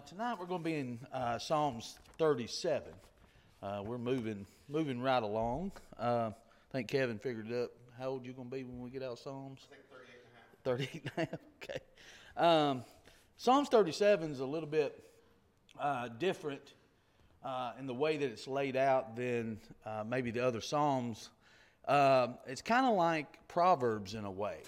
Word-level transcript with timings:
Uh, 0.00 0.02
tonight 0.06 0.36
we're 0.40 0.46
going 0.46 0.62
to 0.62 0.64
be 0.64 0.76
in 0.76 0.98
uh, 1.12 1.38
Psalms 1.38 1.98
37. 2.16 2.90
Uh, 3.62 3.82
we're 3.84 3.98
moving 3.98 4.46
moving 4.66 4.98
right 4.98 5.22
along. 5.22 5.72
Uh, 5.98 6.30
I 6.30 6.72
think 6.72 6.88
Kevin 6.88 7.18
figured 7.18 7.50
it 7.50 7.64
up. 7.64 7.70
How 7.98 8.08
old 8.08 8.24
you 8.24 8.32
going 8.32 8.48
to 8.48 8.56
be 8.56 8.64
when 8.64 8.80
we 8.80 8.88
get 8.88 9.02
out 9.02 9.12
of 9.12 9.18
Psalms? 9.18 9.60
I 9.70 9.74
think 9.74 9.90
38 10.64 10.92
and 10.94 10.94
a 10.94 10.96
half. 10.96 11.00
38 11.02 11.02
and 11.02 11.12
a 11.16 11.30
half. 11.30 11.40
Okay. 11.62 12.70
Um, 12.70 12.84
Psalms 13.36 13.68
37 13.68 14.30
is 14.30 14.40
a 14.40 14.46
little 14.46 14.68
bit 14.68 15.04
uh, 15.78 16.08
different 16.08 16.72
uh, 17.44 17.72
in 17.78 17.86
the 17.86 17.92
way 17.92 18.16
that 18.16 18.30
it's 18.30 18.48
laid 18.48 18.76
out 18.76 19.16
than 19.16 19.58
uh, 19.84 20.02
maybe 20.06 20.30
the 20.30 20.46
other 20.46 20.62
Psalms. 20.62 21.28
Um 21.86 22.36
it's 22.46 22.62
kind 22.62 22.86
of 22.86 22.94
like 22.94 23.46
Proverbs 23.48 24.14
in 24.14 24.24
a 24.24 24.30
way. 24.30 24.62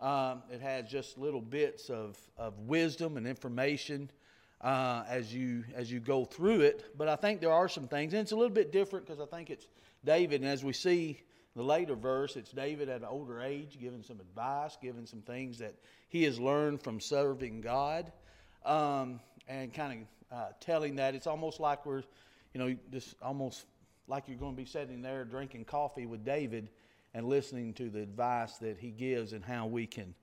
Um, 0.00 0.42
it 0.50 0.62
has 0.62 0.88
just 0.88 1.18
little 1.18 1.42
bits 1.42 1.90
of, 1.90 2.18
of 2.38 2.58
wisdom 2.60 3.18
and 3.18 3.26
information 3.26 4.10
uh, 4.62 5.04
as 5.08 5.34
you 5.34 5.64
as 5.74 5.90
you 5.90 6.00
go 6.00 6.24
through 6.24 6.60
it. 6.60 6.96
But 6.96 7.08
I 7.08 7.16
think 7.16 7.40
there 7.40 7.52
are 7.52 7.68
some 7.68 7.88
things, 7.88 8.12
and 8.12 8.22
it's 8.22 8.32
a 8.32 8.36
little 8.36 8.54
bit 8.54 8.72
different 8.72 9.06
because 9.06 9.20
I 9.20 9.26
think 9.26 9.50
it's 9.50 9.66
David, 10.04 10.40
and 10.40 10.50
as 10.50 10.64
we 10.64 10.72
see 10.72 11.20
the 11.54 11.62
later 11.62 11.94
verse, 11.94 12.36
it's 12.36 12.50
David 12.50 12.88
at 12.88 13.00
an 13.02 13.06
older 13.06 13.42
age 13.42 13.78
giving 13.80 14.02
some 14.02 14.20
advice, 14.20 14.76
giving 14.80 15.06
some 15.06 15.20
things 15.20 15.58
that 15.58 15.74
he 16.08 16.24
has 16.24 16.38
learned 16.38 16.82
from 16.82 17.00
serving 17.00 17.60
God, 17.60 18.10
um, 18.64 19.20
and 19.48 19.72
kind 19.72 20.06
of 20.32 20.38
uh, 20.38 20.48
telling 20.60 20.96
that 20.96 21.14
it's 21.14 21.26
almost 21.26 21.60
like 21.60 21.84
we're, 21.84 22.02
you 22.54 22.60
know, 22.60 22.76
just 22.90 23.16
almost 23.20 23.66
like 24.08 24.28
you're 24.28 24.38
going 24.38 24.52
to 24.52 24.56
be 24.56 24.66
sitting 24.66 25.02
there 25.02 25.24
drinking 25.24 25.64
coffee 25.64 26.06
with 26.06 26.24
David 26.24 26.70
and 27.14 27.28
listening 27.28 27.74
to 27.74 27.90
the 27.90 28.00
advice 28.00 28.56
that 28.58 28.78
he 28.78 28.90
gives 28.90 29.32
and 29.32 29.44
how 29.44 29.66
we 29.66 29.86
can 29.86 30.14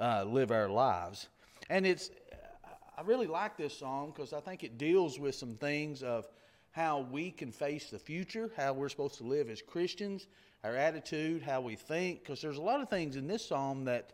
uh, 0.00 0.24
live 0.24 0.50
our 0.50 0.68
lives. 0.68 1.28
And 1.68 1.86
it's, 1.86 2.10
I 3.00 3.02
really 3.02 3.26
like 3.26 3.56
this 3.56 3.72
song 3.78 4.12
because 4.14 4.34
I 4.34 4.40
think 4.40 4.62
it 4.62 4.76
deals 4.76 5.18
with 5.18 5.34
some 5.34 5.54
things 5.54 6.02
of 6.02 6.28
how 6.72 7.06
we 7.10 7.30
can 7.30 7.50
face 7.50 7.88
the 7.88 7.98
future, 7.98 8.50
how 8.58 8.74
we're 8.74 8.90
supposed 8.90 9.16
to 9.18 9.24
live 9.24 9.48
as 9.48 9.62
Christians, 9.62 10.26
our 10.62 10.76
attitude, 10.76 11.40
how 11.40 11.62
we 11.62 11.76
think. 11.76 12.22
Because 12.22 12.42
there's 12.42 12.58
a 12.58 12.62
lot 12.62 12.82
of 12.82 12.90
things 12.90 13.16
in 13.16 13.26
this 13.26 13.48
psalm 13.48 13.86
that 13.86 14.12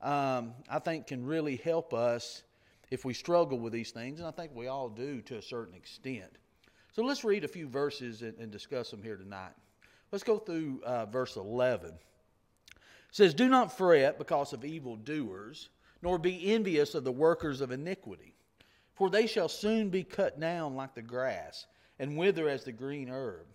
um, 0.00 0.52
I 0.70 0.78
think 0.78 1.08
can 1.08 1.26
really 1.26 1.56
help 1.56 1.92
us 1.92 2.44
if 2.92 3.04
we 3.04 3.12
struggle 3.12 3.58
with 3.58 3.72
these 3.72 3.90
things, 3.90 4.20
and 4.20 4.28
I 4.28 4.30
think 4.30 4.52
we 4.54 4.68
all 4.68 4.88
do 4.88 5.20
to 5.22 5.38
a 5.38 5.42
certain 5.42 5.74
extent. 5.74 6.30
So 6.92 7.02
let's 7.02 7.24
read 7.24 7.42
a 7.42 7.48
few 7.48 7.66
verses 7.66 8.22
and, 8.22 8.38
and 8.38 8.52
discuss 8.52 8.92
them 8.92 9.02
here 9.02 9.16
tonight. 9.16 9.54
Let's 10.12 10.22
go 10.22 10.38
through 10.38 10.80
uh, 10.84 11.06
verse 11.06 11.34
11. 11.34 11.88
It 11.88 11.96
says, 13.10 13.34
Do 13.34 13.48
not 13.48 13.76
fret 13.76 14.16
because 14.16 14.52
of 14.52 14.64
evildoers, 14.64 15.70
nor 16.02 16.18
be 16.18 16.52
envious 16.52 16.94
of 16.94 17.04
the 17.04 17.12
workers 17.12 17.60
of 17.60 17.70
iniquity, 17.70 18.34
for 18.94 19.10
they 19.10 19.26
shall 19.26 19.48
soon 19.48 19.90
be 19.90 20.04
cut 20.04 20.38
down 20.38 20.74
like 20.74 20.94
the 20.94 21.02
grass, 21.02 21.66
and 21.98 22.16
wither 22.16 22.48
as 22.48 22.64
the 22.64 22.72
green 22.72 23.08
herb. 23.08 23.46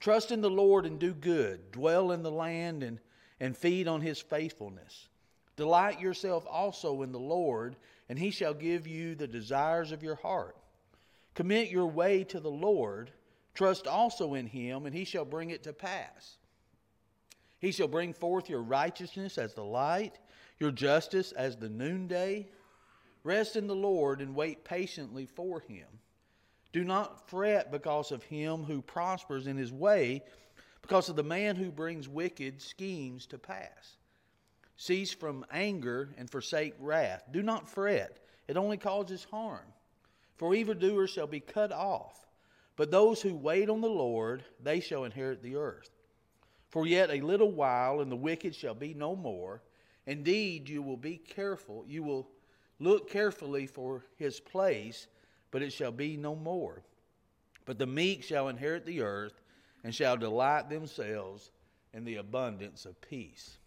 Trust 0.00 0.30
in 0.30 0.40
the 0.40 0.50
Lord 0.50 0.86
and 0.86 0.98
do 0.98 1.14
good, 1.14 1.72
dwell 1.72 2.12
in 2.12 2.22
the 2.22 2.30
land 2.30 2.82
and, 2.82 3.00
and 3.40 3.56
feed 3.56 3.88
on 3.88 4.00
his 4.00 4.20
faithfulness. 4.20 5.08
Delight 5.56 6.00
yourself 6.00 6.46
also 6.48 7.02
in 7.02 7.12
the 7.12 7.18
Lord, 7.18 7.76
and 8.08 8.18
he 8.18 8.30
shall 8.30 8.54
give 8.54 8.86
you 8.86 9.14
the 9.14 9.26
desires 9.26 9.90
of 9.90 10.02
your 10.02 10.16
heart. 10.16 10.56
Commit 11.34 11.70
your 11.70 11.86
way 11.86 12.24
to 12.24 12.40
the 12.40 12.50
Lord. 12.50 13.10
Trust 13.54 13.86
also 13.86 14.34
in 14.34 14.46
him, 14.46 14.86
and 14.86 14.94
he 14.94 15.04
shall 15.04 15.24
bring 15.24 15.50
it 15.50 15.62
to 15.62 15.72
pass. 15.72 16.36
He 17.58 17.72
shall 17.72 17.88
bring 17.88 18.12
forth 18.12 18.50
your 18.50 18.62
righteousness 18.62 19.38
as 19.38 19.54
the 19.54 19.64
light, 19.64 20.18
your 20.58 20.70
justice 20.70 21.32
as 21.32 21.56
the 21.56 21.68
noonday. 21.68 22.48
Rest 23.24 23.56
in 23.56 23.66
the 23.66 23.74
Lord 23.74 24.20
and 24.20 24.34
wait 24.34 24.64
patiently 24.64 25.26
for 25.26 25.60
him. 25.60 25.86
Do 26.72 26.84
not 26.84 27.28
fret 27.28 27.72
because 27.72 28.12
of 28.12 28.22
him 28.22 28.62
who 28.62 28.82
prospers 28.82 29.46
in 29.46 29.56
his 29.56 29.72
way, 29.72 30.22
because 30.82 31.08
of 31.08 31.16
the 31.16 31.22
man 31.24 31.56
who 31.56 31.70
brings 31.70 32.08
wicked 32.08 32.60
schemes 32.60 33.26
to 33.26 33.38
pass. 33.38 33.96
Cease 34.76 35.12
from 35.12 35.46
anger 35.50 36.10
and 36.18 36.30
forsake 36.30 36.74
wrath. 36.78 37.24
Do 37.32 37.42
not 37.42 37.68
fret, 37.68 38.18
it 38.46 38.56
only 38.56 38.76
causes 38.76 39.26
harm. 39.30 39.66
For 40.36 40.54
evildoers 40.54 41.10
shall 41.10 41.26
be 41.26 41.40
cut 41.40 41.72
off, 41.72 42.26
but 42.76 42.90
those 42.90 43.22
who 43.22 43.34
wait 43.34 43.70
on 43.70 43.80
the 43.80 43.88
Lord, 43.88 44.44
they 44.62 44.80
shall 44.80 45.04
inherit 45.04 45.42
the 45.42 45.56
earth. 45.56 45.90
For 46.68 46.86
yet 46.86 47.10
a 47.10 47.22
little 47.22 47.50
while, 47.50 48.00
and 48.00 48.12
the 48.12 48.16
wicked 48.16 48.54
shall 48.54 48.74
be 48.74 48.92
no 48.92 49.16
more. 49.16 49.62
Indeed, 50.06 50.68
you 50.68 50.82
will 50.82 50.96
be 50.96 51.16
careful, 51.16 51.84
you 51.86 52.02
will 52.02 52.28
look 52.78 53.10
carefully 53.10 53.66
for 53.66 54.04
his 54.16 54.38
place, 54.38 55.08
but 55.50 55.62
it 55.62 55.72
shall 55.72 55.92
be 55.92 56.16
no 56.16 56.36
more. 56.36 56.82
But 57.64 57.78
the 57.78 57.86
meek 57.86 58.22
shall 58.22 58.48
inherit 58.48 58.86
the 58.86 59.00
earth, 59.02 59.40
and 59.82 59.94
shall 59.94 60.16
delight 60.16 60.68
themselves 60.68 61.50
in 61.92 62.04
the 62.04 62.16
abundance 62.16 62.86
of 62.86 63.00
peace. 63.00 63.58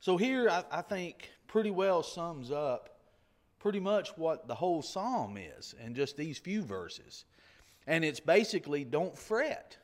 So 0.00 0.16
here, 0.16 0.48
I, 0.48 0.64
I 0.70 0.82
think, 0.82 1.30
pretty 1.46 1.70
well 1.70 2.02
sums 2.02 2.50
up 2.50 2.90
pretty 3.58 3.80
much 3.80 4.10
what 4.16 4.46
the 4.46 4.54
whole 4.54 4.82
psalm 4.82 5.36
is 5.36 5.74
in 5.84 5.94
just 5.94 6.16
these 6.16 6.38
few 6.38 6.62
verses. 6.62 7.24
And 7.86 8.04
it's 8.04 8.20
basically 8.20 8.84
don't 8.84 9.16
fret. 9.16 9.76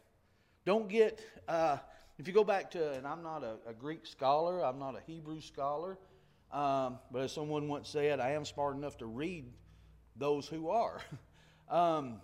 Don't 0.64 0.88
get, 0.88 1.20
uh, 1.48 1.78
if 2.22 2.28
you 2.28 2.32
go 2.34 2.44
back 2.44 2.70
to, 2.70 2.92
and 2.92 3.04
I'm 3.04 3.20
not 3.24 3.42
a, 3.42 3.56
a 3.66 3.74
Greek 3.74 4.06
scholar, 4.06 4.64
I'm 4.64 4.78
not 4.78 4.94
a 4.96 5.00
Hebrew 5.04 5.40
scholar, 5.40 5.98
um, 6.52 7.00
but 7.10 7.22
as 7.22 7.32
someone 7.32 7.66
once 7.66 7.88
said, 7.88 8.20
I 8.20 8.30
am 8.30 8.44
smart 8.44 8.76
enough 8.76 8.96
to 8.98 9.06
read 9.06 9.46
those 10.14 10.46
who 10.46 10.68
are. 10.68 11.00
um, 11.68 12.20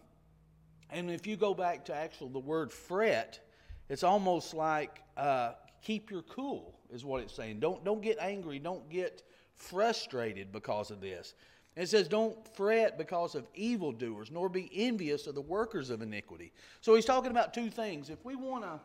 and 0.89 1.11
if 1.11 1.27
you 1.27 1.37
go 1.37 1.53
back 1.53 1.87
to 1.87 1.97
actual 1.97 2.29
the 2.29 2.39
word 2.39 2.73
fret, 2.73 3.41
it's 3.89 4.05
almost 4.05 4.55
like 4.55 5.03
uh, 5.17 5.55
keep 5.83 6.13
your 6.13 6.23
cool 6.23 6.79
is 6.93 7.05
what 7.05 7.21
it's 7.21 7.35
saying. 7.35 7.59
Don't 7.59 7.85
don't 7.85 8.01
get 8.01 8.19
angry. 8.21 8.61
Don't 8.61 8.89
get 8.89 9.25
frustrated 9.57 10.53
because 10.53 10.93
of 10.93 11.01
this. 11.01 11.35
It 11.75 11.89
says, 11.89 12.07
Don't 12.07 12.37
fret 12.55 12.99
because 12.99 13.35
of 13.35 13.49
evildoers, 13.53 14.31
nor 14.31 14.49
be 14.49 14.71
envious 14.73 15.27
of 15.27 15.35
the 15.35 15.41
workers 15.41 15.91
of 15.91 16.03
iniquity. 16.03 16.53
So 16.83 16.95
he's 16.95 17.05
talking 17.05 17.33
about 17.33 17.53
two 17.53 17.69
things. 17.69 18.11
If 18.11 18.25
we 18.25 18.37
want 18.37 18.63
to 18.63 18.79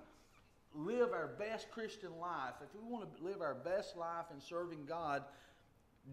live 0.75 1.11
our 1.13 1.27
best 1.39 1.69
Christian 1.71 2.11
life, 2.19 2.53
if 2.61 2.73
we 2.73 2.89
want 2.89 3.15
to 3.15 3.23
live 3.23 3.41
our 3.41 3.53
best 3.53 3.95
life 3.95 4.25
in 4.33 4.41
serving 4.41 4.85
God, 4.87 5.23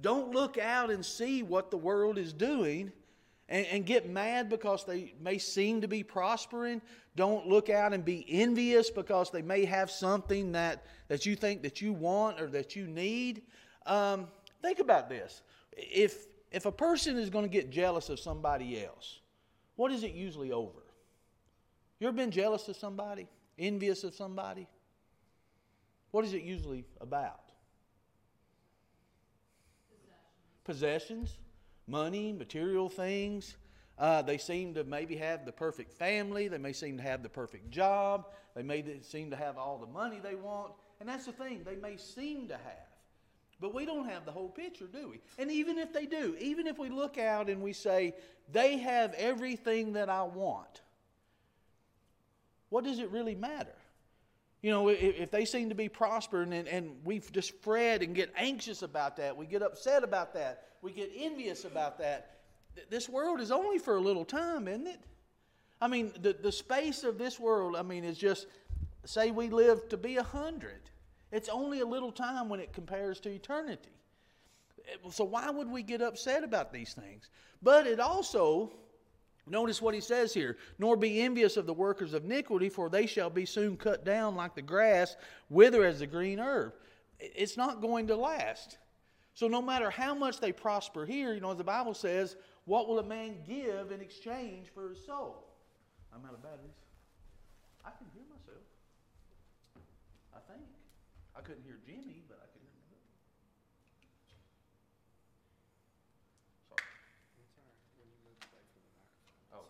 don't 0.03 0.33
look 0.33 0.59
out 0.59 0.91
and 0.91 1.05
see 1.05 1.43
what 1.43 1.71
the 1.71 1.77
world 1.77 2.19
is 2.19 2.33
doing 2.33 2.93
and, 3.49 3.67
and, 3.67 3.87
get 3.87 4.09
mad 4.09 4.49
because 4.49 4.85
they 4.85 5.15
may 5.21 5.37
seem 5.37 5.81
to 5.81 5.89
be 5.89 6.05
prospering. 6.05 6.81
Don't 7.17 7.49
look 7.49 7.69
out 7.69 7.93
and 7.93 8.05
be 8.05 8.25
envious 8.29 8.91
because 8.91 9.31
they 9.31 9.43
may 9.43 9.65
have 9.65 9.91
something 9.91 10.53
that, 10.53 10.85
that 11.09 11.27
you 11.27 11.35
think 11.35 11.63
that 11.63 11.81
you 11.81 11.93
want 11.93 12.41
or 12.41 12.47
that 12.49 12.77
you 12.77 12.87
need. 12.87 13.43
Um, 13.87 14.29
think 14.63 14.79
about 14.79 15.09
this. 15.09 15.43
If, 15.73 16.27
if 16.53 16.67
a 16.67 16.73
person 16.73 17.17
is 17.17 17.29
going 17.31 17.45
to 17.45 17.51
get 17.51 17.71
jealous 17.71 18.09
of 18.09 18.21
somebody 18.21 18.85
else, 18.85 19.19
what 19.75 19.91
is 19.91 20.05
it 20.05 20.13
usually 20.13 20.53
over? 20.53 20.83
You 21.99 22.07
ever 22.07 22.17
been 22.17 22.31
jealous 22.31 22.69
of 22.69 22.77
somebody? 22.77 23.27
Envious 23.61 24.05
of 24.05 24.15
somebody? 24.15 24.67
What 26.11 26.25
is 26.25 26.33
it 26.33 26.43
usually 26.43 26.87
about? 27.01 27.53
Possessions, 30.65 31.37
money, 31.87 32.33
material 32.33 32.89
things. 32.89 33.57
Uh, 33.99 34.23
they 34.23 34.39
seem 34.39 34.73
to 34.75 34.85
maybe 34.85 35.15
have 35.17 35.45
the 35.45 35.53
perfect 35.53 35.93
family. 35.93 36.49
They 36.49 36.59
may 36.59 36.73
seem 36.73 36.97
to 36.97 37.03
have 37.03 37.23
the 37.23 37.29
perfect 37.29 37.71
job. 37.71 38.29
They 38.57 38.63
may 38.63 38.83
seem 39.03 39.31
to 39.31 39.37
have 39.37 39.59
all 39.59 39.77
the 39.77 39.87
money 39.87 40.21
they 40.23 40.37
want. 40.37 40.73
And 40.99 41.09
that's 41.09 41.27
the 41.27 41.33
thing, 41.33 41.63
they 41.65 41.77
may 41.77 41.99
seem 41.99 42.49
to 42.49 42.55
have. 42.55 42.91
But 43.61 43.75
we 43.75 43.85
don't 43.85 44.09
have 44.09 44.25
the 44.25 44.33
whole 44.33 44.49
picture, 44.49 44.87
do 44.87 45.11
we? 45.11 45.21
And 45.39 45.51
even 45.51 45.77
if 45.77 45.93
they 45.93 46.07
do, 46.07 46.35
even 46.41 46.67
if 46.67 46.79
we 46.79 46.89
look 46.89 47.19
out 47.19 47.51
and 47.51 47.61
we 47.61 47.75
say, 47.75 48.15
they 48.51 48.79
have 48.79 49.13
everything 49.15 49.93
that 49.93 50.09
I 50.09 50.23
want, 50.23 50.81
what 52.71 52.85
does 52.85 52.99
it 52.99 53.11
really 53.11 53.35
matter? 53.35 53.75
You 54.63 54.71
know, 54.71 54.89
if, 54.89 55.31
they 55.31 55.45
seem 55.45 55.71
to 55.71 55.75
be 55.75 55.89
prospering 55.89 56.53
and, 56.53 56.69
and 56.69 56.97
we 57.05 57.19
just 57.19 57.55
fret 57.63 58.03
and 58.03 58.15
get 58.15 58.33
anxious 58.37 58.83
about 58.83 59.17
that, 59.17 59.37
we 59.37 59.47
get 59.47 59.63
upset 59.63 60.05
about 60.05 60.35
that, 60.35 60.65
we 60.83 60.93
get 60.93 61.11
envious 61.17 61.65
about 61.65 61.99
that, 61.99 62.41
this 62.89 63.09
world 63.09 63.41
is 63.41 63.51
only 63.51 63.79
for 63.79 63.97
a 63.97 64.01
little 64.01 64.25
time, 64.25 64.69
isn't 64.69 64.87
it? 64.87 65.01
I 65.81 65.89
mean, 65.89 66.13
the, 66.21 66.35
the 66.35 66.53
space 66.53 67.05
of 67.05 67.19
this 67.19 67.41
world, 67.41 67.75
I 67.75 67.83
mean, 67.83 68.05
is 68.05 68.19
just, 68.19 68.47
say 69.05 69.31
we 69.31 69.49
live 69.49 69.89
to 69.89 69.97
be 69.97 70.17
a 70.17 70.23
hundred. 70.23 70.81
It's 71.33 71.49
only 71.49 71.81
a 71.81 71.87
little 71.87 72.13
time 72.13 72.49
when 72.49 72.61
it 72.61 72.73
compares 72.73 73.19
to 73.21 73.31
eternity. 73.31 73.91
Eh, 74.87 75.11
so 75.11 75.25
why 75.25 75.51
would 75.51 75.71
we 75.71 75.83
get 75.83 76.03
upset 76.03 76.45
about 76.45 76.73
these 76.73 76.93
things? 76.93 77.31
But 77.63 77.87
it 77.87 77.99
also 77.99 78.73
Notice 79.51 79.83
what 79.83 79.95
he 79.95 80.01
says 80.01 80.33
here 80.33 80.57
Nor 80.79 80.97
be 80.97 81.21
envious 81.21 81.57
of 81.57 81.67
the 81.67 81.75
workers 81.75 82.15
of 82.15 82.25
iniquity, 82.25 82.69
for 82.69 82.89
they 82.89 83.07
shall 83.07 83.29
be 83.29 83.45
soon 83.45 83.77
cut 83.77 84.05
down 84.05 84.37
like 84.37 84.55
the 84.55 84.63
grass, 84.63 85.17
wither 85.51 85.85
as 85.85 85.99
the 85.99 86.07
green 86.07 86.39
herb. 86.39 86.73
It's 87.19 87.57
not 87.57 87.83
going 87.83 88.07
to 88.07 88.17
last. 88.17 88.79
So, 89.35 89.47
no 89.49 89.61
matter 89.61 89.91
how 89.91 90.15
much 90.15 90.41
they 90.41 90.53
prosper 90.53 91.05
here, 91.05 91.35
you 91.35 91.41
know, 91.41 91.51
as 91.51 91.59
the 91.59 91.65
Bible 91.65 91.95
says, 91.95 92.37
What 92.65 92.89
will 92.89 92.99
a 92.99 93.05
man 93.05 93.37
give 93.47 93.93
in 93.93 94.01
exchange 94.01 94.69
for 94.73 94.89
his 94.89 95.05
soul? 95.05 95.47
I'm 96.15 96.25
out 96.25 96.35
of 96.35 96.43
batteries. 96.43 96.79
I 97.85 97.91
can 97.91 98.07
hear 98.13 98.25
myself. 98.31 98.65
I 100.35 100.41
think. 100.53 100.67
I 101.37 101.41
couldn't 101.41 101.63
hear 101.65 101.79
Jimmy, 101.87 102.23
but 102.29 102.39
I 102.43 102.47
could 102.53 102.61
hear 102.61 102.75
myself. 102.77 103.07
Sorry. 106.69 106.83
Oh. 109.53 109.65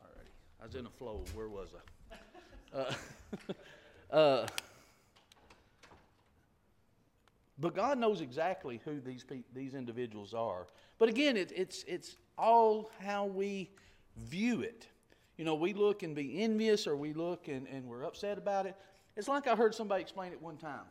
All 0.00 0.10
righty. 0.16 0.30
I 0.55 0.55
was 0.66 0.74
in 0.74 0.86
a 0.86 0.90
flow. 0.90 1.22
Where 1.34 1.48
was 1.48 1.68
I? 1.74 2.14
Uh, 2.74 2.92
uh, 4.14 4.46
but 7.58 7.74
God 7.74 7.96
knows 7.96 8.20
exactly 8.20 8.82
who 8.84 9.00
these 9.00 9.22
pe- 9.22 9.44
these 9.54 9.74
individuals 9.74 10.34
are. 10.34 10.66
But 10.98 11.08
again, 11.08 11.36
it, 11.36 11.52
it's 11.54 11.84
it's 11.86 12.16
all 12.36 12.90
how 12.98 13.26
we 13.26 13.70
view 14.16 14.62
it. 14.62 14.88
You 15.38 15.44
know, 15.44 15.54
we 15.54 15.72
look 15.72 16.02
and 16.02 16.14
be 16.14 16.42
envious, 16.42 16.88
or 16.88 16.96
we 16.96 17.14
look 17.14 17.46
and, 17.46 17.66
and 17.68 17.86
we're 17.86 18.04
upset 18.04 18.36
about 18.36 18.66
it. 18.66 18.74
It's 19.16 19.28
like 19.28 19.46
I 19.46 19.54
heard 19.54 19.74
somebody 19.74 20.02
explain 20.02 20.32
it 20.32 20.42
one 20.42 20.56
time. 20.56 20.84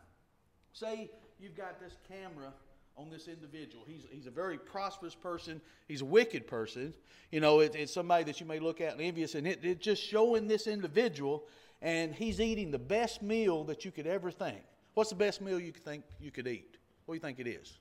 Say 0.71 1.11
you've 1.39 1.57
got 1.57 1.79
this 1.79 1.97
camera 2.07 2.53
on 2.97 3.09
this 3.09 3.27
individual. 3.27 3.83
He's, 3.87 4.05
he's 4.09 4.25
a 4.25 4.31
very 4.31 4.57
prosperous 4.57 5.15
person. 5.15 5.61
He's 5.87 6.01
a 6.01 6.05
wicked 6.05 6.47
person. 6.47 6.93
You 7.31 7.39
know, 7.41 7.59
it, 7.59 7.75
it's 7.75 7.93
somebody 7.93 8.23
that 8.25 8.39
you 8.39 8.45
may 8.45 8.59
look 8.59 8.81
at 8.81 8.93
and 8.93 9.01
envious, 9.01 9.35
and 9.35 9.45
it, 9.47 9.59
it's 9.63 9.83
just 9.83 10.01
showing 10.01 10.47
this 10.47 10.67
individual, 10.67 11.43
and 11.81 12.13
he's 12.13 12.39
eating 12.39 12.71
the 12.71 12.79
best 12.79 13.21
meal 13.21 13.63
that 13.65 13.85
you 13.85 13.91
could 13.91 14.07
ever 14.07 14.31
think. 14.31 14.61
What's 14.93 15.09
the 15.09 15.15
best 15.15 15.41
meal 15.41 15.59
you 15.59 15.73
could 15.73 15.83
think 15.83 16.03
you 16.19 16.31
could 16.31 16.47
eat? 16.47 16.77
What 17.05 17.13
do 17.13 17.17
you 17.17 17.21
think 17.21 17.39
it 17.39 17.47
is? 17.47 17.77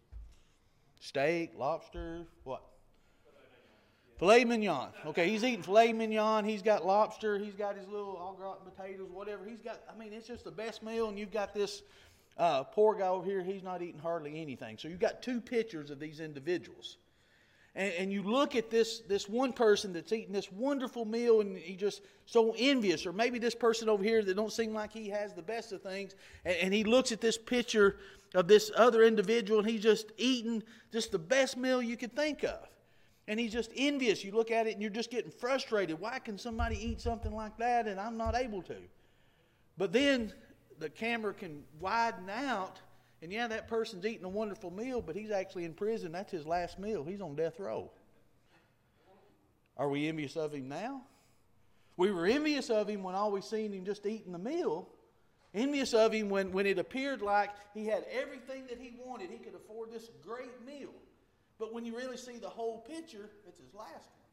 Steak, 1.01 1.53
lobster, 1.57 2.27
what? 2.43 2.63
Filet 4.19 4.45
mignon. 4.45 4.89
Okay, 5.07 5.29
he's 5.29 5.43
eating 5.43 5.63
filet 5.63 5.93
mignon. 5.93 6.45
He's 6.45 6.63
got 6.63 6.87
lobster. 6.87 7.37
He's 7.37 7.55
got 7.55 7.77
his 7.77 7.89
little 7.89 8.17
au 8.17 8.35
gratin 8.39 8.63
potatoes, 8.65 9.11
whatever. 9.13 9.45
He's 9.45 9.61
got. 9.61 9.81
I 9.93 9.99
mean, 9.99 10.13
it's 10.13 10.27
just 10.27 10.45
the 10.45 10.53
best 10.53 10.85
meal, 10.85 11.09
and 11.09 11.19
you've 11.19 11.33
got 11.33 11.53
this 11.53 11.83
uh, 12.37 12.65
poor 12.65 12.95
guy 12.95 13.09
over 13.09 13.25
here. 13.25 13.43
He's 13.43 13.63
not 13.63 13.83
eating 13.83 14.01
hardly 14.01 14.41
anything. 14.41 14.79
So 14.79 14.89
you've 14.89 15.01
got 15.01 15.23
two 15.23 15.41
pictures 15.41 15.91
of 15.91 16.01
these 16.01 16.21
individuals, 16.21 16.99
and, 17.75 17.93
and 17.95 18.13
you 18.13 18.23
look 18.23 18.57
at 18.57 18.71
this 18.71 19.01
this 19.09 19.29
one 19.29 19.53
person 19.53 19.93
that's 19.93 20.13
eating 20.13 20.33
this 20.33 20.51
wonderful 20.51 21.05
meal, 21.05 21.41
and 21.41 21.57
he 21.57 21.77
just 21.77 22.03
so 22.27 22.55
envious, 22.59 23.07
or 23.07 23.13
maybe 23.13 23.39
this 23.39 23.55
person 23.55 23.89
over 23.89 24.03
here 24.03 24.23
that 24.23 24.35
don't 24.35 24.53
seem 24.53 24.75
like 24.75 24.93
he 24.93 25.09
has 25.09 25.33
the 25.33 25.43
best 25.43 25.73
of 25.73 25.83
things, 25.83 26.15
and, 26.45 26.57
and 26.57 26.75
he 26.75 26.85
looks 26.85 27.13
at 27.13 27.21
this 27.21 27.39
picture 27.39 27.99
of 28.35 28.49
this 28.49 28.71
other 28.77 29.03
individual, 29.03 29.61
and 29.61 29.69
he's 29.69 29.83
just 29.83 30.13
eating 30.17 30.63
just 30.93 31.13
the 31.13 31.19
best 31.19 31.57
meal 31.57 31.81
you 31.81 31.97
could 31.97 32.15
think 32.17 32.43
of. 32.43 32.69
And 33.27 33.41
he's 33.41 33.53
just 33.53 33.71
envious. 33.75 34.23
You 34.23 34.33
look 34.33 34.51
at 34.51 34.67
it 34.67 34.75
and 34.75 34.83
you're 34.83 34.91
just 34.91 35.11
getting 35.11 35.31
frustrated. 35.31 35.99
Why 35.99 36.19
can 36.19 36.37
somebody 36.37 36.77
eat 36.77 37.01
something 37.01 37.35
like 37.35 37.57
that 37.57 37.87
and 37.87 37.99
I'm 37.99 38.19
not 38.19 38.37
able 38.37 38.61
to? 38.65 38.77
But 39.79 39.95
then 39.95 40.31
the 40.79 40.89
camera 40.89 41.35
can 41.35 41.63
widen 41.81 42.29
out, 42.31 42.81
and 43.23 43.33
yeah, 43.33 43.47
that 43.49 43.69
person's 43.69 44.05
eating 44.05 44.25
a 44.25 44.29
wonderful 44.29 44.71
meal, 44.71 45.01
but 45.01 45.17
he's 45.17 45.31
actually 45.31 45.65
in 45.65 45.75
prison. 45.75 46.13
That's 46.13 46.31
his 46.31 46.47
last 46.47 46.79
meal. 46.79 47.05
He's 47.05 47.21
on 47.21 47.37
death 47.37 47.59
row. 47.59 47.91
Are 49.77 49.89
we 49.89 50.09
envious 50.09 50.37
of 50.37 50.53
him 50.53 50.69
now? 50.69 51.03
We 51.97 52.11
were 52.11 52.27
envious 52.27 52.71
of 52.71 52.89
him 52.89 53.03
when 53.03 53.15
all 53.15 53.31
we 53.33 53.41
seen 53.41 53.73
him 53.73 53.85
just 53.85 54.05
eating 54.07 54.33
the 54.33 54.39
meal. 54.39 54.89
Envious 55.53 55.95
of 55.95 56.13
him 56.13 56.29
when, 56.29 56.51
when 56.51 56.67
it 56.67 56.79
appeared 56.79 57.23
like 57.23 57.51
he 57.73 57.87
had 57.87 58.05
everything 58.11 58.67
that 58.69 58.79
he 58.79 58.95
wanted. 59.05 59.31
He 59.31 59.39
could 59.39 59.55
afford 59.55 59.93
this 59.93 60.11
great 60.23 60.65
meal. 60.67 60.91
But 61.59 61.73
when 61.73 61.85
you 61.87 61.97
really 61.97 62.17
see 62.17 62.39
the 62.39 62.49
whole 62.49 62.81
picture, 62.81 63.31
it's 63.47 63.59
his 63.59 63.73
last 63.73 64.11
one. 64.17 64.24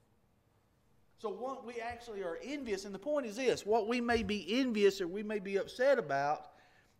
So 1.22 1.30
what 1.30 1.64
we 1.68 1.76
actually 1.76 2.24
are 2.24 2.40
envious, 2.44 2.86
and 2.86 2.96
the 2.96 3.00
point 3.00 3.28
is 3.28 3.36
this: 3.36 3.64
what 3.64 3.88
we 3.88 4.02
may 4.02 4.24
be 4.24 4.60
envious 4.60 5.00
or 5.02 5.08
we 5.08 5.22
may 5.22 5.38
be 5.38 5.58
upset 5.58 6.00
about 6.00 6.48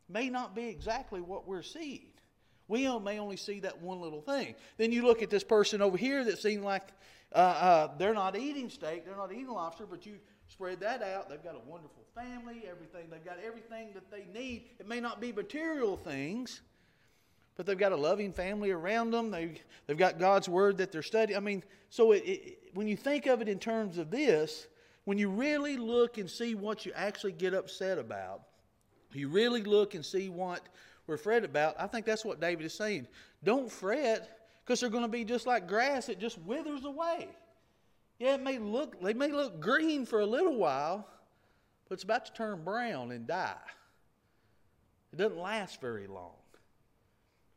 may 0.08 0.30
not 0.30 0.56
be 0.56 0.68
exactly 0.68 1.22
what 1.22 1.48
we're 1.48 1.64
seeing. 1.64 2.12
We 2.68 2.88
may 3.00 3.18
only 3.18 3.36
see 3.36 3.62
that 3.62 3.82
one 3.82 4.00
little 4.00 4.22
thing. 4.22 4.54
Then 4.78 4.92
you 4.92 5.02
look 5.02 5.24
at 5.24 5.32
this 5.32 5.44
person 5.44 5.82
over 5.82 5.98
here 5.98 6.24
that 6.24 6.38
seems 6.38 6.64
like 6.64 6.84
uh, 7.34 7.38
uh, 7.38 7.98
they're 7.98 8.14
not 8.14 8.38
eating 8.38 8.70
steak, 8.70 9.06
they're 9.06 9.16
not 9.16 9.32
eating 9.32 9.48
lobster, 9.48 9.88
but 9.90 10.06
you 10.06 10.20
spread 10.50 10.82
that 10.82 11.02
out. 11.02 11.28
They've 11.28 11.44
got 11.44 11.56
a 11.56 11.70
wonderful 11.70 12.04
family, 12.14 12.66
everything. 12.70 13.10
They've 13.10 13.26
got 13.26 13.40
everything 13.44 13.90
that 13.96 14.12
they 14.12 14.28
need. 14.32 14.66
It 14.80 14.88
may 14.88 15.00
not 15.00 15.20
be 15.20 15.32
material 15.32 15.98
things, 15.98 16.62
but 17.56 17.66
they've 17.66 17.76
got 17.76 17.92
a 17.92 17.98
loving 17.98 18.34
family 18.34 18.70
around 18.70 19.12
them. 19.12 19.32
They, 19.32 19.56
they've 19.88 19.98
got 19.98 20.20
God's 20.20 20.48
word 20.48 20.78
that 20.78 20.92
they're 20.92 21.02
studying. 21.02 21.38
I 21.38 21.42
mean, 21.42 21.64
so 21.90 22.12
it, 22.12 22.24
it, 22.24 22.61
when 22.74 22.88
you 22.88 22.96
think 22.96 23.26
of 23.26 23.42
it 23.42 23.50
in 23.50 23.60
terms 23.60 23.98
of 23.98 24.10
this, 24.12 24.68
when 25.06 25.18
you 25.18 25.30
really 25.30 25.78
look 25.78 26.18
and 26.18 26.30
see 26.30 26.56
what 26.56 26.86
you 26.86 26.92
actually 26.96 27.32
get 27.32 27.54
upset 27.54 27.98
about, 27.98 28.42
you 29.14 29.28
really 29.28 29.64
look 29.64 29.96
and 29.96 30.06
see 30.06 30.30
what 30.30 30.62
we're 31.08 31.18
fret 31.18 31.44
about, 31.44 31.76
I 31.80 31.88
think 31.88 32.06
that's 32.06 32.24
what 32.24 32.40
David 32.40 32.66
is 32.66 32.74
saying. 32.74 33.08
Don't 33.44 33.72
fret 33.72 34.48
because 34.64 34.80
they're 34.80 34.90
going 34.90 35.04
to 35.04 35.10
be 35.10 35.26
just 35.26 35.48
like 35.48 35.68
grass, 35.68 36.08
it 36.08 36.20
just 36.20 36.38
withers 36.40 36.86
away. 36.86 37.30
Yeah, 38.20 38.36
it 38.36 38.44
may 38.44 38.60
look, 38.60 39.02
they 39.02 39.14
may 39.14 39.32
look 39.32 39.60
green 39.60 40.06
for 40.06 40.20
a 40.20 40.26
little 40.26 40.56
while, 40.56 41.08
but 41.90 41.96
it's 41.96 42.04
about 42.04 42.26
to 42.28 42.34
turn 42.34 42.64
brown 42.64 43.12
and 43.12 43.26
die. 43.26 43.56
It 45.12 45.18
doesn't 45.18 45.40
last 45.40 45.82
very 45.82 46.08
long. 46.08 46.36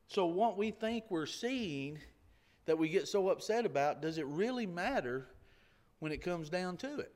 So, 0.08 0.26
what 0.26 0.56
we 0.56 0.70
think 0.70 1.04
we're 1.08 1.26
seeing 1.26 1.98
that 2.66 2.78
we 2.78 2.88
get 2.88 3.08
so 3.08 3.28
upset 3.28 3.66
about, 3.66 4.00
does 4.00 4.18
it 4.18 4.26
really 4.26 4.66
matter 4.66 5.26
when 5.98 6.12
it 6.12 6.18
comes 6.22 6.48
down 6.48 6.76
to 6.78 6.98
it? 6.98 7.14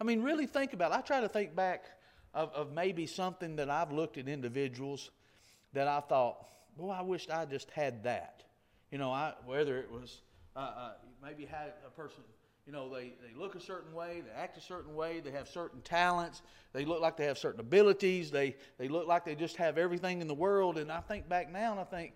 I 0.00 0.04
mean, 0.04 0.22
really 0.22 0.46
think 0.46 0.72
about 0.72 0.92
it. 0.92 0.98
I 0.98 1.00
try 1.00 1.20
to 1.20 1.28
think 1.28 1.54
back 1.54 1.84
of, 2.34 2.52
of 2.52 2.72
maybe 2.72 3.06
something 3.06 3.56
that 3.56 3.70
I've 3.70 3.92
looked 3.92 4.18
at 4.18 4.28
individuals 4.28 5.10
that 5.72 5.88
I 5.88 6.00
thought, 6.00 6.46
boy, 6.76 6.90
I 6.90 7.02
wished 7.02 7.30
I 7.30 7.44
just 7.44 7.70
had 7.70 8.04
that. 8.04 8.42
You 8.90 8.98
know, 8.98 9.10
I, 9.10 9.34
whether 9.44 9.78
it 9.78 9.90
was 9.90 10.20
uh, 10.54 10.58
uh, 10.58 10.92
maybe 11.22 11.44
had 11.44 11.72
a 11.86 11.90
person, 11.90 12.22
you 12.66 12.72
know, 12.72 12.92
they, 12.92 13.14
they 13.22 13.38
look 13.38 13.54
a 13.54 13.60
certain 13.60 13.94
way, 13.94 14.22
they 14.24 14.32
act 14.32 14.56
a 14.58 14.60
certain 14.60 14.94
way, 14.94 15.20
they 15.20 15.30
have 15.30 15.48
certain 15.48 15.80
talents, 15.80 16.42
they 16.72 16.84
look 16.84 17.00
like 17.00 17.16
they 17.16 17.24
have 17.26 17.38
certain 17.38 17.60
abilities, 17.60 18.30
they, 18.30 18.56
they 18.78 18.88
look 18.88 19.06
like 19.06 19.24
they 19.24 19.34
just 19.34 19.56
have 19.56 19.78
everything 19.78 20.20
in 20.20 20.28
the 20.28 20.34
world. 20.34 20.76
And 20.78 20.90
I 20.90 21.00
think 21.00 21.28
back 21.28 21.50
now 21.50 21.72
and 21.72 21.80
I 21.80 21.84
think, 21.84 22.12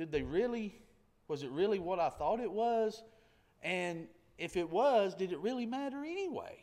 did 0.00 0.10
they 0.10 0.22
really, 0.22 0.74
was 1.28 1.42
it 1.42 1.50
really 1.50 1.78
what 1.78 2.00
I 2.00 2.08
thought 2.08 2.40
it 2.40 2.50
was? 2.50 3.02
And 3.62 4.06
if 4.38 4.56
it 4.56 4.70
was, 4.70 5.14
did 5.14 5.30
it 5.30 5.38
really 5.40 5.66
matter 5.66 5.98
anyway? 5.98 6.56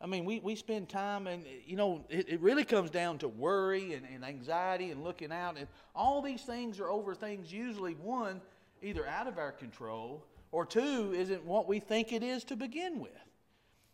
I 0.00 0.08
mean, 0.08 0.24
we, 0.24 0.40
we 0.40 0.56
spend 0.56 0.88
time, 0.88 1.28
and 1.28 1.44
you 1.64 1.76
know, 1.76 2.04
it, 2.08 2.28
it 2.28 2.40
really 2.40 2.64
comes 2.64 2.90
down 2.90 3.18
to 3.18 3.28
worry 3.28 3.94
and, 3.94 4.04
and 4.12 4.24
anxiety 4.24 4.90
and 4.90 5.04
looking 5.04 5.30
out. 5.30 5.56
And 5.56 5.68
all 5.94 6.20
these 6.20 6.42
things 6.42 6.80
are 6.80 6.90
over 6.90 7.14
things, 7.14 7.52
usually, 7.52 7.94
one, 7.94 8.40
either 8.82 9.06
out 9.06 9.28
of 9.28 9.38
our 9.38 9.52
control, 9.52 10.24
or 10.50 10.66
two, 10.66 11.14
isn't 11.16 11.44
what 11.44 11.68
we 11.68 11.78
think 11.78 12.12
it 12.12 12.24
is 12.24 12.42
to 12.42 12.56
begin 12.56 12.98
with. 12.98 13.12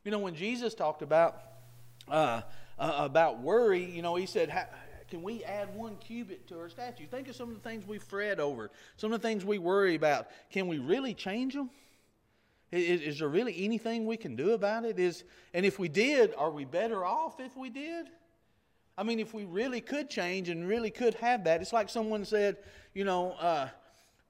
You 0.05 0.11
know, 0.11 0.21
when 0.21 0.35
Jesus 0.35 0.75
talked 0.75 1.03
about, 1.03 1.43
uh, 2.09 2.41
uh, 2.79 2.93
about 2.97 3.43
worry, 3.43 3.85
you 3.85 4.01
know, 4.01 4.15
he 4.15 4.25
said, 4.25 4.49
can 5.09 5.23
we 5.23 5.45
add 5.45 5.75
one 5.75 5.97
cubit 5.97 6.47
to 6.49 6.59
our 6.59 6.69
statue? 6.69 7.07
Think 7.07 7.29
of 7.29 7.37
some 7.37 7.49
of 7.49 7.55
the 7.55 7.69
things 7.69 7.87
we 7.87 7.99
fret 7.99 8.41
over, 8.41 8.71
some 8.97 9.13
of 9.13 9.21
the 9.21 9.29
things 9.29 9.45
we 9.45 9.59
worry 9.59 9.95
about. 9.95 10.29
Can 10.51 10.67
we 10.67 10.79
really 10.79 11.15
change 11.15 11.55
them? 11.55 11.71
Is, 12.73 13.01
is, 13.01 13.19
there 13.21 13.29
really 13.29 13.65
anything 13.65 14.07
we 14.07 14.17
can 14.17 14.35
do 14.35 14.53
about 14.53 14.85
it? 14.85 14.99
Is, 14.99 15.23
and 15.55 15.65
if 15.65 15.79
we 15.79 15.89
did, 15.89 16.35
are 16.37 16.51
we 16.51 16.65
better 16.65 17.05
off 17.05 17.39
if 17.39 17.57
we 17.57 17.71
did? 17.71 18.07
I 18.99 19.05
mean, 19.05 19.21
if 19.21 19.33
we 19.33 19.45
really 19.45 19.81
could 19.81 20.11
change 20.11 20.49
and 20.49 20.67
really 20.67 20.91
could 20.91 21.15
have 21.15 21.45
that, 21.45 21.61
it's 21.61 21.73
like 21.73 21.89
someone 21.89 22.25
said, 22.25 22.57
you 22.93 23.05
know, 23.05 23.33
uh, 23.39 23.69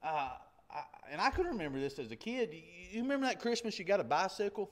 uh, 0.03 0.29
I, 0.69 0.81
and 1.11 1.19
I 1.19 1.31
could 1.31 1.47
remember 1.47 1.79
this 1.79 1.97
as 1.97 2.11
a 2.11 2.15
kid. 2.15 2.53
You, 2.53 2.61
you 2.91 3.01
remember 3.01 3.25
that 3.25 3.39
Christmas 3.39 3.79
you 3.79 3.85
got 3.85 3.99
a 3.99 4.03
bicycle? 4.03 4.69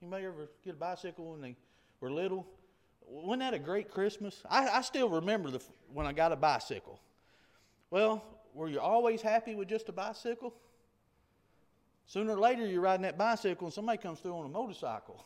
You 0.00 0.08
may 0.08 0.24
ever 0.24 0.48
get 0.64 0.74
a 0.74 0.76
bicycle 0.76 1.32
when 1.32 1.40
they 1.40 1.56
were 2.00 2.10
little? 2.10 2.46
Wasn't 3.14 3.40
that 3.40 3.52
a 3.52 3.58
great 3.58 3.90
Christmas? 3.90 4.42
I, 4.48 4.68
I 4.68 4.80
still 4.80 5.10
remember 5.10 5.50
the, 5.50 5.60
when 5.92 6.06
I 6.06 6.12
got 6.12 6.32
a 6.32 6.36
bicycle. 6.36 6.98
Well, 7.90 8.24
were 8.54 8.68
you 8.68 8.80
always 8.80 9.20
happy 9.20 9.54
with 9.54 9.68
just 9.68 9.88
a 9.90 9.92
bicycle? 9.92 10.54
Sooner 12.06 12.32
or 12.32 12.40
later, 12.40 12.66
you're 12.66 12.80
riding 12.80 13.02
that 13.02 13.18
bicycle 13.18 13.66
and 13.66 13.74
somebody 13.74 13.98
comes 13.98 14.20
through 14.20 14.34
on 14.34 14.46
a 14.46 14.48
motorcycle, 14.48 15.24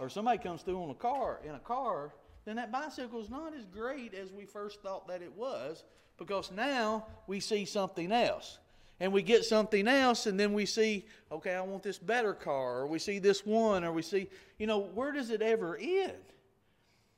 or 0.00 0.08
somebody 0.08 0.38
comes 0.38 0.62
through 0.62 0.82
on 0.82 0.90
a 0.90 0.94
car 0.94 1.40
in 1.44 1.54
a 1.54 1.60
car. 1.60 2.14
Then 2.46 2.56
that 2.56 2.72
bicycle 2.72 3.20
is 3.20 3.28
not 3.28 3.54
as 3.54 3.66
great 3.66 4.14
as 4.14 4.32
we 4.32 4.46
first 4.46 4.82
thought 4.82 5.06
that 5.08 5.20
it 5.20 5.32
was 5.36 5.84
because 6.18 6.50
now 6.52 7.06
we 7.26 7.38
see 7.38 7.66
something 7.66 8.12
else. 8.12 8.58
and 9.00 9.12
we 9.12 9.22
get 9.22 9.44
something 9.44 9.88
else, 9.88 10.26
and 10.26 10.38
then 10.38 10.52
we 10.52 10.66
see, 10.66 11.04
okay, 11.30 11.54
I 11.54 11.60
want 11.62 11.82
this 11.82 11.98
better 11.98 12.32
car, 12.32 12.80
or 12.80 12.86
we 12.86 12.98
see 12.98 13.18
this 13.18 13.44
one, 13.44 13.84
or 13.84 13.92
we 13.92 14.02
see, 14.02 14.28
you 14.58 14.66
know, 14.66 14.78
where 14.78 15.12
does 15.12 15.30
it 15.30 15.42
ever 15.42 15.76
end? 15.76 16.12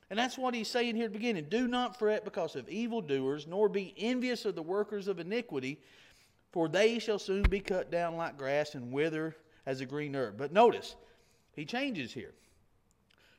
And 0.08 0.18
that's 0.18 0.38
what 0.38 0.54
he's 0.54 0.68
saying 0.68 0.94
here 0.94 1.06
at 1.06 1.12
the 1.12 1.18
beginning. 1.18 1.46
Do 1.48 1.66
not 1.66 1.98
fret 1.98 2.24
because 2.24 2.54
of 2.54 2.68
evildoers, 2.68 3.46
nor 3.46 3.68
be 3.68 3.94
envious 3.98 4.44
of 4.44 4.54
the 4.54 4.62
workers 4.62 5.08
of 5.08 5.18
iniquity, 5.18 5.80
for 6.52 6.68
they 6.68 6.98
shall 6.98 7.18
soon 7.18 7.42
be 7.42 7.60
cut 7.60 7.90
down 7.90 8.16
like 8.16 8.38
grass 8.38 8.74
and 8.74 8.92
wither 8.92 9.36
as 9.66 9.80
a 9.80 9.86
green 9.86 10.14
herb. 10.14 10.38
But 10.38 10.52
notice, 10.52 10.94
he 11.54 11.64
changes 11.64 12.12
here. 12.12 12.34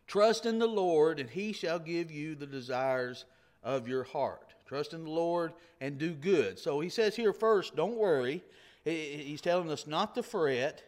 Trust 0.08 0.46
in 0.46 0.60
the 0.60 0.68
Lord, 0.68 1.20
and 1.20 1.30
he 1.30 1.54
shall 1.54 1.80
give 1.80 2.12
you 2.12 2.36
the 2.36 2.46
desires 2.46 3.26
of 3.64 3.88
your 3.88 4.04
heart. 4.04 4.54
Trust 4.66 4.94
in 4.94 5.06
the 5.06 5.10
Lord 5.10 5.54
and 5.80 5.98
do 5.98 6.12
good. 6.12 6.60
So 6.60 6.80
he 6.80 6.90
says 6.90 7.16
here 7.16 7.34
first, 7.34 7.76
don't 7.76 7.96
worry. 7.96 8.44
He's 8.84 9.42
telling 9.42 9.72
us 9.72 9.88
not 9.88 10.16
to 10.16 10.24
fret. 10.24 10.84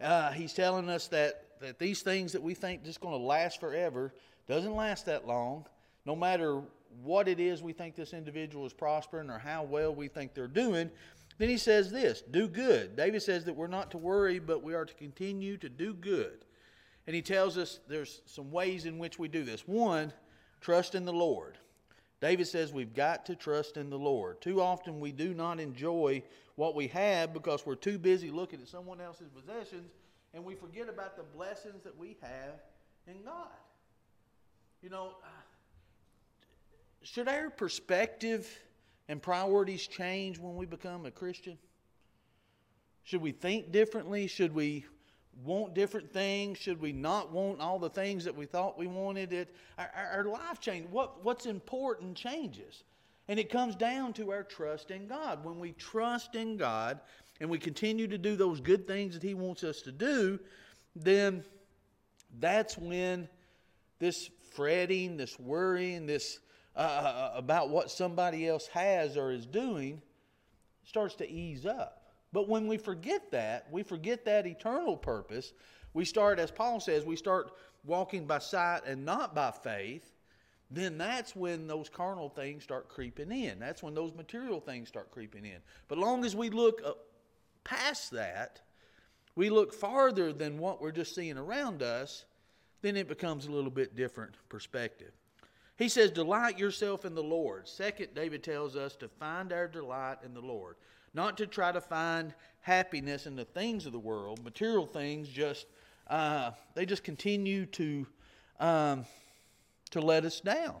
Uh, 0.00 0.32
he's 0.32 0.52
telling 0.52 0.88
us 0.88 1.08
that, 1.08 1.44
that 1.60 1.78
these 1.78 2.02
things 2.02 2.32
that 2.32 2.42
we 2.42 2.54
think 2.54 2.84
just 2.84 3.00
going 3.00 3.18
to 3.18 3.24
last 3.24 3.60
forever 3.60 4.12
doesn't 4.48 4.74
last 4.74 5.06
that 5.06 5.26
long. 5.26 5.66
No 6.06 6.14
matter 6.14 6.62
what 7.02 7.28
it 7.28 7.40
is 7.40 7.62
we 7.62 7.72
think 7.72 7.94
this 7.94 8.12
individual 8.12 8.66
is 8.66 8.72
prospering 8.72 9.30
or 9.30 9.38
how 9.38 9.64
well 9.64 9.94
we 9.94 10.08
think 10.08 10.34
they're 10.34 10.46
doing, 10.46 10.90
then 11.38 11.48
he 11.48 11.56
says 11.56 11.90
this 11.90 12.22
do 12.22 12.48
good. 12.48 12.96
David 12.96 13.22
says 13.22 13.44
that 13.44 13.56
we're 13.56 13.66
not 13.66 13.90
to 13.92 13.98
worry, 13.98 14.38
but 14.38 14.62
we 14.62 14.74
are 14.74 14.84
to 14.84 14.94
continue 14.94 15.56
to 15.58 15.68
do 15.68 15.94
good. 15.94 16.44
And 17.06 17.14
he 17.14 17.22
tells 17.22 17.58
us 17.58 17.80
there's 17.88 18.22
some 18.26 18.50
ways 18.50 18.86
in 18.86 18.98
which 18.98 19.18
we 19.18 19.28
do 19.28 19.44
this. 19.44 19.66
One, 19.66 20.12
trust 20.60 20.94
in 20.94 21.04
the 21.04 21.12
Lord. 21.12 21.58
David 22.20 22.46
says 22.46 22.72
we've 22.72 22.94
got 22.94 23.26
to 23.26 23.36
trust 23.36 23.76
in 23.76 23.90
the 23.90 23.98
Lord. 23.98 24.40
Too 24.40 24.62
often 24.62 25.00
we 25.00 25.12
do 25.12 25.34
not 25.34 25.60
enjoy 25.60 26.22
what 26.56 26.74
we 26.74 26.86
have 26.88 27.34
because 27.34 27.66
we're 27.66 27.74
too 27.74 27.98
busy 27.98 28.30
looking 28.30 28.60
at 28.62 28.68
someone 28.68 29.00
else's 29.00 29.28
possessions 29.28 29.90
and 30.32 30.44
we 30.44 30.54
forget 30.54 30.88
about 30.88 31.16
the 31.16 31.22
blessings 31.22 31.82
that 31.82 31.96
we 31.98 32.16
have 32.22 32.60
in 33.06 33.22
God. 33.24 33.48
You 34.84 34.90
know, 34.90 35.12
uh, 35.24 35.26
should 37.02 37.26
our 37.26 37.48
perspective 37.48 38.46
and 39.08 39.22
priorities 39.22 39.86
change 39.86 40.38
when 40.38 40.56
we 40.56 40.66
become 40.66 41.06
a 41.06 41.10
Christian? 41.10 41.56
Should 43.04 43.22
we 43.22 43.32
think 43.32 43.72
differently? 43.72 44.26
Should 44.26 44.54
we 44.54 44.84
want 45.42 45.72
different 45.72 46.12
things? 46.12 46.58
Should 46.58 46.82
we 46.82 46.92
not 46.92 47.32
want 47.32 47.62
all 47.62 47.78
the 47.78 47.88
things 47.88 48.26
that 48.26 48.36
we 48.36 48.44
thought 48.44 48.76
we 48.76 48.86
wanted? 48.86 49.32
It 49.32 49.54
our, 49.78 49.90
our 50.16 50.24
life 50.24 50.60
change. 50.60 50.86
What 50.90 51.24
what's 51.24 51.46
important 51.46 52.14
changes, 52.14 52.84
and 53.28 53.40
it 53.40 53.48
comes 53.48 53.76
down 53.76 54.12
to 54.14 54.32
our 54.32 54.42
trust 54.42 54.90
in 54.90 55.06
God. 55.06 55.42
When 55.42 55.58
we 55.58 55.72
trust 55.72 56.34
in 56.34 56.58
God 56.58 57.00
and 57.40 57.48
we 57.48 57.56
continue 57.56 58.06
to 58.06 58.18
do 58.18 58.36
those 58.36 58.60
good 58.60 58.86
things 58.86 59.14
that 59.14 59.22
He 59.22 59.32
wants 59.32 59.64
us 59.64 59.80
to 59.80 59.92
do, 59.92 60.38
then 60.94 61.42
that's 62.38 62.76
when 62.76 63.30
this 63.98 64.28
fretting, 64.54 65.16
this 65.16 65.38
worrying, 65.38 66.06
this 66.06 66.38
uh, 66.76 66.80
uh, 66.80 66.82
uh 66.82 67.32
about 67.36 67.70
what 67.70 67.90
somebody 67.90 68.48
else 68.48 68.66
has 68.68 69.16
or 69.16 69.30
is 69.30 69.46
doing 69.46 70.00
starts 70.84 71.14
to 71.16 71.28
ease 71.28 71.66
up. 71.66 72.02
But 72.32 72.48
when 72.48 72.66
we 72.66 72.78
forget 72.78 73.30
that, 73.30 73.66
we 73.70 73.82
forget 73.82 74.24
that 74.24 74.46
eternal 74.46 74.96
purpose, 74.96 75.52
we 75.92 76.04
start, 76.04 76.38
as 76.38 76.50
Paul 76.50 76.80
says, 76.80 77.04
we 77.04 77.16
start 77.16 77.52
walking 77.84 78.26
by 78.26 78.38
sight 78.38 78.80
and 78.86 79.04
not 79.04 79.34
by 79.34 79.52
faith, 79.52 80.12
then 80.70 80.98
that's 80.98 81.36
when 81.36 81.66
those 81.68 81.88
carnal 81.88 82.28
things 82.28 82.64
start 82.64 82.88
creeping 82.88 83.30
in. 83.30 83.60
That's 83.60 83.82
when 83.82 83.94
those 83.94 84.12
material 84.14 84.60
things 84.60 84.88
start 84.88 85.10
creeping 85.10 85.44
in. 85.44 85.58
But 85.88 85.98
long 85.98 86.24
as 86.24 86.34
we 86.34 86.50
look 86.50 86.82
past 87.62 88.10
that, 88.10 88.60
we 89.36 89.50
look 89.50 89.72
farther 89.72 90.32
than 90.32 90.58
what 90.58 90.80
we're 90.80 90.92
just 90.92 91.14
seeing 91.14 91.38
around 91.38 91.82
us, 91.82 92.24
then 92.84 92.96
it 92.96 93.08
becomes 93.08 93.46
a 93.46 93.50
little 93.50 93.70
bit 93.70 93.96
different 93.96 94.34
perspective. 94.50 95.12
He 95.76 95.88
says, 95.88 96.10
Delight 96.10 96.58
yourself 96.58 97.04
in 97.04 97.14
the 97.14 97.22
Lord. 97.22 97.66
Second, 97.66 98.14
David 98.14 98.44
tells 98.44 98.76
us 98.76 98.94
to 98.96 99.08
find 99.08 99.52
our 99.52 99.66
delight 99.66 100.18
in 100.22 100.34
the 100.34 100.40
Lord 100.40 100.76
not 101.14 101.36
to 101.38 101.46
try 101.46 101.72
to 101.72 101.80
find 101.80 102.34
happiness 102.60 103.26
in 103.26 103.36
the 103.36 103.44
things 103.44 103.86
of 103.86 103.92
the 103.92 103.98
world. 103.98 104.42
Material 104.44 104.84
things 104.84 105.28
just 105.28 105.66
uh, 106.08 106.50
they 106.74 106.84
just 106.84 107.04
continue 107.04 107.64
to 107.66 108.06
um, 108.60 109.06
to 109.90 110.00
let 110.00 110.24
us 110.24 110.40
down. 110.40 110.80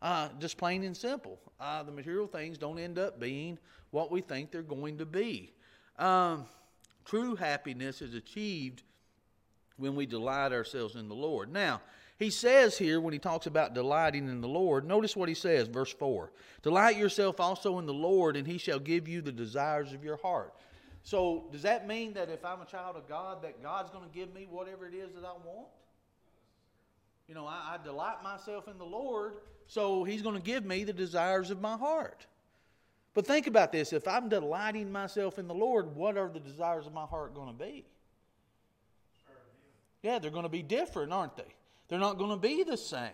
Uh, 0.00 0.28
just 0.38 0.56
plain 0.56 0.84
and 0.84 0.96
simple. 0.96 1.38
Uh, 1.60 1.82
the 1.82 1.92
material 1.92 2.26
things 2.26 2.56
don't 2.56 2.78
end 2.78 2.98
up 2.98 3.18
being 3.18 3.58
what 3.90 4.10
we 4.10 4.20
think 4.20 4.50
they're 4.50 4.62
going 4.62 4.96
to 4.96 5.06
be. 5.06 5.52
Um, 5.98 6.46
true 7.04 7.34
happiness 7.34 8.00
is 8.00 8.14
achieved 8.14 8.82
when 9.76 9.94
we 9.94 10.06
delight 10.06 10.52
ourselves 10.52 10.94
in 10.94 11.08
the 11.08 11.14
Lord. 11.14 11.52
Now, 11.52 11.80
he 12.18 12.30
says 12.30 12.78
here, 12.78 13.00
when 13.00 13.12
he 13.12 13.18
talks 13.18 13.46
about 13.46 13.74
delighting 13.74 14.28
in 14.28 14.40
the 14.40 14.48
Lord, 14.48 14.86
notice 14.86 15.14
what 15.14 15.28
he 15.28 15.34
says, 15.34 15.68
verse 15.68 15.92
4 15.92 16.32
Delight 16.62 16.96
yourself 16.96 17.40
also 17.40 17.78
in 17.78 17.86
the 17.86 17.94
Lord, 17.94 18.36
and 18.36 18.46
he 18.46 18.58
shall 18.58 18.78
give 18.78 19.06
you 19.06 19.20
the 19.20 19.32
desires 19.32 19.92
of 19.92 20.02
your 20.02 20.16
heart. 20.16 20.54
So, 21.02 21.44
does 21.52 21.62
that 21.62 21.86
mean 21.86 22.14
that 22.14 22.30
if 22.30 22.44
I'm 22.44 22.60
a 22.60 22.64
child 22.64 22.96
of 22.96 23.08
God, 23.08 23.42
that 23.42 23.62
God's 23.62 23.90
going 23.90 24.08
to 24.08 24.14
give 24.14 24.34
me 24.34 24.48
whatever 24.50 24.86
it 24.86 24.94
is 24.94 25.12
that 25.12 25.24
I 25.24 25.32
want? 25.32 25.68
You 27.28 27.34
know, 27.34 27.46
I, 27.46 27.76
I 27.78 27.84
delight 27.84 28.22
myself 28.24 28.66
in 28.66 28.78
the 28.78 28.84
Lord, 28.84 29.34
so 29.66 30.02
he's 30.04 30.22
going 30.22 30.36
to 30.36 30.42
give 30.42 30.64
me 30.64 30.84
the 30.84 30.92
desires 30.92 31.50
of 31.50 31.60
my 31.60 31.76
heart. 31.76 32.26
But 33.14 33.26
think 33.26 33.46
about 33.46 33.72
this 33.72 33.92
if 33.92 34.08
I'm 34.08 34.28
delighting 34.28 34.90
myself 34.90 35.38
in 35.38 35.48
the 35.48 35.54
Lord, 35.54 35.94
what 35.94 36.16
are 36.16 36.28
the 36.28 36.40
desires 36.40 36.86
of 36.86 36.92
my 36.92 37.06
heart 37.06 37.34
going 37.34 37.48
to 37.48 37.64
be? 37.64 37.84
Yeah, 40.06 40.20
they're 40.20 40.30
going 40.30 40.44
to 40.44 40.48
be 40.48 40.62
different, 40.62 41.12
aren't 41.12 41.36
they? 41.36 41.52
They're 41.88 41.98
not 41.98 42.16
going 42.16 42.30
to 42.30 42.36
be 42.36 42.62
the 42.62 42.76
same. 42.76 43.10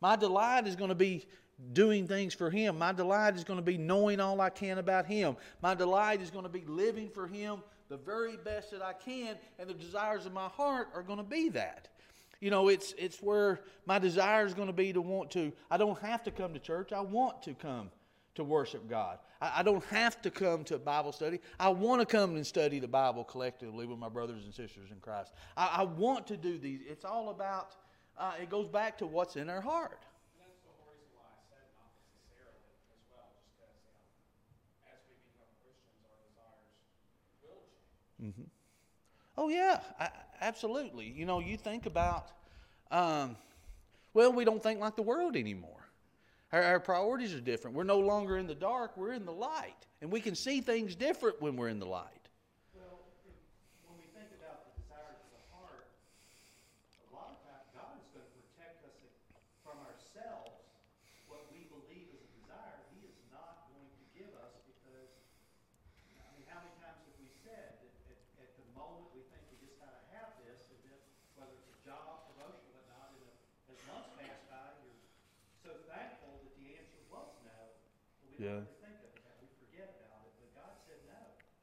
My 0.00 0.16
delight 0.16 0.66
is 0.66 0.74
going 0.74 0.88
to 0.88 0.94
be 0.94 1.26
doing 1.74 2.08
things 2.08 2.32
for 2.32 2.48
Him. 2.48 2.78
My 2.78 2.94
delight 2.94 3.36
is 3.36 3.44
going 3.44 3.58
to 3.58 3.62
be 3.62 3.76
knowing 3.76 4.18
all 4.18 4.40
I 4.40 4.48
can 4.48 4.78
about 4.78 5.04
Him. 5.04 5.36
My 5.60 5.74
delight 5.74 6.22
is 6.22 6.30
going 6.30 6.44
to 6.44 6.50
be 6.50 6.64
living 6.66 7.10
for 7.10 7.26
Him 7.26 7.58
the 7.90 7.98
very 7.98 8.38
best 8.38 8.70
that 8.70 8.80
I 8.80 8.94
can, 8.94 9.36
and 9.58 9.68
the 9.68 9.74
desires 9.74 10.24
of 10.24 10.32
my 10.32 10.48
heart 10.48 10.88
are 10.94 11.02
going 11.02 11.18
to 11.18 11.22
be 11.22 11.50
that. 11.50 11.88
You 12.40 12.48
know, 12.50 12.68
it's 12.68 12.94
it's 12.96 13.20
where 13.20 13.60
my 13.84 13.98
desire 13.98 14.46
is 14.46 14.54
going 14.54 14.68
to 14.68 14.72
be 14.72 14.94
to 14.94 15.02
want 15.02 15.30
to. 15.32 15.52
I 15.70 15.76
don't 15.76 15.98
have 15.98 16.22
to 16.22 16.30
come 16.30 16.54
to 16.54 16.58
church. 16.58 16.94
I 16.94 17.02
want 17.02 17.42
to 17.42 17.52
come 17.52 17.90
to 18.36 18.44
worship 18.44 18.88
God. 18.88 19.18
I, 19.40 19.62
don't 19.62 19.84
have 19.86 20.22
to 20.22 20.30
come 20.30 20.64
to 20.64 20.76
a 20.76 20.78
Bible 20.78 21.12
study. 21.12 21.40
I 21.60 21.68
want 21.68 22.00
to 22.00 22.06
come 22.06 22.36
and 22.36 22.46
study 22.46 22.78
the 22.78 22.88
Bible 22.88 23.22
collectively 23.24 23.86
with 23.86 23.98
my 23.98 24.08
brothers 24.08 24.44
and 24.44 24.54
sisters 24.54 24.90
in 24.90 24.98
Christ. 25.00 25.32
I, 25.56 25.76
I 25.78 25.82
want 25.84 26.26
to 26.28 26.36
do 26.36 26.58
these. 26.58 26.80
It's 26.88 27.04
all 27.04 27.28
about 27.28 27.76
uh, 28.18 28.32
it 28.40 28.48
goes 28.48 28.66
back 28.66 28.96
to 28.98 29.06
what's 29.06 29.36
in 29.36 29.50
our 29.50 29.60
heart. 29.60 30.00
Mm-hmm. 38.22 38.42
Oh 39.36 39.48
yeah, 39.50 39.80
I, 40.00 40.08
absolutely. 40.40 41.12
You 41.14 41.26
know, 41.26 41.40
you 41.40 41.58
think 41.58 41.84
about, 41.84 42.30
um, 42.90 43.36
well, 44.14 44.32
we 44.32 44.44
don't 44.46 44.62
think 44.62 44.80
like 44.80 44.96
the 44.96 45.02
world 45.02 45.36
anymore. 45.36 45.75
Our, 46.56 46.62
our, 46.62 46.80
priorities 46.80 47.34
are 47.34 47.40
different. 47.40 47.76
We're 47.76 47.84
no 47.84 47.98
longer 47.98 48.38
in 48.38 48.46
the 48.46 48.54
dark; 48.54 48.96
we're 48.96 49.12
in 49.12 49.26
the 49.26 49.32
light, 49.32 49.76
and 50.00 50.10
we 50.10 50.22
can 50.22 50.34
see 50.34 50.62
things 50.62 50.94
different 50.94 51.42
when 51.42 51.54
we're 51.54 51.68
in 51.68 51.78
the 51.78 51.84
light. 51.84 52.08
Yeah. 52.72 52.80
think 54.16 54.32
of 54.32 54.40
that. 54.40 54.64
We 54.64 54.72
forget 54.80 55.04
about 55.04 55.20
it, 55.20 55.28
but 56.96 57.12
God 57.12 57.28
said 57.36 57.56
no. 78.38 78.62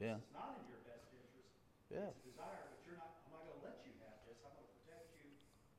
Yeah. 0.04 0.20
It's 0.20 0.36
not 0.36 0.60
in 0.60 0.68
your 0.68 0.84
best 0.84 1.08
interest. 1.16 1.48
Yeah. 1.88 2.12
It's 2.12 2.20
a 2.20 2.36
desire, 2.36 2.60
but 2.68 2.84
you're 2.84 3.00
not. 3.00 3.16
I'm 3.24 3.40
not 3.40 3.48
going 3.48 3.56
to 3.56 3.64
let 3.64 3.80
you 3.88 3.96
have 4.04 4.20
this. 4.28 4.36
I'm 4.44 4.52
going 4.52 4.68
to 4.68 4.76
protect 4.84 5.08
you 5.16 5.32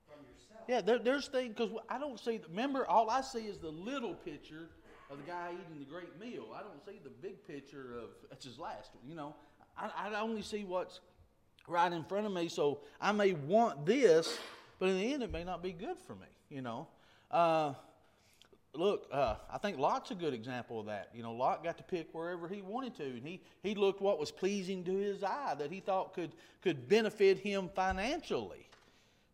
from 0.09 0.25
yourself. 0.25 0.65
Yeah, 0.65 0.81
there, 0.81 0.97
there's 0.97 1.29
things 1.29 1.53
because 1.53 1.77
I 1.93 1.99
don't 1.99 2.17
see. 2.17 2.41
Remember, 2.49 2.89
all 2.89 3.11
I 3.11 3.21
see 3.21 3.45
is 3.45 3.59
the 3.59 3.69
little 3.69 4.15
picture 4.15 4.73
of 5.11 5.19
the 5.21 5.29
guy 5.29 5.53
eating 5.53 5.77
the 5.77 5.85
great 5.85 6.17
meal. 6.17 6.57
I 6.57 6.65
don't 6.65 6.81
see 6.89 7.01
the 7.05 7.13
big 7.13 7.45
picture 7.47 8.01
of 8.01 8.17
that's 8.31 8.49
his 8.49 8.59
last 8.59 8.97
one. 8.97 9.05
You 9.05 9.15
know, 9.15 9.37
I, 9.77 9.91
I 10.09 10.21
only 10.21 10.41
see 10.41 10.65
what's 10.65 11.01
right 11.69 11.93
in 11.93 12.05
front 12.05 12.25
of 12.25 12.33
me. 12.33 12.49
So 12.49 12.81
I 13.01 13.13
may 13.13 13.33
want 13.33 13.85
this, 13.85 14.39
but 14.79 14.89
in 14.89 14.97
the 14.97 15.13
end, 15.13 15.23
it 15.23 15.33
may 15.33 15.45
not 15.45 15.63
be 15.63 15.73
good 15.73 15.99
for 15.99 16.15
me. 16.15 16.33
You 16.49 16.63
know. 16.63 16.89
Uh, 17.31 17.75
look, 18.75 19.07
uh, 19.13 19.37
I 19.53 19.59
think 19.59 19.79
Lot's 19.79 20.11
a 20.11 20.15
good 20.15 20.35
example 20.35 20.81
of 20.81 20.87
that. 20.87 21.11
You 21.15 21.23
know, 21.23 21.33
Lot 21.33 21.63
got 21.63 21.77
to 21.79 21.85
pick 21.85 22.09
wherever 22.13 22.49
he 22.49 22.63
wanted 22.63 22.95
to, 22.97 23.05
and 23.05 23.27
he, 23.27 23.41
he 23.63 23.75
looked 23.75 24.01
what 24.01 24.19
was 24.19 24.31
pleasing 24.31 24.85
to 24.85 24.97
his 24.97 25.23
eye 25.23 25.55
that 25.59 25.71
he 25.71 25.81
thought 25.81 26.15
could, 26.15 26.33
could 26.63 26.89
benefit 26.89 27.39
him 27.39 27.71
financially, 27.75 28.69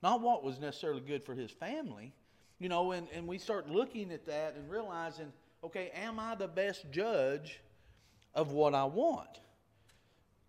not 0.02 0.20
what 0.20 0.44
was 0.44 0.58
necessarily 0.58 1.00
good 1.00 1.22
for 1.22 1.34
his 1.34 1.50
family. 1.50 2.12
You 2.58 2.68
know, 2.68 2.92
and, 2.92 3.08
and 3.14 3.26
we 3.26 3.38
start 3.38 3.68
looking 3.68 4.12
at 4.12 4.26
that 4.26 4.54
and 4.54 4.70
realizing, 4.70 5.32
okay, 5.64 5.90
am 5.94 6.20
I 6.20 6.34
the 6.34 6.48
best 6.48 6.90
judge 6.90 7.60
of 8.34 8.52
what 8.52 8.74
I 8.74 8.84
want? 8.84 9.40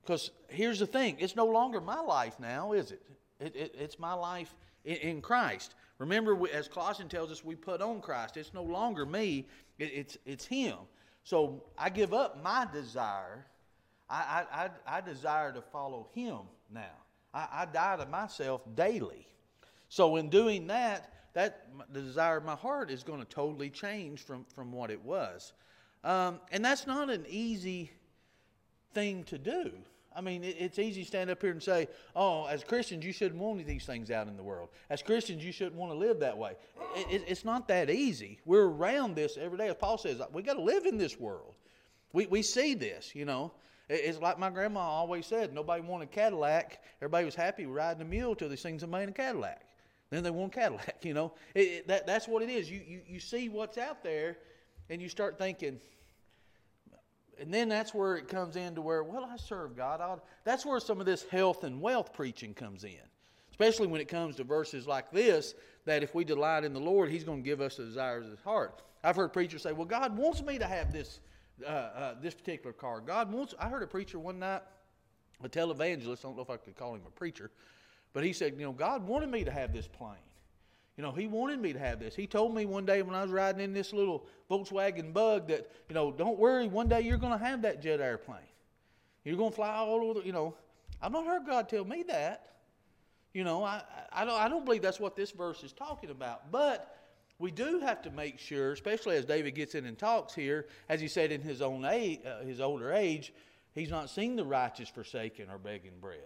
Because 0.04 0.32
here's 0.50 0.80
the 0.80 0.88
thing 0.88 1.18
it's 1.20 1.36
no 1.36 1.46
longer 1.46 1.80
my 1.80 2.02
life 2.02 2.40
now, 2.40 2.74
is 2.74 2.92
it? 2.92 3.02
it, 3.40 3.56
it 3.56 3.76
it's 3.78 4.00
my 4.00 4.14
life 4.14 4.54
in, 4.86 4.96
in 4.98 5.22
Christ. 5.22 5.74
Remember, 6.02 6.34
we, 6.34 6.50
as 6.50 6.68
Colossians 6.68 7.12
tells 7.12 7.32
us, 7.32 7.46
we 7.46 7.54
put 7.54 7.80
on 7.80 8.02
Christ. 8.02 8.36
It's 8.36 8.56
no 8.56 8.64
longer 8.64 9.06
me, 9.06 9.46
it, 9.78 9.92
it's, 9.94 10.18
it's 10.26 10.46
Him. 10.48 10.78
So 11.24 11.64
I 11.78 11.92
give 11.92 12.12
up 12.12 12.42
my 12.44 12.68
desire. 12.74 13.46
I, 14.10 14.44
I, 14.52 14.64
I, 14.66 14.98
I 14.98 15.02
desire 15.02 15.52
to 15.52 15.62
follow 15.62 16.10
Him 16.16 16.40
now. 16.74 16.98
I, 17.36 17.48
I 17.54 17.66
die 17.66 17.98
to 17.98 18.08
myself 18.08 18.62
daily. 18.74 19.28
So 19.90 20.16
in 20.16 20.32
doing 20.32 20.66
that, 20.68 21.14
that 21.34 21.68
the 21.94 22.02
desire 22.02 22.38
of 22.38 22.46
my 22.46 22.56
heart 22.56 22.90
is 22.90 23.04
going 23.04 23.20
to 23.20 23.26
totally 23.26 23.70
change 23.70 24.26
from, 24.26 24.44
from 24.56 24.72
what 24.72 24.90
it 24.90 25.06
was. 25.06 25.54
Um, 26.04 26.40
and 26.52 26.66
that's 26.66 26.88
not 26.88 27.12
an 27.12 27.28
easy 27.30 27.92
thing 28.96 29.24
to 29.26 29.38
do. 29.38 29.72
I 30.16 30.22
mean, 30.22 30.44
it, 30.44 30.58
it's 30.60 30.80
easy 30.80 31.02
to 31.02 31.08
stand 31.08 31.30
up 31.30 31.42
here 31.42 31.52
and 31.52 31.62
say, 31.62 31.88
oh, 32.16 32.46
as 32.46 32.64
Christians, 32.64 33.06
you 33.06 33.14
shouldn't 33.14 33.40
want 33.40 33.66
these 33.66 33.86
things 33.86 34.12
out 34.12 34.28
in 34.28 34.36
the 34.36 34.44
world. 34.44 34.70
As 34.90 35.02
Christians, 35.02 35.44
you 35.44 35.52
shouldn't 35.52 35.76
want 35.76 35.92
to 35.92 35.98
live 35.98 36.20
that 36.20 36.38
way. 36.38 36.54
It, 36.96 37.08
it, 37.10 37.24
it's 37.28 37.46
not 37.46 37.68
that 37.70 37.90
easy. 37.90 38.40
We're 38.46 38.68
around 38.68 39.16
this 39.16 39.38
every 39.38 39.58
day. 39.58 39.70
As 39.70 39.76
Paul 39.76 39.98
says, 39.98 40.22
we 40.34 40.42
got 40.42 40.56
to 40.56 40.62
live 40.62 40.86
in 40.86 40.98
this 40.98 41.20
world. 41.20 41.56
We, 42.14 42.28
we 42.28 42.42
see 42.42 42.74
this, 42.74 43.16
you 43.16 43.26
know. 43.26 43.52
It's 43.90 44.20
like 44.20 44.40
my 44.40 44.50
grandma 44.50 44.80
always 44.80 45.26
said 45.26 45.54
nobody 45.54 45.82
wanted 45.82 46.06
a 46.06 46.12
Cadillac. 46.12 46.82
Everybody 47.02 47.26
was 47.26 47.36
happy 47.36 47.66
riding 47.66 48.02
a 48.02 48.06
mule 48.06 48.36
till 48.36 48.48
they 48.48 48.56
seen 48.56 48.80
somebody 48.80 49.04
in 49.04 49.10
a 49.10 49.14
Cadillac. 49.14 49.64
Then 50.12 50.24
they 50.24 50.30
want 50.30 50.54
Cadillac, 50.54 50.98
you 51.04 51.14
know. 51.14 51.34
It, 51.56 51.88
that, 51.88 52.08
that's 52.08 52.28
what 52.28 52.42
it 52.42 52.50
is. 52.50 52.70
You, 52.70 52.82
you, 52.86 53.02
you 53.06 53.20
see 53.20 53.50
what's 53.50 53.78
out 53.78 54.04
there 54.04 54.38
and 54.90 55.02
you 55.02 55.10
start 55.10 55.38
thinking, 55.38 55.80
and 57.42 57.52
then 57.52 57.70
that's 57.70 57.92
where 57.92 58.18
it 58.18 58.28
comes 58.28 58.56
into 58.56 58.82
where, 58.82 59.04
well, 59.04 59.28
I 59.30 59.36
serve 59.36 59.76
God. 59.76 60.00
I'll, 60.00 60.24
that's 60.44 60.64
where 60.64 60.80
some 60.80 61.00
of 61.00 61.08
this 61.08 61.24
health 61.24 61.64
and 61.64 61.82
wealth 61.82 62.14
preaching 62.14 62.54
comes 62.54 62.84
in, 62.84 63.00
especially 63.50 63.88
when 63.88 64.00
it 64.00 64.08
comes 64.08 64.36
to 64.36 64.44
verses 64.44 64.86
like 64.86 65.12
this 65.12 65.56
that 65.86 66.04
if 66.04 66.14
we 66.14 66.24
delight 66.24 66.64
in 66.64 66.74
the 66.74 66.80
Lord, 66.80 67.10
He's 67.10 67.24
going 67.24 67.42
to 67.42 67.44
give 67.44 67.60
us 67.60 67.78
the 67.78 67.84
desires 67.86 68.26
of 68.26 68.32
His 68.32 68.42
heart. 68.42 68.84
I've 69.04 69.16
heard 69.16 69.34
preachers 69.34 69.64
say, 69.64 69.74
well, 69.74 69.88
God 69.88 70.16
wants 70.16 70.44
me 70.44 70.60
to 70.60 70.68
have 70.68 70.94
this, 70.94 71.20
uh, 71.66 71.70
uh, 71.70 72.16
this 72.22 72.36
particular 72.36 72.74
car. 72.74 73.02
God 73.02 73.34
wants, 73.34 73.56
I 73.58 73.68
heard 73.68 73.82
a 73.82 73.88
preacher 73.88 74.20
one 74.20 74.38
night, 74.38 74.62
a 75.44 75.50
televangelist, 75.50 76.20
I 76.20 76.28
don't 76.28 76.36
know 76.36 76.44
if 76.44 76.52
I 76.52 76.58
could 76.58 76.76
call 76.76 76.94
him 76.94 77.02
a 77.08 77.12
preacher, 77.12 77.50
but 78.14 78.24
he 78.24 78.34
said, 78.34 78.54
you 78.56 78.66
know, 78.66 78.72
God 78.72 79.08
wanted 79.08 79.30
me 79.30 79.44
to 79.46 79.52
have 79.52 79.74
this 79.74 79.88
plane. 79.88 80.14
You 80.98 81.04
know, 81.04 81.12
he 81.12 81.28
wanted 81.28 81.60
me 81.60 81.74
to 81.74 81.80
have 81.80 82.00
this. 82.00 82.16
He 82.16 82.28
told 82.28 82.54
me 82.54 82.66
one 82.66 82.86
day 82.86 83.02
when 83.02 83.16
I 83.16 83.22
was 83.22 83.32
riding 83.32 83.62
in 83.62 83.74
this 83.74 83.94
little 83.94 84.26
Volkswagen 84.50 85.14
bug 85.14 85.48
that, 85.48 85.72
you 85.88 85.96
know, 85.96 86.12
don't 86.12 86.38
worry, 86.38 86.68
one 86.68 86.90
day 86.90 87.02
you're 87.02 87.18
going 87.18 87.38
to 87.38 87.44
have 87.44 87.62
that 87.62 87.82
jet 87.82 88.02
airplane. 88.02 88.40
You're 89.24 89.38
going 89.38 89.52
to 89.52 89.56
fly 89.56 89.74
all 89.76 90.02
over 90.02 90.20
the, 90.20 90.26
you 90.26 90.34
know. 90.34 90.56
I've 91.02 91.12
not 91.12 91.26
heard 91.26 91.46
God 91.46 91.70
tell 91.70 91.86
me 91.86 92.04
that. 92.04 92.48
You 93.34 93.44
know, 93.44 93.64
I, 93.64 93.82
I, 94.12 94.26
don't, 94.26 94.40
I 94.40 94.50
don't 94.50 94.66
believe 94.66 94.82
that's 94.82 95.00
what 95.00 95.16
this 95.16 95.32
verse 95.32 95.64
is 95.64 95.72
talking 95.72 96.10
about. 96.10 96.52
But 96.52 96.98
we 97.40 97.50
do 97.50 97.80
have 97.80 98.02
to 98.04 98.12
make 98.12 98.38
sure, 98.38 98.72
especially 98.72 99.16
as 99.16 99.26
David 99.26 99.56
gets 99.56 99.74
in 99.74 99.86
and 99.86 99.98
talks 99.98 100.36
here, 100.36 100.68
as 100.90 101.00
he 101.00 101.08
said 101.08 101.32
in 101.32 101.42
his 101.42 101.62
own 101.62 101.86
age, 101.86 102.20
uh, 102.26 102.42
his 102.42 102.60
older 102.60 102.92
age, 102.92 103.34
he's 103.74 103.90
not 103.90 104.10
seen 104.10 104.36
the 104.36 104.46
righteous 104.46 104.90
forsaken 104.90 105.50
or 105.50 105.58
begging 105.58 106.00
bread. 106.00 106.20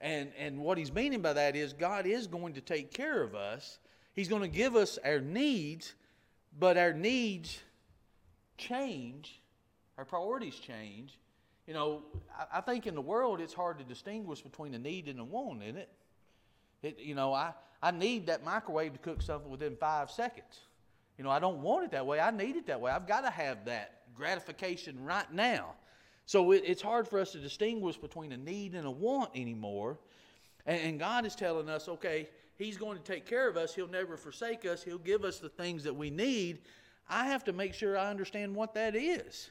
And, 0.00 0.32
and 0.38 0.60
what 0.60 0.78
he's 0.78 0.92
meaning 0.92 1.20
by 1.20 1.34
that 1.34 1.56
is 1.56 1.72
God 1.72 2.06
is 2.06 2.26
going 2.26 2.54
to 2.54 2.60
take 2.60 2.92
care 2.92 3.22
of 3.22 3.34
us. 3.34 3.78
He's 4.14 4.28
going 4.28 4.42
to 4.42 4.48
give 4.48 4.74
us 4.74 4.98
our 5.04 5.20
needs, 5.20 5.94
but 6.58 6.76
our 6.76 6.92
needs 6.92 7.60
change, 8.56 9.40
our 9.98 10.04
priorities 10.04 10.56
change. 10.56 11.18
You 11.66 11.74
know, 11.74 12.02
I, 12.38 12.58
I 12.58 12.60
think 12.62 12.86
in 12.86 12.94
the 12.94 13.02
world 13.02 13.40
it's 13.40 13.54
hard 13.54 13.78
to 13.78 13.84
distinguish 13.84 14.40
between 14.40 14.74
a 14.74 14.78
need 14.78 15.06
and 15.08 15.20
a 15.20 15.24
want, 15.24 15.62
isn't 15.62 15.76
it? 15.76 15.88
it 16.82 16.98
you 16.98 17.14
know, 17.14 17.34
I, 17.34 17.52
I 17.82 17.90
need 17.90 18.26
that 18.26 18.44
microwave 18.44 18.94
to 18.94 18.98
cook 18.98 19.20
something 19.20 19.50
within 19.50 19.76
five 19.76 20.10
seconds. 20.10 20.60
You 21.18 21.24
know, 21.24 21.30
I 21.30 21.38
don't 21.38 21.60
want 21.60 21.84
it 21.84 21.90
that 21.90 22.06
way. 22.06 22.20
I 22.20 22.30
need 22.30 22.56
it 22.56 22.66
that 22.68 22.80
way. 22.80 22.90
I've 22.90 23.06
got 23.06 23.22
to 23.22 23.30
have 23.30 23.66
that 23.66 24.00
gratification 24.14 25.04
right 25.04 25.30
now. 25.32 25.74
So 26.30 26.52
it, 26.52 26.62
it's 26.64 26.80
hard 26.80 27.08
for 27.08 27.18
us 27.18 27.32
to 27.32 27.38
distinguish 27.38 27.96
between 27.96 28.30
a 28.30 28.36
need 28.36 28.76
and 28.76 28.86
a 28.86 28.90
want 28.90 29.32
anymore. 29.34 29.98
And, 30.64 30.80
and 30.80 30.98
God 31.00 31.26
is 31.26 31.34
telling 31.34 31.68
us, 31.68 31.88
okay, 31.88 32.28
He's 32.54 32.76
going 32.76 32.96
to 32.96 33.02
take 33.02 33.26
care 33.26 33.48
of 33.48 33.56
us. 33.56 33.74
He'll 33.74 33.88
never 33.88 34.16
forsake 34.16 34.64
us. 34.64 34.84
He'll 34.84 34.98
give 34.98 35.24
us 35.24 35.40
the 35.40 35.48
things 35.48 35.82
that 35.82 35.96
we 35.96 36.08
need. 36.08 36.60
I 37.08 37.26
have 37.26 37.42
to 37.46 37.52
make 37.52 37.74
sure 37.74 37.98
I 37.98 38.10
understand 38.10 38.54
what 38.54 38.74
that 38.74 38.94
is. 38.94 39.50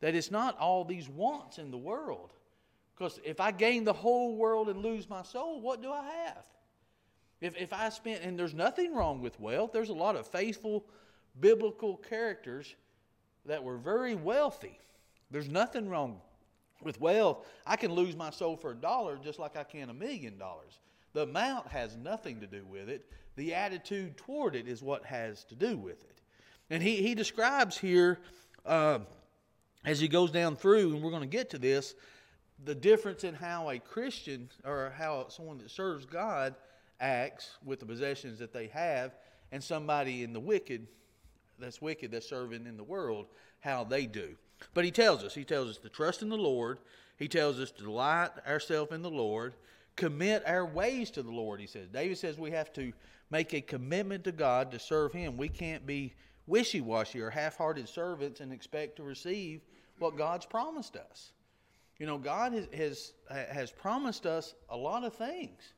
That 0.00 0.14
it's 0.14 0.30
not 0.30 0.58
all 0.58 0.82
these 0.82 1.10
wants 1.10 1.58
in 1.58 1.70
the 1.70 1.76
world. 1.76 2.32
Because 2.96 3.20
if 3.22 3.38
I 3.38 3.50
gain 3.50 3.84
the 3.84 3.92
whole 3.92 4.34
world 4.34 4.70
and 4.70 4.80
lose 4.80 5.10
my 5.10 5.22
soul, 5.22 5.60
what 5.60 5.82
do 5.82 5.92
I 5.92 6.04
have? 6.24 6.46
If, 7.42 7.54
if 7.58 7.74
I 7.74 7.90
spent, 7.90 8.22
and 8.22 8.38
there's 8.38 8.54
nothing 8.54 8.94
wrong 8.94 9.20
with 9.20 9.38
wealth, 9.38 9.72
there's 9.74 9.90
a 9.90 9.92
lot 9.92 10.16
of 10.16 10.26
faithful 10.26 10.86
biblical 11.38 11.98
characters 11.98 12.76
that 13.44 13.62
were 13.62 13.76
very 13.76 14.14
wealthy. 14.14 14.78
There's 15.30 15.48
nothing 15.48 15.88
wrong 15.88 16.20
with 16.82 17.00
wealth. 17.00 17.46
I 17.66 17.76
can 17.76 17.92
lose 17.92 18.16
my 18.16 18.30
soul 18.30 18.56
for 18.56 18.70
a 18.72 18.76
dollar 18.76 19.18
just 19.22 19.38
like 19.38 19.56
I 19.56 19.64
can 19.64 19.90
a 19.90 19.94
million 19.94 20.38
dollars. 20.38 20.80
The 21.12 21.22
amount 21.22 21.68
has 21.68 21.96
nothing 21.96 22.40
to 22.40 22.46
do 22.46 22.64
with 22.64 22.88
it. 22.88 23.10
The 23.36 23.54
attitude 23.54 24.16
toward 24.16 24.54
it 24.54 24.68
is 24.68 24.82
what 24.82 25.04
has 25.04 25.44
to 25.44 25.54
do 25.54 25.76
with 25.76 26.02
it. 26.04 26.20
And 26.70 26.82
he, 26.82 26.96
he 26.96 27.14
describes 27.14 27.78
here, 27.78 28.18
uh, 28.66 29.00
as 29.84 30.00
he 30.00 30.08
goes 30.08 30.30
down 30.30 30.56
through, 30.56 30.94
and 30.94 31.02
we're 31.02 31.10
going 31.10 31.22
to 31.22 31.28
get 31.28 31.50
to 31.50 31.58
this, 31.58 31.94
the 32.64 32.74
difference 32.74 33.24
in 33.24 33.34
how 33.34 33.70
a 33.70 33.78
Christian 33.78 34.48
or 34.64 34.92
how 34.96 35.28
someone 35.28 35.58
that 35.58 35.70
serves 35.70 36.04
God 36.04 36.54
acts 37.00 37.56
with 37.64 37.80
the 37.80 37.86
possessions 37.86 38.38
that 38.40 38.52
they 38.52 38.66
have 38.68 39.14
and 39.52 39.62
somebody 39.62 40.24
in 40.24 40.32
the 40.32 40.40
wicked 40.40 40.86
that's 41.58 41.80
wicked 41.80 42.10
that's 42.10 42.28
serving 42.28 42.66
in 42.66 42.76
the 42.76 42.84
world 42.84 43.26
how 43.60 43.84
they 43.84 44.06
do 44.06 44.36
but 44.74 44.84
he 44.84 44.90
tells 44.90 45.24
us, 45.24 45.34
he 45.34 45.44
tells 45.44 45.68
us 45.68 45.78
to 45.78 45.88
trust 45.88 46.22
in 46.22 46.28
the 46.28 46.36
Lord. 46.36 46.78
He 47.16 47.28
tells 47.28 47.58
us 47.58 47.70
to 47.72 47.82
delight 47.82 48.30
ourselves 48.46 48.92
in 48.92 49.02
the 49.02 49.10
Lord, 49.10 49.54
commit 49.96 50.42
our 50.46 50.64
ways 50.64 51.10
to 51.12 51.22
the 51.22 51.30
Lord, 51.30 51.60
he 51.60 51.66
says. 51.66 51.88
David 51.88 52.18
says 52.18 52.38
we 52.38 52.52
have 52.52 52.72
to 52.74 52.92
make 53.30 53.52
a 53.54 53.60
commitment 53.60 54.24
to 54.24 54.32
God 54.32 54.70
to 54.70 54.78
serve 54.78 55.12
him. 55.12 55.36
We 55.36 55.48
can't 55.48 55.86
be 55.86 56.14
wishy 56.46 56.80
washy 56.80 57.20
or 57.20 57.30
half 57.30 57.56
hearted 57.56 57.88
servants 57.88 58.40
and 58.40 58.52
expect 58.52 58.96
to 58.96 59.02
receive 59.02 59.60
what 59.98 60.16
God's 60.16 60.46
promised 60.46 60.96
us. 60.96 61.32
You 61.98 62.06
know, 62.06 62.18
God 62.18 62.52
has, 62.52 62.68
has, 62.72 63.12
has 63.50 63.70
promised 63.72 64.24
us 64.24 64.54
a 64.68 64.76
lot 64.76 65.04
of 65.04 65.14
things. 65.14 65.74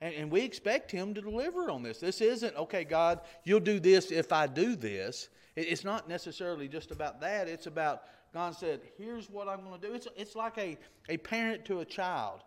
And, 0.00 0.14
and 0.14 0.30
we 0.30 0.42
expect 0.42 0.90
Him 0.90 1.14
to 1.14 1.22
deliver 1.22 1.70
on 1.70 1.82
this. 1.82 1.98
This 1.98 2.20
isn't, 2.20 2.54
okay, 2.56 2.84
God, 2.84 3.20
you'll 3.44 3.60
do 3.60 3.80
this 3.80 4.10
if 4.10 4.32
I 4.32 4.46
do 4.46 4.76
this. 4.76 5.28
It's 5.56 5.84
not 5.84 6.08
necessarily 6.08 6.68
just 6.68 6.90
about 6.90 7.20
that. 7.22 7.48
It's 7.48 7.66
about 7.66 8.02
God 8.34 8.54
said, 8.54 8.80
here's 8.98 9.30
what 9.30 9.48
I'm 9.48 9.64
going 9.64 9.80
to 9.80 9.88
do. 9.88 9.94
It's, 9.94 10.06
it's 10.14 10.36
like 10.36 10.58
a, 10.58 10.76
a 11.08 11.16
parent 11.16 11.64
to 11.66 11.80
a 11.80 11.84
child. 11.86 12.40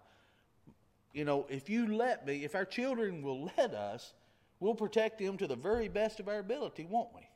You 1.13 1.26
know, 1.26 1.48
if 1.50 1.67
you 1.67 1.95
let 1.95 2.28
me, 2.28 2.43
if 2.43 2.54
our 2.54 2.65
children 2.65 3.24
will 3.24 3.52
let 3.58 3.74
us, 3.74 4.13
we'll 4.60 4.76
protect 4.76 5.17
them 5.17 5.36
to 5.38 5.48
the 5.48 5.56
very 5.56 5.88
best 5.88 6.19
of 6.19 6.28
our 6.28 6.38
ability, 6.38 6.86
won't 6.86 7.10
we? 7.15 7.28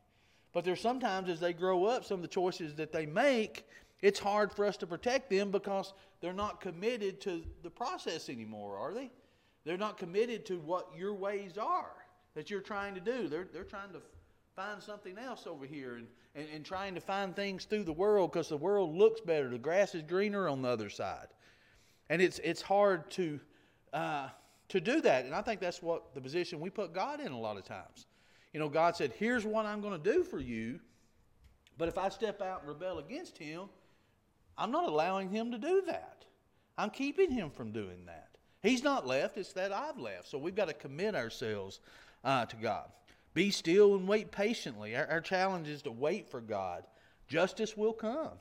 But 0.53 0.65
there's 0.65 0.81
sometimes 0.81 1.29
as 1.29 1.39
they 1.39 1.53
grow 1.53 1.85
up, 1.85 2.05
some 2.05 2.15
of 2.15 2.21
the 2.21 2.27
choices 2.27 2.75
that 2.75 2.91
they 2.91 3.07
make, 3.07 3.65
it's 4.03 4.19
hard 4.19 4.53
for 4.53 4.65
us 4.65 4.77
to 4.77 4.85
protect 4.85 5.31
them 5.31 5.49
because 5.49 5.93
they're 6.21 6.33
not 6.33 6.61
committed 6.61 7.19
to 7.21 7.41
the 7.63 7.71
process 7.71 8.29
anymore, 8.29 8.77
are 8.77 8.93
they? 8.93 9.09
They're 9.65 9.77
not 9.77 9.97
committed 9.97 10.45
to 10.47 10.59
what 10.59 10.89
your 10.95 11.13
ways 11.15 11.57
are 11.57 11.93
that 12.35 12.51
you're 12.51 12.61
trying 12.61 12.93
to 12.93 13.01
do. 13.01 13.27
They're, 13.27 13.47
they're 13.51 13.63
trying 13.63 13.93
to 13.93 14.01
find 14.55 14.81
something 14.81 15.17
else 15.17 15.47
over 15.47 15.65
here 15.65 15.95
and, 15.95 16.07
and, 16.35 16.47
and 16.53 16.65
trying 16.65 16.95
to 16.95 17.01
find 17.01 17.35
things 17.35 17.65
through 17.65 17.83
the 17.83 17.93
world 17.93 18.31
because 18.31 18.49
the 18.49 18.57
world 18.57 18.95
looks 18.95 19.21
better. 19.21 19.49
The 19.49 19.57
grass 19.57 19.95
is 19.95 20.03
greener 20.03 20.47
on 20.47 20.61
the 20.61 20.69
other 20.69 20.89
side. 20.89 21.27
And 22.09 22.21
it's, 22.21 22.39
it's 22.43 22.61
hard 22.61 23.09
to, 23.11 23.39
uh, 23.93 24.27
to 24.69 24.81
do 24.81 25.01
that. 25.01 25.25
And 25.25 25.33
I 25.33 25.41
think 25.41 25.59
that's 25.59 25.81
what 25.81 26.13
the 26.13 26.21
position 26.21 26.59
we 26.59 26.69
put 26.69 26.93
God 26.93 27.19
in 27.19 27.31
a 27.31 27.39
lot 27.39 27.57
of 27.57 27.63
times. 27.63 28.07
You 28.53 28.59
know, 28.59 28.69
God 28.69 28.95
said, 28.95 29.13
Here's 29.17 29.45
what 29.45 29.65
I'm 29.65 29.81
going 29.81 30.01
to 30.01 30.11
do 30.11 30.23
for 30.23 30.39
you. 30.39 30.79
But 31.77 31.87
if 31.87 31.97
I 31.97 32.09
step 32.09 32.41
out 32.41 32.59
and 32.59 32.69
rebel 32.69 32.99
against 32.99 33.37
Him, 33.37 33.63
I'm 34.57 34.71
not 34.71 34.87
allowing 34.87 35.29
Him 35.29 35.51
to 35.51 35.57
do 35.57 35.81
that. 35.87 36.25
I'm 36.77 36.91
keeping 36.91 37.31
Him 37.31 37.49
from 37.49 37.71
doing 37.71 38.05
that. 38.05 38.29
He's 38.61 38.83
not 38.83 39.07
left, 39.07 39.37
it's 39.37 39.53
that 39.53 39.73
I've 39.73 39.97
left. 39.97 40.29
So 40.29 40.37
we've 40.37 40.55
got 40.55 40.67
to 40.67 40.73
commit 40.73 41.15
ourselves 41.15 41.79
uh, 42.23 42.45
to 42.45 42.55
God. 42.55 42.89
Be 43.33 43.49
still 43.51 43.95
and 43.95 44.07
wait 44.07 44.31
patiently. 44.31 44.95
Our, 44.95 45.07
our 45.07 45.21
challenge 45.21 45.67
is 45.67 45.81
to 45.83 45.91
wait 45.91 46.29
for 46.29 46.41
God. 46.41 46.83
Justice 47.27 47.75
will 47.75 47.93
come. 47.93 48.31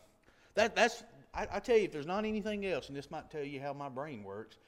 That, 0.55 0.77
that's, 0.77 1.03
I, 1.35 1.47
I, 1.53 1.61
tell 1.61 1.77
you, 1.77 1.85
if 1.85 1.93
there's 1.93 2.07
not 2.07 2.25
anything 2.25 2.67
else, 2.67 2.89
and 2.89 2.97
this 2.97 3.11
might 3.11 3.31
tell 3.31 3.43
you 3.43 3.61
how 3.61 3.73
my 3.73 3.89
brain 3.89 4.23
works, 4.23 4.59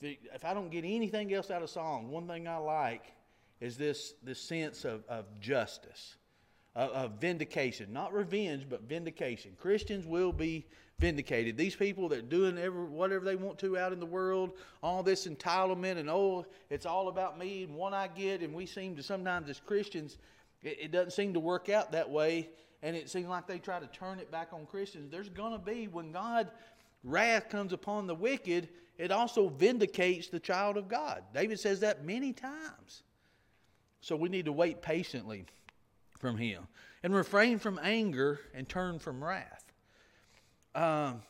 if, 0.00 0.44
I 0.44 0.54
don't 0.54 0.70
get 0.70 0.84
anything 0.84 1.32
else 1.32 1.50
out 1.50 1.62
of 1.62 1.70
song, 1.70 2.10
one 2.10 2.26
thing 2.26 2.46
I 2.46 2.56
like 2.56 3.12
is 3.60 3.76
this, 3.76 4.14
this 4.22 4.40
sense 4.40 4.84
of, 4.84 5.04
of 5.08 5.24
justice, 5.40 6.16
of, 6.74 6.90
of 6.90 7.12
vindication. 7.20 7.92
Not 7.92 8.12
revenge, 8.12 8.66
but 8.68 8.82
vindication. 8.82 9.52
Christians 9.58 10.06
will 10.06 10.32
be 10.32 10.66
vindicated. 11.02 11.56
These 11.56 11.74
people 11.74 12.08
that 12.10 12.18
are 12.20 12.22
doing 12.22 12.56
every, 12.56 12.84
whatever 12.84 13.24
they 13.24 13.34
want 13.34 13.58
to 13.58 13.76
out 13.76 13.92
in 13.92 13.98
the 13.98 14.06
world, 14.06 14.52
all 14.84 15.02
this 15.02 15.26
entitlement 15.26 15.98
and 15.98 16.08
oh, 16.08 16.46
it's 16.70 16.86
all 16.86 17.08
about 17.08 17.36
me 17.36 17.64
and 17.64 17.74
what 17.74 17.92
I 17.92 18.06
get, 18.06 18.40
and 18.40 18.54
we 18.54 18.66
seem 18.66 18.94
to 18.94 19.02
sometimes 19.02 19.50
as 19.50 19.58
Christians, 19.58 20.18
it, 20.62 20.78
it 20.80 20.92
doesn't 20.92 21.10
seem 21.10 21.34
to 21.34 21.40
work 21.40 21.68
out 21.68 21.90
that 21.90 22.08
way, 22.08 22.50
and 22.84 22.94
it 22.94 23.10
seems 23.10 23.26
like 23.26 23.48
they 23.48 23.58
try 23.58 23.80
to 23.80 23.88
turn 23.88 24.20
it 24.20 24.30
back 24.30 24.52
on 24.52 24.64
Christians. 24.64 25.10
There's 25.10 25.28
going 25.28 25.52
to 25.52 25.58
be 25.58 25.88
when 25.88 26.12
God 26.12 26.52
wrath 27.02 27.48
comes 27.48 27.72
upon 27.72 28.06
the 28.06 28.14
wicked, 28.14 28.68
it 28.96 29.10
also 29.10 29.48
vindicates 29.48 30.28
the 30.28 30.38
child 30.38 30.76
of 30.76 30.88
God. 30.88 31.24
David 31.34 31.58
says 31.58 31.80
that 31.80 32.04
many 32.04 32.32
times. 32.32 33.02
So 34.00 34.14
we 34.14 34.28
need 34.28 34.44
to 34.44 34.52
wait 34.52 34.82
patiently 34.82 35.46
from 36.20 36.36
him 36.36 36.68
and 37.02 37.12
refrain 37.12 37.58
from 37.58 37.80
anger 37.82 38.38
and 38.54 38.68
turn 38.68 39.00
from 39.00 39.22
wrath. 39.22 39.61
Um, 40.74 41.22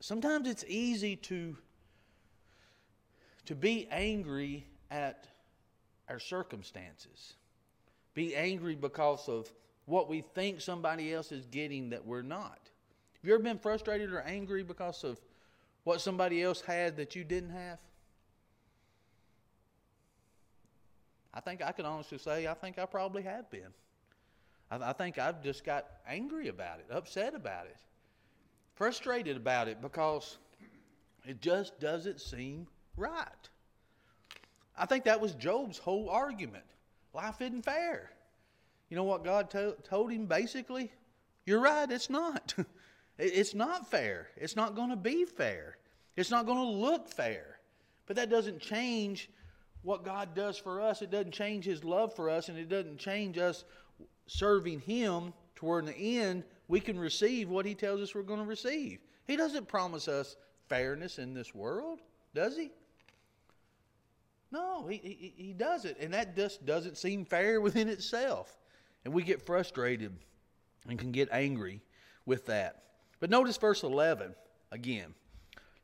sometimes 0.00 0.48
it's 0.48 0.64
easy 0.66 1.16
to 1.16 1.56
to 3.46 3.54
be 3.54 3.86
angry 3.90 4.66
at 4.90 5.26
our 6.08 6.18
circumstances. 6.18 7.34
Be 8.14 8.34
angry 8.34 8.74
because 8.74 9.28
of 9.28 9.52
what 9.84 10.08
we 10.08 10.22
think 10.22 10.60
somebody 10.60 11.12
else 11.12 11.30
is 11.30 11.44
getting 11.46 11.90
that 11.90 12.06
we're 12.06 12.22
not. 12.22 12.58
Have 13.14 13.28
you 13.28 13.34
ever 13.34 13.42
been 13.42 13.58
frustrated 13.58 14.12
or 14.12 14.20
angry 14.20 14.62
because 14.62 15.04
of 15.04 15.20
what 15.84 16.00
somebody 16.00 16.42
else 16.42 16.62
had 16.62 16.96
that 16.96 17.14
you 17.14 17.22
didn't 17.22 17.50
have? 17.50 17.78
I 21.34 21.40
think 21.40 21.62
I 21.62 21.72
can 21.72 21.84
honestly 21.84 22.18
say 22.18 22.46
I 22.46 22.54
think 22.54 22.78
I 22.78 22.86
probably 22.86 23.22
have 23.22 23.50
been. 23.50 23.72
I, 24.70 24.90
I 24.90 24.92
think 24.94 25.18
I've 25.18 25.42
just 25.42 25.64
got 25.64 25.86
angry 26.08 26.48
about 26.48 26.78
it, 26.78 26.86
upset 26.90 27.34
about 27.34 27.66
it 27.66 27.76
frustrated 28.74 29.36
about 29.36 29.68
it 29.68 29.80
because 29.80 30.38
it 31.24 31.40
just 31.40 31.78
doesn't 31.80 32.20
seem 32.20 32.66
right. 32.96 33.28
I 34.76 34.86
think 34.86 35.04
that 35.04 35.20
was 35.20 35.34
Job's 35.34 35.78
whole 35.78 36.10
argument. 36.10 36.64
Life 37.12 37.40
isn't 37.40 37.64
fair. 37.64 38.10
You 38.88 38.96
know 38.96 39.04
what 39.04 39.24
God 39.24 39.50
to- 39.50 39.76
told 39.84 40.10
him 40.10 40.26
basically? 40.26 40.92
You're 41.46 41.60
right, 41.60 41.90
it's 41.90 42.10
not. 42.10 42.54
it's 43.18 43.54
not 43.54 43.90
fair. 43.90 44.28
It's 44.36 44.56
not 44.56 44.74
going 44.74 44.90
to 44.90 44.96
be 44.96 45.24
fair. 45.24 45.76
It's 46.16 46.30
not 46.30 46.46
going 46.46 46.58
to 46.58 46.80
look 46.80 47.08
fair. 47.08 47.58
But 48.06 48.16
that 48.16 48.30
doesn't 48.30 48.60
change 48.60 49.30
what 49.82 50.04
God 50.04 50.34
does 50.34 50.58
for 50.58 50.80
us. 50.80 51.02
It 51.02 51.10
doesn't 51.10 51.32
change 51.32 51.64
His 51.64 51.84
love 51.84 52.14
for 52.14 52.28
us, 52.30 52.48
and 52.48 52.58
it 52.58 52.68
doesn't 52.68 52.98
change 52.98 53.38
us 53.38 53.64
serving 54.26 54.80
Him 54.80 55.32
toward 55.54 55.86
the 55.86 55.96
end 56.18 56.44
we 56.68 56.80
can 56.80 56.98
receive 56.98 57.48
what 57.48 57.66
he 57.66 57.74
tells 57.74 58.00
us 58.00 58.14
we're 58.14 58.22
going 58.22 58.40
to 58.40 58.46
receive. 58.46 58.98
He 59.26 59.36
doesn't 59.36 59.68
promise 59.68 60.08
us 60.08 60.36
fairness 60.68 61.18
in 61.18 61.34
this 61.34 61.54
world, 61.54 62.00
does 62.34 62.56
he? 62.56 62.70
No, 64.50 64.86
he, 64.86 64.96
he, 64.98 65.34
he 65.36 65.52
doesn't. 65.52 65.96
And 65.98 66.14
that 66.14 66.36
just 66.36 66.64
doesn't 66.64 66.96
seem 66.96 67.24
fair 67.24 67.60
within 67.60 67.88
itself. 67.88 68.56
And 69.04 69.12
we 69.12 69.22
get 69.22 69.44
frustrated 69.44 70.16
and 70.88 70.98
can 70.98 71.12
get 71.12 71.28
angry 71.32 71.82
with 72.26 72.46
that. 72.46 72.82
But 73.20 73.30
notice 73.30 73.56
verse 73.56 73.82
11 73.82 74.34
again. 74.70 75.14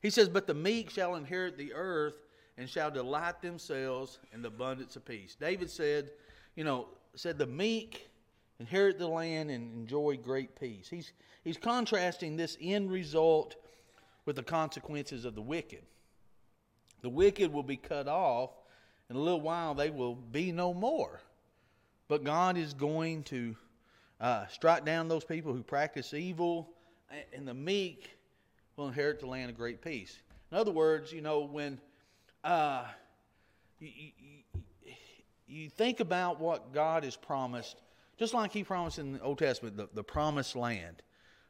He 0.00 0.10
says, 0.10 0.28
But 0.28 0.46
the 0.46 0.54
meek 0.54 0.90
shall 0.90 1.16
inherit 1.16 1.58
the 1.58 1.74
earth 1.74 2.22
and 2.56 2.68
shall 2.68 2.90
delight 2.90 3.42
themselves 3.42 4.18
in 4.32 4.42
the 4.42 4.48
abundance 4.48 4.96
of 4.96 5.04
peace. 5.04 5.36
David 5.38 5.70
said, 5.70 6.10
you 6.54 6.64
know, 6.64 6.88
said 7.16 7.38
the 7.38 7.46
meek 7.46 8.09
inherit 8.60 8.98
the 8.98 9.08
land 9.08 9.50
and 9.50 9.72
enjoy 9.74 10.18
great 10.22 10.54
peace. 10.60 10.86
He's, 10.88 11.12
he's 11.42 11.56
contrasting 11.56 12.36
this 12.36 12.58
end 12.60 12.92
result 12.92 13.56
with 14.26 14.36
the 14.36 14.42
consequences 14.42 15.24
of 15.24 15.34
the 15.34 15.40
wicked. 15.40 15.82
The 17.00 17.08
wicked 17.08 17.50
will 17.52 17.62
be 17.62 17.78
cut 17.78 18.06
off, 18.06 18.50
in 19.08 19.16
a 19.16 19.18
little 19.18 19.40
while 19.40 19.74
they 19.74 19.90
will 19.90 20.14
be 20.14 20.52
no 20.52 20.74
more. 20.74 21.20
But 22.06 22.22
God 22.22 22.58
is 22.58 22.74
going 22.74 23.22
to 23.24 23.56
uh, 24.20 24.46
strike 24.48 24.84
down 24.84 25.08
those 25.08 25.24
people 25.24 25.54
who 25.54 25.62
practice 25.62 26.12
evil, 26.12 26.68
and 27.32 27.48
the 27.48 27.54
meek 27.54 28.10
will 28.76 28.88
inherit 28.88 29.20
the 29.20 29.26
land 29.26 29.50
of 29.50 29.56
great 29.56 29.80
peace. 29.80 30.18
In 30.52 30.58
other 30.58 30.70
words, 30.70 31.12
you 31.12 31.22
know, 31.22 31.40
when 31.40 31.80
uh, 32.44 32.84
you, 33.78 33.88
you, 34.18 34.94
you 35.46 35.70
think 35.70 36.00
about 36.00 36.38
what 36.38 36.74
God 36.74 37.04
has 37.04 37.16
promised 37.16 37.80
just 38.20 38.34
like 38.34 38.52
he 38.52 38.62
promised 38.62 38.98
in 38.98 39.14
the 39.14 39.20
Old 39.22 39.38
Testament, 39.38 39.78
the, 39.78 39.88
the 39.94 40.04
promised 40.04 40.54
land. 40.54 41.02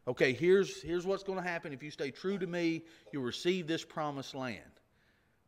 Okay, 0.07 0.33
here's, 0.33 0.81
here's 0.81 1.05
what's 1.05 1.25
going 1.25 1.43
to 1.43 1.47
happen. 1.47 1.73
If 1.73 1.83
you 1.83 1.91
stay 1.91 2.13
true 2.13 2.39
to 2.39 2.47
me, 2.47 2.85
you'll 3.13 3.25
receive 3.25 3.67
this 3.67 3.85
promised 3.85 4.37
land. 4.37 4.63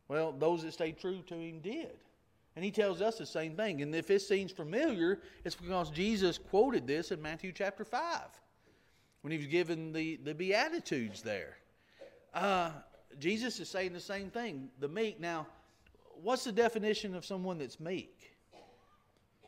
Well, 0.08 0.32
those 0.32 0.64
that 0.64 0.72
stayed 0.72 0.98
true 0.98 1.22
to 1.28 1.34
him 1.34 1.60
did. 1.60 1.96
And 2.56 2.64
he 2.64 2.72
tells 2.72 3.00
us 3.00 3.18
the 3.18 3.24
same 3.24 3.54
thing. 3.54 3.82
And 3.82 3.94
if 3.94 4.10
it 4.10 4.20
seems 4.20 4.50
familiar, 4.50 5.20
it's 5.44 5.54
because 5.54 5.90
Jesus 5.90 6.38
quoted 6.38 6.88
this 6.88 7.12
in 7.12 7.22
Matthew 7.22 7.52
chapter 7.52 7.84
5 7.84 8.02
when 9.20 9.30
he 9.30 9.38
was 9.38 9.46
given 9.46 9.92
the, 9.92 10.16
the 10.24 10.34
Beatitudes 10.34 11.22
there. 11.22 11.56
Uh, 12.34 12.72
Jesus 13.20 13.60
is 13.60 13.68
saying 13.68 13.92
the 13.92 14.00
same 14.00 14.28
thing 14.28 14.70
the 14.80 14.88
meek. 14.88 15.20
Now, 15.20 15.46
what's 16.20 16.42
the 16.42 16.52
definition 16.52 17.14
of 17.14 17.24
someone 17.24 17.58
that's 17.58 17.78
meek? 17.78 18.31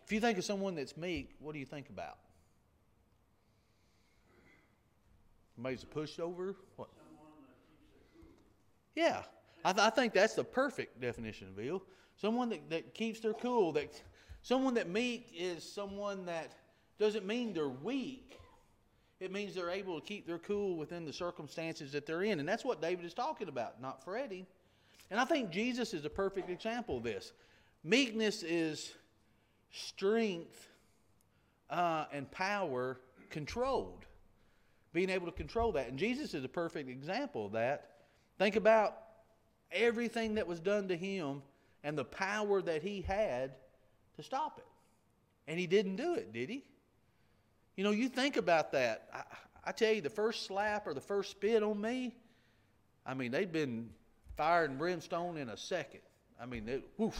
If 0.04 0.12
you 0.12 0.20
think 0.20 0.36
of 0.36 0.44
someone 0.44 0.74
that's 0.74 0.96
meek, 0.96 1.34
what 1.38 1.52
do 1.52 1.58
you 1.58 1.64
think 1.64 1.88
about? 1.88 2.18
Somebody's 5.54 5.82
a 5.82 5.86
pushover? 5.86 6.54
What? 6.76 6.88
Yeah, 8.94 9.22
I, 9.64 9.72
th- 9.72 9.86
I, 9.86 9.90
think 9.90 10.12
that's 10.12 10.34
the 10.34 10.44
perfect 10.44 11.00
definition 11.00 11.48
of 11.48 11.64
ill. 11.64 11.82
Someone 12.16 12.48
that, 12.50 12.70
that 12.70 12.94
keeps 12.94 13.20
their 13.20 13.32
cool. 13.32 13.72
That 13.72 14.00
someone 14.42 14.74
that 14.74 14.88
meek 14.88 15.32
is 15.36 15.64
someone 15.64 16.26
that 16.26 16.52
doesn't 16.98 17.26
mean 17.26 17.52
they're 17.52 17.68
weak. 17.68 18.38
It 19.20 19.32
means 19.32 19.54
they're 19.54 19.70
able 19.70 20.00
to 20.00 20.06
keep 20.06 20.26
their 20.26 20.38
cool 20.38 20.76
within 20.76 21.04
the 21.04 21.12
circumstances 21.12 21.92
that 21.92 22.04
they're 22.04 22.22
in, 22.22 22.40
and 22.40 22.48
that's 22.48 22.64
what 22.64 22.82
David 22.82 23.04
is 23.04 23.14
talking 23.14 23.48
about, 23.48 23.80
not 23.80 24.04
fretting. 24.04 24.46
And 25.10 25.18
I 25.18 25.24
think 25.24 25.50
Jesus 25.50 25.94
is 25.94 26.04
a 26.04 26.10
perfect 26.10 26.50
example 26.50 26.98
of 26.98 27.04
this. 27.04 27.32
Meekness 27.84 28.42
is 28.42 28.92
strength 29.74 30.68
uh, 31.68 32.04
and 32.12 32.30
power 32.30 32.98
controlled. 33.30 34.06
Being 34.92 35.10
able 35.10 35.26
to 35.26 35.32
control 35.32 35.72
that. 35.72 35.88
And 35.88 35.98
Jesus 35.98 36.34
is 36.34 36.44
a 36.44 36.48
perfect 36.48 36.88
example 36.88 37.46
of 37.46 37.52
that. 37.52 37.90
Think 38.38 38.54
about 38.54 38.96
everything 39.72 40.36
that 40.36 40.46
was 40.46 40.60
done 40.60 40.88
to 40.88 40.96
him 40.96 41.42
and 41.82 41.98
the 41.98 42.04
power 42.04 42.62
that 42.62 42.82
he 42.82 43.02
had 43.02 43.52
to 44.16 44.22
stop 44.22 44.58
it. 44.58 44.66
And 45.48 45.58
he 45.58 45.66
didn't 45.66 45.96
do 45.96 46.14
it, 46.14 46.32
did 46.32 46.48
he? 46.48 46.64
You 47.76 47.82
know, 47.82 47.90
you 47.90 48.08
think 48.08 48.36
about 48.36 48.70
that. 48.72 49.08
I, 49.12 49.22
I 49.66 49.72
tell 49.72 49.92
you, 49.92 50.00
the 50.00 50.10
first 50.10 50.46
slap 50.46 50.86
or 50.86 50.94
the 50.94 51.00
first 51.00 51.32
spit 51.32 51.62
on 51.62 51.80
me, 51.80 52.14
I 53.04 53.14
mean, 53.14 53.32
they'd 53.32 53.52
been 53.52 53.90
fire 54.36 54.64
and 54.64 54.78
brimstone 54.78 55.36
in 55.36 55.48
a 55.48 55.56
second. 55.56 56.00
I 56.40 56.46
mean, 56.46 56.82
woof, 56.96 57.18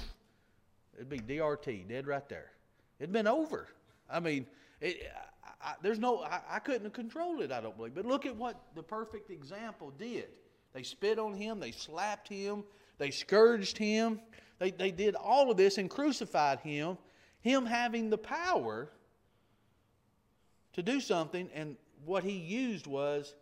It'd 0.97 1.09
be 1.09 1.19
DRT, 1.19 1.89
dead 1.89 2.07
right 2.07 2.29
there. 2.29 2.51
It'd 2.99 3.13
been 3.13 3.27
over. 3.27 3.69
I 4.11 4.21
mean, 4.21 4.47
it, 4.81 5.11
I, 5.45 5.71
I, 5.71 5.75
there's 5.83 5.99
no, 5.99 6.23
I, 6.23 6.41
I 6.49 6.59
couldn't 6.59 6.85
have 6.85 6.93
controlled 6.93 7.41
it, 7.41 7.51
I 7.51 7.61
don't 7.61 7.77
believe. 7.77 7.95
But 7.95 8.07
look 8.07 8.27
at 8.27 8.37
what 8.37 8.61
the 8.75 8.83
perfect 8.83 9.31
example 9.31 9.93
did. 9.99 10.29
They 10.73 10.83
spit 10.83 11.19
on 11.19 11.35
him, 11.35 11.61
they 11.61 11.71
slapped 11.71 12.29
him, 12.29 12.65
they 12.99 13.11
scourged 13.11 13.79
him, 13.79 14.21
they, 14.59 14.71
they 14.71 14.91
did 14.91 15.15
all 15.15 15.51
of 15.51 15.57
this 15.57 15.79
and 15.79 15.89
crucified 15.89 16.61
him, 16.61 16.99
him 17.41 17.67
having 17.67 18.11
the 18.11 18.19
power 18.19 18.91
to 20.73 20.83
do 20.83 21.01
something, 21.01 21.49
and 21.55 21.77
what 22.05 22.25
he 22.25 22.33
used 22.33 22.87
was 22.87 23.35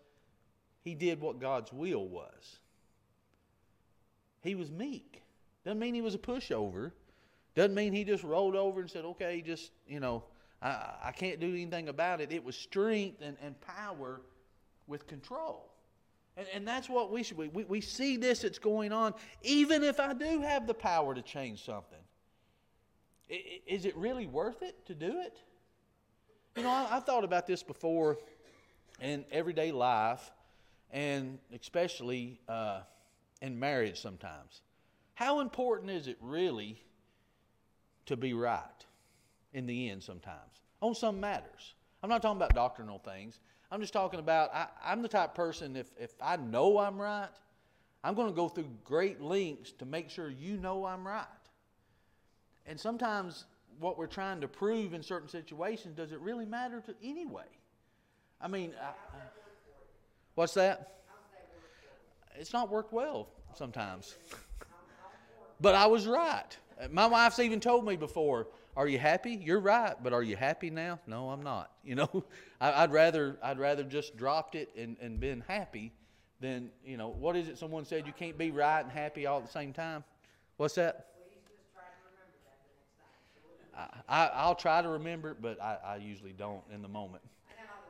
he 0.82 0.94
did 0.94 1.20
what 1.20 1.40
God's 1.40 1.72
will 1.72 2.06
was. 2.06 2.58
He 4.42 4.54
was 4.54 4.70
meek. 4.70 5.22
Doesn't 5.64 5.78
mean 5.78 5.94
he 5.94 6.02
was 6.02 6.14
a 6.14 6.18
pushover. 6.18 6.92
Doesn't 7.54 7.74
mean 7.74 7.92
he 7.92 8.04
just 8.04 8.24
rolled 8.24 8.56
over 8.56 8.80
and 8.80 8.90
said, 8.90 9.04
okay, 9.04 9.42
just, 9.42 9.72
you 9.86 10.00
know, 10.00 10.24
I, 10.62 10.94
I 11.04 11.12
can't 11.12 11.38
do 11.38 11.50
anything 11.50 11.88
about 11.88 12.20
it. 12.20 12.32
It 12.32 12.42
was 12.42 12.56
strength 12.56 13.20
and, 13.20 13.36
and 13.42 13.60
power 13.60 14.22
with 14.86 15.06
control. 15.06 15.68
And, 16.36 16.46
and 16.54 16.66
that's 16.66 16.88
what 16.88 17.12
we 17.12 17.22
should. 17.22 17.36
We, 17.36 17.64
we 17.64 17.80
see 17.82 18.16
this 18.16 18.40
that's 18.40 18.58
going 18.58 18.90
on, 18.92 19.12
even 19.42 19.82
if 19.84 20.00
I 20.00 20.14
do 20.14 20.40
have 20.40 20.66
the 20.66 20.72
power 20.74 21.14
to 21.14 21.20
change 21.20 21.64
something. 21.64 21.98
I- 23.30 23.34
i- 23.34 23.60
Is 23.66 23.84
it 23.84 23.94
really 23.96 24.26
worth 24.26 24.62
it 24.62 24.86
to 24.86 24.94
do 24.94 25.20
it? 25.20 25.36
You 26.56 26.62
know, 26.62 26.70
I, 26.70 26.88
I've 26.92 27.04
thought 27.04 27.24
about 27.24 27.46
this 27.46 27.62
before 27.62 28.16
in 29.00 29.24
everyday 29.30 29.72
life, 29.72 30.30
and 30.90 31.38
especially 31.52 32.40
uh, 32.48 32.80
in 33.42 33.58
marriage 33.58 34.00
sometimes. 34.00 34.62
How 35.14 35.40
important 35.40 35.90
is 35.90 36.06
it 36.08 36.16
really 36.20 36.82
to 38.06 38.16
be 38.16 38.34
right 38.34 38.62
in 39.52 39.66
the 39.66 39.90
end 39.90 40.02
sometimes 40.02 40.60
on 40.80 40.94
some 40.94 41.20
matters? 41.20 41.74
I'm 42.02 42.10
not 42.10 42.22
talking 42.22 42.38
about 42.38 42.54
doctrinal 42.54 42.98
things. 42.98 43.38
I'm 43.70 43.80
just 43.80 43.92
talking 43.92 44.20
about 44.20 44.54
I, 44.54 44.66
I'm 44.84 45.02
the 45.02 45.08
type 45.08 45.30
of 45.30 45.34
person, 45.34 45.76
if, 45.76 45.90
if 45.98 46.14
I 46.20 46.36
know 46.36 46.78
I'm 46.78 47.00
right, 47.00 47.28
I'm 48.04 48.14
going 48.14 48.28
to 48.28 48.34
go 48.34 48.48
through 48.48 48.68
great 48.84 49.20
lengths 49.20 49.72
to 49.72 49.84
make 49.84 50.10
sure 50.10 50.28
you 50.28 50.56
know 50.56 50.84
I'm 50.84 51.06
right. 51.06 51.26
And 52.66 52.78
sometimes 52.78 53.44
what 53.78 53.96
we're 53.98 54.06
trying 54.06 54.40
to 54.40 54.48
prove 54.48 54.94
in 54.94 55.02
certain 55.02 55.28
situations, 55.28 55.96
does 55.96 56.12
it 56.12 56.20
really 56.20 56.44
matter 56.44 56.80
to 56.80 56.94
anyway? 57.02 57.46
I 58.40 58.48
mean, 58.48 58.72
I, 58.80 58.92
what's 60.34 60.54
that? 60.54 60.98
It's 62.34 62.52
not 62.52 62.70
worked 62.70 62.92
well 62.92 63.28
sometimes. 63.54 64.14
But 65.60 65.74
I 65.74 65.86
was 65.86 66.06
right. 66.06 66.56
My 66.90 67.06
wife's 67.06 67.38
even 67.38 67.60
told 67.60 67.86
me 67.86 67.96
before, 67.96 68.48
"Are 68.76 68.88
you 68.88 68.98
happy? 68.98 69.32
You're 69.32 69.60
right, 69.60 69.94
but 70.02 70.12
are 70.12 70.22
you 70.22 70.36
happy 70.36 70.70
now?" 70.70 70.98
No, 71.06 71.30
I'm 71.30 71.42
not. 71.42 71.70
You 71.84 71.96
know, 71.96 72.24
I, 72.60 72.84
I'd 72.84 72.92
rather 72.92 73.36
I'd 73.42 73.58
rather 73.58 73.82
just 73.82 74.16
dropped 74.16 74.54
it 74.54 74.70
and 74.76 74.96
and 75.00 75.18
been 75.18 75.42
happy 75.48 75.92
than 76.40 76.70
you 76.84 76.96
know. 76.96 77.08
What 77.08 77.36
is 77.36 77.48
it? 77.48 77.58
Someone 77.58 77.84
said 77.84 78.06
you 78.06 78.12
can't 78.12 78.38
be 78.38 78.50
right 78.52 78.80
and 78.80 78.90
happy 78.90 79.26
all 79.26 79.38
at 79.38 79.46
the 79.46 79.50
same 79.50 79.72
time. 79.72 80.04
What's 80.58 80.76
that? 80.76 81.08
I, 83.76 83.86
I, 84.08 84.26
I'll 84.34 84.54
try 84.54 84.82
to 84.82 84.88
remember 84.88 85.30
it, 85.30 85.38
but 85.40 85.60
I, 85.60 85.78
I 85.84 85.96
usually 85.96 86.32
don't 86.32 86.62
in 86.72 86.82
the 86.82 86.88
moment. 86.88 87.22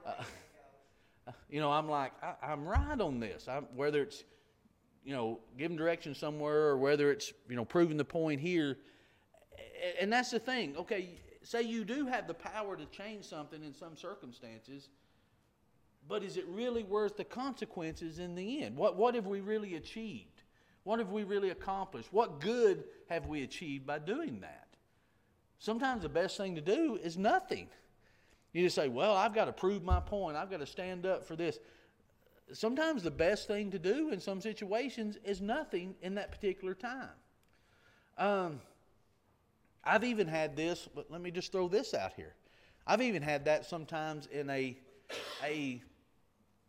Uh, 0.07 1.33
you 1.50 1.61
know, 1.61 1.70
I'm 1.70 1.88
like, 1.88 2.12
I, 2.22 2.35
I'm 2.42 2.64
right 2.64 3.00
on 3.00 3.20
this. 3.20 3.48
I'm, 3.48 3.64
whether 3.74 4.02
it's, 4.02 4.24
you 5.05 5.15
know, 5.15 5.41
giving 5.59 5.77
direction 5.77 6.15
somewhere 6.15 6.62
or 6.62 6.77
whether 6.77 7.11
it's, 7.11 7.33
you 7.49 7.57
know, 7.57 7.65
proving 7.65 7.97
the 7.97 8.05
point 8.05 8.41
here. 8.41 8.79
And 10.01 10.12
that's 10.12 10.31
the 10.31 10.38
thing. 10.38 10.77
Okay, 10.77 11.21
say 11.43 11.62
you 11.62 11.85
do 11.85 12.07
have 12.07 12.27
the 12.27 12.35
power 12.35 12.77
to 12.77 12.85
change 12.87 13.25
something 13.25 13.62
in 13.62 13.75
some 13.75 13.97
circumstances, 13.97 14.88
but 16.09 16.23
is 16.23 16.37
it 16.37 16.47
really 16.49 16.85
worth 16.85 17.17
the 17.17 17.25
consequences 17.25 18.19
in 18.19 18.35
the 18.35 18.62
end? 18.62 18.77
What, 18.77 18.97
what 18.97 19.15
have 19.15 19.27
we 19.27 19.41
really 19.41 19.75
achieved? 19.77 20.43
What 20.85 20.99
have 20.99 21.11
we 21.11 21.25
really 21.25 21.51
accomplished? 21.51 22.09
What 22.12 22.41
good 22.41 22.85
have 23.09 23.27
we 23.27 23.43
achieved 23.43 23.87
by 23.87 23.99
doing 23.99 24.41
that? 24.41 24.67
Sometimes 25.59 26.03
the 26.03 26.09
best 26.09 26.37
thing 26.37 26.57
to 26.57 26.61
do 26.61 26.99
is 27.03 27.17
nothing. 27.17 27.69
You 28.53 28.65
just 28.65 28.75
say, 28.75 28.88
Well, 28.88 29.15
I've 29.15 29.35
got 29.35 29.45
to 29.45 29.53
prove 29.53 29.85
my 29.85 30.01
point. 30.01 30.37
I've 30.37 30.51
got 30.51 30.61
to 30.61 30.67
stand 30.67 31.07
up 31.07 31.25
for 31.25 31.37
this. 31.37 31.59
Sometimes 32.53 33.03
the 33.03 33.11
best 33.11 33.47
thing 33.47 33.71
to 33.71 33.79
do 33.79 34.11
in 34.11 34.21
some 34.21 34.41
situations 34.41 35.17
is 35.25 35.41
nothing 35.41 35.95
in 36.03 36.15
that 36.17 36.31
particular 36.31 36.75
time. 36.75 37.09
Um, 38.19 38.61
I've 39.85 40.05
even 40.05 40.29
had 40.29 40.57
this, 40.57 40.88
but 40.95 41.11
let 41.11 41.21
me 41.21 41.31
just 41.31 41.51
throw 41.51 41.69
this 41.69 41.95
out 41.95 42.12
here. 42.15 42.35
I've 42.87 43.03
even 43.03 43.23
had 43.23 43.45
that 43.47 43.65
sometimes 43.65 44.27
in 44.27 44.51
a, 44.51 44.77
a 45.45 45.83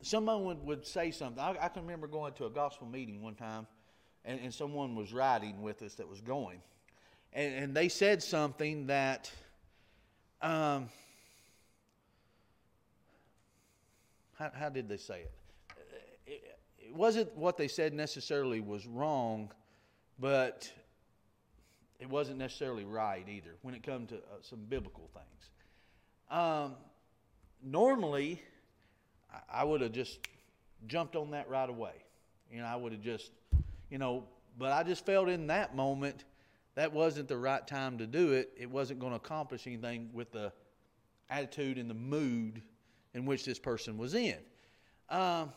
someone 0.02 0.46
would, 0.46 0.64
would 0.66 0.86
say 0.86 1.12
something. 1.12 1.40
I, 1.40 1.56
I 1.62 1.68
can 1.70 1.84
remember 1.84 2.08
going 2.08 2.34
to 2.34 2.46
a 2.46 2.50
gospel 2.50 2.88
meeting 2.88 3.22
one 3.22 3.36
time, 3.36 3.68
and, 4.26 4.40
and 4.40 4.54
someone 4.54 4.96
was 4.96 5.14
riding 5.14 5.62
with 5.62 5.82
us 5.82 5.96
that 5.96 6.08
was 6.08 6.22
going. 6.22 6.62
And, 7.34 7.54
and 7.56 7.76
they 7.76 7.90
said 7.90 8.22
something 8.22 8.88
that 8.88 9.32
um, 10.42 10.90
how, 14.38 14.52
how 14.54 14.70
did 14.70 14.88
they 14.90 14.98
say 14.98 15.22
it? 15.22 15.32
It? 16.94 16.98
Wasn't 16.98 17.36
what 17.36 17.58
they 17.58 17.68
said 17.68 17.94
necessarily 17.94 18.62
was 18.62 18.86
wrong, 18.86 19.52
but 20.20 20.72
it 22.00 22.10
wasn't 22.10 22.38
necessarily 22.38 22.86
right 22.86 23.26
either 23.28 23.56
when 23.62 23.74
it 23.74 23.84
comes 23.84 24.10
to 24.10 24.16
uh, 24.16 24.20
some 24.42 24.60
biblical 24.70 25.10
things. 25.14 25.50
Um, 26.30 26.76
normally, 27.64 28.42
I, 29.34 29.62
I 29.62 29.64
would 29.64 29.82
have 29.82 29.92
just 29.92 30.20
jumped 30.88 31.16
on 31.16 31.32
that 31.32 31.50
right 31.50 31.70
away. 31.70 31.94
You 32.52 32.60
know, 32.62 32.66
I 32.66 32.76
would 32.76 32.92
have 32.92 33.02
just, 33.02 33.32
you 33.90 33.98
know, 33.98 34.26
but 34.58 34.72
I 34.72 34.84
just 34.84 35.06
felt 35.06 35.30
in 35.30 35.48
that 35.48 35.76
moment 35.76 36.26
that 36.76 36.92
wasn't 36.92 37.28
the 37.28 37.38
right 37.38 37.66
time 37.66 37.98
to 38.00 38.08
do 38.08 38.34
it. 38.34 38.52
It 38.58 38.70
wasn't 38.70 39.00
going 39.00 39.12
to 39.12 39.18
accomplish 39.18 39.68
anything 39.68 40.10
with 40.14 40.32
the 40.32 40.52
attitude 41.30 41.78
and 41.78 41.90
the 41.90 41.96
mood 41.96 42.62
in 43.14 43.26
which 43.26 43.46
this 43.46 43.60
person 43.60 43.98
was 43.98 44.14
in. 44.14 44.38
Um, 45.10 45.52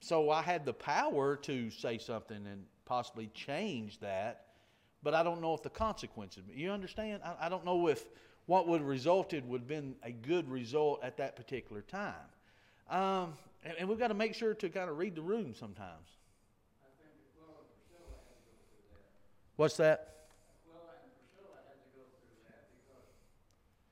so 0.00 0.30
I 0.30 0.42
had 0.42 0.64
the 0.64 0.72
power 0.72 1.36
to 1.36 1.70
say 1.70 1.98
something 1.98 2.46
and 2.46 2.64
possibly 2.84 3.30
change 3.34 3.98
that, 4.00 4.46
but 5.02 5.14
I 5.14 5.22
don't 5.22 5.40
know 5.40 5.54
if 5.54 5.62
the 5.62 5.70
consequences. 5.70 6.44
You 6.54 6.70
understand? 6.70 7.22
I, 7.24 7.46
I 7.46 7.48
don't 7.48 7.64
know 7.64 7.88
if 7.88 8.04
what 8.46 8.66
would 8.66 8.80
have 8.80 8.88
resulted 8.88 9.46
would 9.48 9.62
have 9.62 9.68
been 9.68 9.94
a 10.02 10.10
good 10.10 10.50
result 10.50 11.00
at 11.02 11.16
that 11.18 11.36
particular 11.36 11.82
time. 11.82 12.14
Um, 12.88 13.34
and, 13.64 13.74
and 13.80 13.88
we've 13.88 13.98
got 13.98 14.08
to 14.08 14.14
make 14.14 14.34
sure 14.34 14.54
to 14.54 14.68
kind 14.68 14.88
of 14.88 14.96
read 14.96 15.14
the 15.14 15.22
room 15.22 15.54
sometimes. 15.54 16.08
What's 19.56 19.76
that? 19.78 19.98
Mm-hmm. 19.98 20.14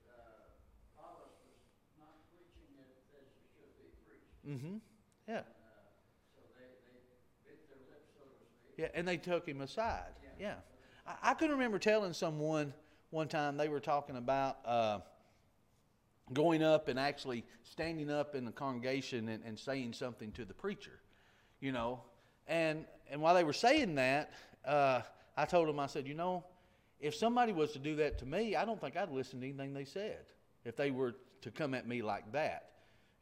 Uh, 0.07 0.47
Apollos 0.95 1.35
was 1.43 1.59
not 1.99 2.15
preaching 2.31 2.71
it 2.79 2.95
as 3.13 3.27
it 3.29 3.43
should 3.51 3.75
be 3.77 3.91
preached. 4.07 4.39
Mm-hmm. 4.47 4.79
Yeah. 5.27 5.43
So 6.33 6.41
they, 6.55 6.71
they 6.87 7.03
bit 7.45 7.59
their 7.67 7.83
lips, 7.91 8.15
so 8.15 8.23
to 8.25 8.47
speak. 8.47 8.66
Yeah, 8.77 8.89
and 8.95 9.07
they 9.07 9.17
took 9.17 9.49
him 9.49 9.61
aside. 9.61 10.13
Yeah. 10.39 10.55
I, 11.07 11.31
I 11.31 11.35
can 11.35 11.51
remember 11.51 11.79
telling 11.79 12.13
someone 12.13 12.73
one 13.11 13.29
time 13.29 13.57
they 13.57 13.69
were 13.69 13.81
talking 13.81 14.17
about 14.17 14.59
uh, 14.65 14.99
going 16.33 16.63
up 16.63 16.89
and 16.89 16.99
actually 16.99 17.45
standing 17.63 18.11
up 18.11 18.35
in 18.35 18.45
the 18.45 18.53
congregation 18.53 19.29
and, 19.29 19.43
and 19.45 19.59
saying 19.59 19.93
something 19.93 20.33
to 20.33 20.45
the 20.45 20.55
preacher, 20.55 21.01
you 21.61 21.73
know. 21.73 22.01
And, 22.47 22.85
and 23.11 23.21
while 23.21 23.35
they 23.35 23.45
were 23.45 23.53
saying 23.53 23.95
that, 23.97 24.33
uh, 24.65 25.01
I 25.37 25.45
told 25.45 25.69
them, 25.69 25.79
I 25.79 25.87
said, 25.87 26.07
you 26.07 26.15
know, 26.15 26.45
if 27.01 27.15
somebody 27.15 27.53
was 27.53 27.73
to 27.73 27.79
do 27.79 27.97
that 27.97 28.19
to 28.19 28.27
me, 28.27 28.57
I 28.57 28.65
don't 28.65 28.81
think 28.81 28.97
I'd 28.97 29.11
listen 29.11 29.41
to 29.41 29.47
anything 29.47 29.75
they 29.75 29.85
said 29.85 30.21
if 30.65 30.77
they 30.77 30.91
were 30.91 31.15
to 31.43 31.51
come 31.51 31.75
at 31.75 31.87
me 31.87 32.03
like 32.03 32.33
that. 32.33 32.71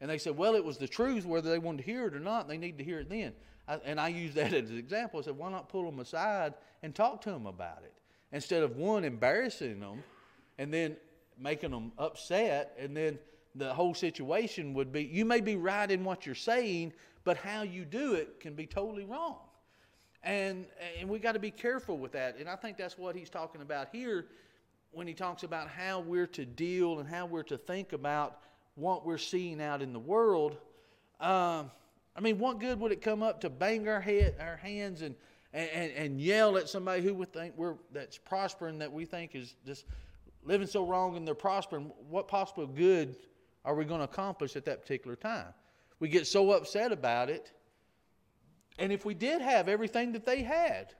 And 0.01 0.09
they 0.09 0.17
said, 0.17 0.37
well, 0.37 0.55
it 0.55 0.63
was 0.63 0.77
the 0.77 0.87
truth, 0.87 1.25
whether 1.25 1.49
they 1.49 1.59
wanted 1.59 1.77
to 1.79 1.83
hear 1.83 2.07
it 2.07 2.13
or 2.13 2.19
not, 2.19 2.47
they 2.47 2.57
need 2.57 2.77
to 2.77 2.83
hear 2.83 2.99
it 2.99 3.09
then. 3.09 3.33
I, 3.67 3.75
and 3.85 3.99
I 3.99 4.09
used 4.09 4.35
that 4.35 4.53
as 4.53 4.69
an 4.69 4.77
example. 4.77 5.19
I 5.19 5.23
said, 5.23 5.37
why 5.37 5.49
not 5.49 5.69
pull 5.69 5.85
them 5.85 5.99
aside 5.99 6.53
and 6.83 6.93
talk 6.93 7.21
to 7.21 7.31
them 7.31 7.45
about 7.45 7.83
it? 7.83 7.93
Instead 8.31 8.63
of 8.63 8.75
one, 8.75 9.03
embarrassing 9.05 9.79
them 9.79 10.03
and 10.57 10.73
then 10.73 10.97
making 11.39 11.71
them 11.71 11.91
upset, 11.97 12.75
and 12.79 12.95
then 12.95 13.19
the 13.55 13.73
whole 13.73 13.93
situation 13.93 14.73
would 14.73 14.91
be 14.91 15.03
you 15.03 15.25
may 15.25 15.39
be 15.39 15.55
right 15.55 15.89
in 15.89 16.03
what 16.03 16.25
you're 16.25 16.35
saying, 16.35 16.93
but 17.23 17.37
how 17.37 17.61
you 17.61 17.85
do 17.85 18.13
it 18.13 18.39
can 18.39 18.53
be 18.53 18.65
totally 18.65 19.05
wrong. 19.05 19.37
And, 20.23 20.65
and 20.99 21.07
we 21.07 21.19
got 21.19 21.33
to 21.33 21.39
be 21.39 21.51
careful 21.51 21.97
with 21.97 22.11
that. 22.13 22.37
And 22.39 22.49
I 22.49 22.55
think 22.55 22.77
that's 22.77 22.97
what 22.97 23.15
he's 23.15 23.29
talking 23.29 23.61
about 23.61 23.89
here 23.91 24.25
when 24.91 25.07
he 25.07 25.13
talks 25.13 25.43
about 25.43 25.67
how 25.67 25.99
we're 25.99 26.27
to 26.27 26.45
deal 26.45 26.99
and 26.99 27.07
how 27.07 27.25
we're 27.25 27.43
to 27.43 27.57
think 27.57 27.93
about 27.93 28.39
what 28.75 29.05
we're 29.05 29.17
seeing 29.17 29.61
out 29.61 29.81
in 29.81 29.93
the 29.93 29.99
world. 29.99 30.57
Um, 31.19 31.71
I 32.15 32.21
mean, 32.21 32.39
what 32.39 32.59
good 32.59 32.79
would 32.79 32.91
it 32.91 33.01
come 33.01 33.23
up 33.23 33.41
to 33.41 33.49
bang 33.49 33.87
our 33.87 34.01
head, 34.01 34.35
our 34.39 34.57
hands, 34.57 35.01
and, 35.01 35.15
and, 35.53 35.91
and 35.91 36.21
yell 36.21 36.57
at 36.57 36.69
somebody 36.69 37.01
who 37.01 37.13
we 37.13 37.25
think 37.25 37.53
we're 37.57 37.75
that's 37.91 38.17
prospering 38.17 38.79
that 38.79 38.91
we 38.91 39.05
think 39.05 39.35
is 39.35 39.55
just 39.65 39.85
living 40.43 40.67
so 40.67 40.85
wrong 40.85 41.17
and 41.17 41.27
they're 41.27 41.35
prospering? 41.35 41.91
What 42.09 42.27
possible 42.27 42.67
good 42.67 43.15
are 43.63 43.75
we 43.75 43.85
going 43.85 43.99
to 43.99 44.05
accomplish 44.05 44.55
at 44.55 44.65
that 44.65 44.81
particular 44.81 45.15
time? 45.15 45.53
We 45.99 46.09
get 46.09 46.27
so 46.27 46.51
upset 46.51 46.91
about 46.91 47.29
it. 47.29 47.51
And 48.77 48.91
if 48.91 49.05
we 49.05 49.13
did 49.13 49.41
have 49.41 49.69
everything 49.69 50.11
that 50.11 50.25
they 50.25 50.43
had, 50.43 50.93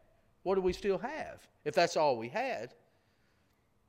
what 0.43 0.55
do 0.55 0.61
we 0.61 0.73
still 0.73 0.97
have? 0.97 1.45
If 1.65 1.75
that's 1.75 1.97
all 1.97 2.17
we 2.17 2.29
had, 2.29 2.73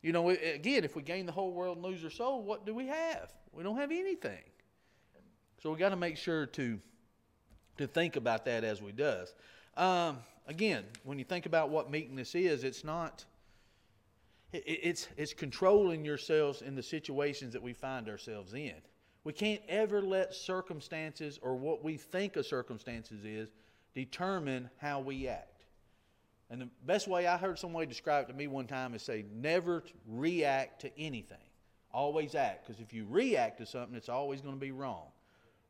you 0.07 0.13
know, 0.13 0.31
again, 0.31 0.85
if 0.85 0.95
we 0.95 1.03
gain 1.03 1.27
the 1.27 1.33
whole 1.33 1.51
world 1.51 1.79
and 1.79 1.85
lose 1.85 2.05
our 2.05 2.11
soul, 2.11 2.41
what 2.41 2.65
do 2.65 2.73
we 2.73 2.87
have? 2.87 3.33
We 3.53 3.65
don't 3.65 3.77
have 3.77 3.91
anything. 3.91 4.45
So 5.61 5.73
we 5.73 5.79
got 5.79 5.89
to 5.89 5.97
make 5.97 6.17
sure 6.17 6.47
to 6.47 6.79
to 7.79 7.87
think 7.89 8.15
about 8.15 8.45
that 8.45 8.63
as 8.63 8.81
we 8.81 8.93
does. 8.93 9.35
Um, 9.77 10.19
again, 10.47 10.85
when 11.03 11.19
you 11.19 11.25
think 11.25 11.45
about 11.45 11.71
what 11.71 11.91
meekness 11.91 12.37
is, 12.37 12.63
it's 12.63 12.85
not. 12.85 13.25
It, 14.53 14.63
it's 14.65 15.09
it's 15.17 15.35
controlling 15.35 16.05
yourselves 16.05 16.63
in 16.63 16.77
the 16.77 16.85
situations 16.85 17.53
that 17.53 17.63
we 17.63 17.73
find 17.73 18.09
ourselves 18.09 18.55
in. 18.55 18.77
We 19.25 19.33
can't 19.33 19.61
ever 19.69 20.01
let 20.01 20.35
circumstances 20.35 21.41
or 21.43 21.57
what 21.57 21.83
we 21.83 21.97
think 21.97 22.37
of 22.37 22.47
circumstances 22.47 23.25
is 23.25 23.49
determine 23.93 24.71
how 24.79 25.01
we 25.01 25.27
act. 25.27 25.56
And 26.51 26.61
the 26.61 26.69
best 26.85 27.09
way 27.09 27.27
I 27.27 27.37
heard 27.37 27.59
somebody 27.59 27.87
describe 27.87 28.25
it 28.25 28.33
to 28.33 28.39
me 28.39 28.47
one 28.47 28.67
time 28.67 28.95
is 28.95 29.03
say, 29.03 29.25
never 29.35 29.83
react 30.07 30.81
to 30.83 30.99
anything. 30.99 31.39
Always 31.93 32.35
act. 32.35 32.67
Because 32.67 32.81
if 32.81 32.93
you 32.93 33.07
react 33.09 33.59
to 33.59 33.67
something, 33.67 33.97
it's 33.97 34.09
always 34.09 34.41
going 34.41 34.55
to 34.55 34.61
be 34.61 34.71
wrong. 34.71 35.07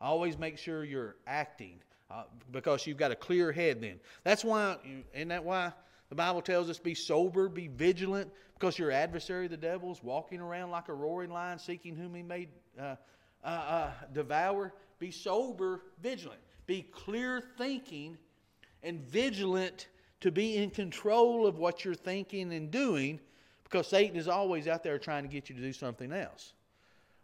Always 0.00 0.38
make 0.38 0.58
sure 0.58 0.84
you're 0.84 1.16
acting 1.26 1.78
uh, 2.10 2.24
because 2.52 2.86
you've 2.86 2.98
got 2.98 3.10
a 3.10 3.16
clear 3.16 3.52
head 3.52 3.80
then. 3.80 3.98
That's 4.24 4.44
why, 4.44 4.76
isn't 5.14 5.28
that 5.28 5.44
why 5.44 5.72
the 6.10 6.14
Bible 6.14 6.42
tells 6.42 6.68
us 6.68 6.78
be 6.78 6.94
sober, 6.94 7.48
be 7.48 7.68
vigilant, 7.68 8.30
because 8.58 8.78
your 8.78 8.90
adversary, 8.90 9.48
the 9.48 9.56
devil, 9.56 9.90
is 9.92 10.02
walking 10.02 10.40
around 10.40 10.70
like 10.70 10.88
a 10.88 10.94
roaring 10.94 11.30
lion 11.30 11.58
seeking 11.58 11.96
whom 11.96 12.14
he 12.14 12.22
may 12.22 12.48
uh, 12.78 12.96
uh, 13.42 13.46
uh 13.46 13.90
devour? 14.12 14.74
Be 14.98 15.10
sober, 15.10 15.82
vigilant. 16.02 16.40
Be 16.66 16.82
clear 16.82 17.42
thinking 17.56 18.16
and 18.82 19.00
vigilant 19.00 19.88
to 20.20 20.30
be 20.30 20.56
in 20.56 20.70
control 20.70 21.46
of 21.46 21.58
what 21.58 21.84
you're 21.84 21.94
thinking 21.94 22.52
and 22.52 22.70
doing 22.70 23.20
because 23.64 23.88
Satan 23.88 24.16
is 24.16 24.28
always 24.28 24.68
out 24.68 24.82
there 24.82 24.98
trying 24.98 25.24
to 25.24 25.28
get 25.28 25.48
you 25.48 25.56
to 25.56 25.60
do 25.60 25.72
something 25.72 26.12
else. 26.12 26.52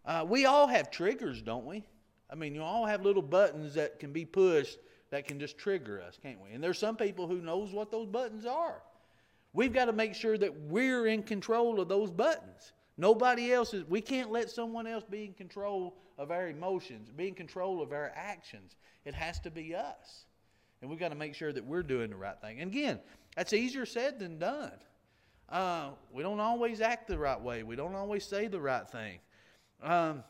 Uh, 0.04 0.24
we 0.28 0.44
all 0.44 0.66
have 0.66 0.90
triggers, 0.90 1.40
don't 1.40 1.64
we? 1.64 1.84
I 2.28 2.34
mean, 2.34 2.54
you 2.54 2.62
all 2.62 2.84
have 2.84 3.02
little 3.02 3.22
buttons 3.22 3.74
that 3.74 4.00
can 4.00 4.12
be 4.12 4.24
pushed 4.24 4.78
that 5.10 5.28
can 5.28 5.38
just 5.38 5.58
trigger 5.58 6.00
us, 6.00 6.18
can't 6.20 6.40
we? 6.42 6.52
And 6.52 6.64
there's 6.64 6.78
some 6.78 6.96
people 6.96 7.28
who 7.28 7.42
knows 7.42 7.72
what 7.72 7.90
those 7.90 8.06
buttons 8.06 8.46
are. 8.46 8.82
We've 9.52 9.72
got 9.72 9.84
to 9.84 9.92
make 9.92 10.14
sure 10.14 10.38
that 10.38 10.52
we're 10.62 11.06
in 11.06 11.22
control 11.22 11.80
of 11.80 11.88
those 11.88 12.10
buttons. 12.10 12.72
Nobody 12.96 13.52
else 13.52 13.74
is. 13.74 13.84
We 13.84 14.00
can't 14.00 14.32
let 14.32 14.50
someone 14.50 14.86
else 14.86 15.04
be 15.08 15.24
in 15.26 15.34
control 15.34 15.96
of 16.18 16.30
our 16.30 16.48
emotions, 16.48 17.10
be 17.10 17.28
in 17.28 17.34
control 17.34 17.82
of 17.82 17.92
our 17.92 18.10
actions. 18.16 18.76
It 19.04 19.14
has 19.14 19.38
to 19.40 19.50
be 19.50 19.74
us. 19.74 20.24
And 20.82 20.90
we've 20.90 20.98
got 20.98 21.08
to 21.10 21.14
make 21.14 21.34
sure 21.34 21.52
that 21.52 21.64
we're 21.64 21.84
doing 21.84 22.10
the 22.10 22.16
right 22.16 22.38
thing. 22.40 22.60
And 22.60 22.70
again, 22.70 23.00
that's 23.36 23.52
easier 23.52 23.86
said 23.86 24.18
than 24.18 24.38
done. 24.38 24.72
Uh, 25.48 25.90
we 26.12 26.22
don't 26.22 26.40
always 26.40 26.80
act 26.80 27.08
the 27.08 27.18
right 27.18 27.40
way, 27.40 27.62
we 27.62 27.76
don't 27.76 27.94
always 27.94 28.24
say 28.24 28.48
the 28.48 28.60
right 28.60 28.88
thing. 28.88 29.18
Um, 29.82 30.24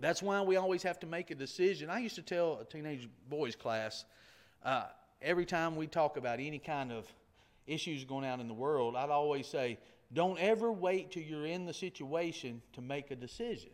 that's 0.00 0.22
why 0.22 0.40
we 0.42 0.56
always 0.56 0.82
have 0.82 0.98
to 1.00 1.06
make 1.06 1.30
a 1.30 1.34
decision. 1.34 1.90
I 1.90 1.98
used 1.98 2.16
to 2.16 2.22
tell 2.22 2.58
a 2.60 2.64
teenage 2.64 3.08
boys 3.28 3.54
class 3.54 4.04
uh, 4.64 4.86
every 5.22 5.46
time 5.46 5.76
we 5.76 5.86
talk 5.86 6.16
about 6.16 6.40
any 6.40 6.58
kind 6.58 6.92
of 6.92 7.06
issues 7.66 8.04
going 8.04 8.24
on 8.24 8.40
in 8.40 8.48
the 8.48 8.54
world, 8.54 8.96
I'd 8.96 9.10
always 9.10 9.46
say, 9.46 9.78
don't 10.12 10.38
ever 10.38 10.70
wait 10.70 11.12
till 11.12 11.22
you're 11.22 11.46
in 11.46 11.64
the 11.64 11.74
situation 11.74 12.60
to 12.74 12.80
make 12.80 13.10
a 13.10 13.16
decision. 13.16 13.70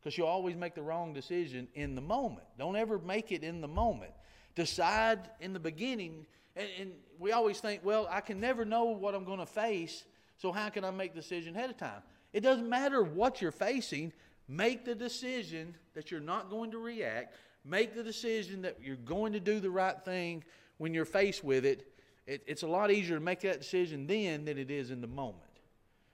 Because 0.00 0.16
you'll 0.16 0.28
always 0.28 0.56
make 0.56 0.74
the 0.74 0.82
wrong 0.82 1.12
decision 1.12 1.68
in 1.74 1.94
the 1.94 2.00
moment. 2.00 2.46
Don't 2.58 2.76
ever 2.76 2.98
make 2.98 3.32
it 3.32 3.42
in 3.42 3.60
the 3.60 3.68
moment. 3.68 4.12
Decide 4.56 5.20
in 5.40 5.52
the 5.52 5.60
beginning. 5.60 6.26
And, 6.56 6.68
and 6.80 6.92
we 7.20 7.30
always 7.30 7.60
think, 7.60 7.82
well, 7.84 8.08
I 8.10 8.20
can 8.20 8.40
never 8.40 8.64
know 8.64 8.86
what 8.86 9.14
I'm 9.14 9.24
going 9.24 9.38
to 9.38 9.46
face, 9.46 10.04
so 10.38 10.50
how 10.50 10.68
can 10.70 10.84
I 10.84 10.90
make 10.90 11.14
the 11.14 11.20
decision 11.20 11.54
ahead 11.54 11.70
of 11.70 11.76
time? 11.76 12.02
It 12.32 12.40
doesn't 12.40 12.68
matter 12.68 13.02
what 13.02 13.40
you're 13.40 13.52
facing. 13.52 14.12
Make 14.48 14.84
the 14.84 14.94
decision 14.94 15.74
that 15.94 16.10
you're 16.10 16.20
not 16.20 16.50
going 16.50 16.72
to 16.72 16.78
react. 16.78 17.36
Make 17.64 17.94
the 17.94 18.02
decision 18.02 18.62
that 18.62 18.78
you're 18.82 18.96
going 18.96 19.32
to 19.32 19.40
do 19.40 19.60
the 19.60 19.70
right 19.70 20.04
thing 20.04 20.44
when 20.78 20.94
you're 20.94 21.04
faced 21.04 21.42
with 21.42 21.64
it. 21.64 21.92
it. 22.26 22.42
It's 22.46 22.62
a 22.62 22.66
lot 22.66 22.90
easier 22.90 23.16
to 23.16 23.24
make 23.24 23.40
that 23.40 23.60
decision 23.60 24.06
then 24.06 24.44
than 24.44 24.58
it 24.58 24.70
is 24.70 24.90
in 24.90 25.00
the 25.00 25.06
moment. 25.06 25.42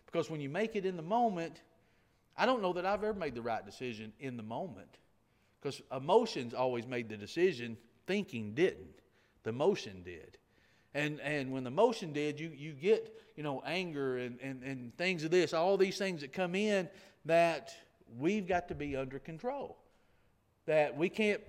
Because 0.07 0.31
when 0.31 0.41
you 0.41 0.49
make 0.49 0.77
it 0.77 0.87
in 0.87 0.97
the 0.97 1.03
moment, 1.03 1.63
I 2.37 2.47
don't 2.47 2.63
know 2.63 2.73
that 2.75 2.87
I've 2.87 3.03
ever 3.03 3.19
made 3.19 3.35
the 3.35 3.43
right 3.43 3.65
decision 3.65 4.13
in 4.21 4.37
the 4.37 4.43
moment. 4.43 4.99
Because 5.61 5.83
emotions 5.95 6.55
always 6.55 6.87
made 6.87 7.09
the 7.09 7.17
decision, 7.17 7.77
thinking 8.07 8.55
didn't. 8.55 9.01
The 9.43 9.53
motion 9.53 10.03
did. 10.05 10.38
And, 10.95 11.21
and 11.21 11.53
when 11.53 11.65
the 11.65 11.71
motion 11.71 12.12
did, 12.12 12.38
you, 12.38 12.51
you 12.55 12.73
get, 12.73 13.21
you 13.37 13.43
know, 13.43 13.62
anger 13.67 14.19
and, 14.19 14.38
and, 14.43 14.62
and 14.62 14.97
things 14.97 15.25
of 15.25 15.31
this, 15.31 15.55
all 15.55 15.77
these 15.77 15.97
things 15.97 16.21
that 16.21 16.33
come 16.33 16.55
in 16.55 16.88
that 17.25 17.75
we've 18.19 18.47
got 18.47 18.69
to 18.69 18.75
be 18.75 18.97
under 18.97 19.19
control. 19.19 19.79
That 20.67 20.97
we 20.97 21.09
can't 21.09 21.41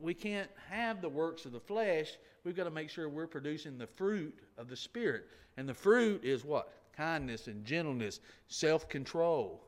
we 0.00 0.14
can't 0.14 0.50
have 0.68 1.00
the 1.00 1.08
works 1.08 1.44
of 1.44 1.52
the 1.52 1.60
flesh. 1.60 2.18
We've 2.44 2.56
got 2.56 2.64
to 2.64 2.70
make 2.70 2.90
sure 2.90 3.08
we're 3.08 3.28
producing 3.28 3.78
the 3.78 3.86
fruit 3.86 4.36
of 4.58 4.68
the 4.68 4.76
Spirit. 4.76 5.28
And 5.56 5.68
the 5.68 5.74
fruit 5.74 6.24
is 6.24 6.44
what? 6.44 6.72
Kindness 6.96 7.46
and 7.46 7.64
gentleness, 7.64 8.20
self 8.48 8.88
control. 8.88 9.62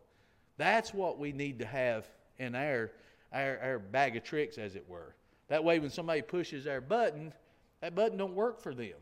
That's 0.57 0.93
what 0.93 1.19
we 1.19 1.33
need 1.33 1.59
to 1.61 1.67
have 1.67 2.07
in 2.39 2.55
our, 2.55 2.91
our, 3.33 3.59
our 3.63 3.79
bag 3.79 4.17
of 4.17 4.25
tricks, 4.25 4.59
as 4.59 4.75
it 4.77 4.85
were. 4.89 5.15
That 5.55 5.63
way, 5.63 5.79
when 5.79 5.91
somebody 5.91 6.21
pushes 6.21 6.65
their 6.65 6.81
button, 6.81 7.33
that 7.81 7.95
button 7.95 8.19
don't 8.19 8.35
work 8.35 8.61
for 8.61 8.75
them. 8.75 8.97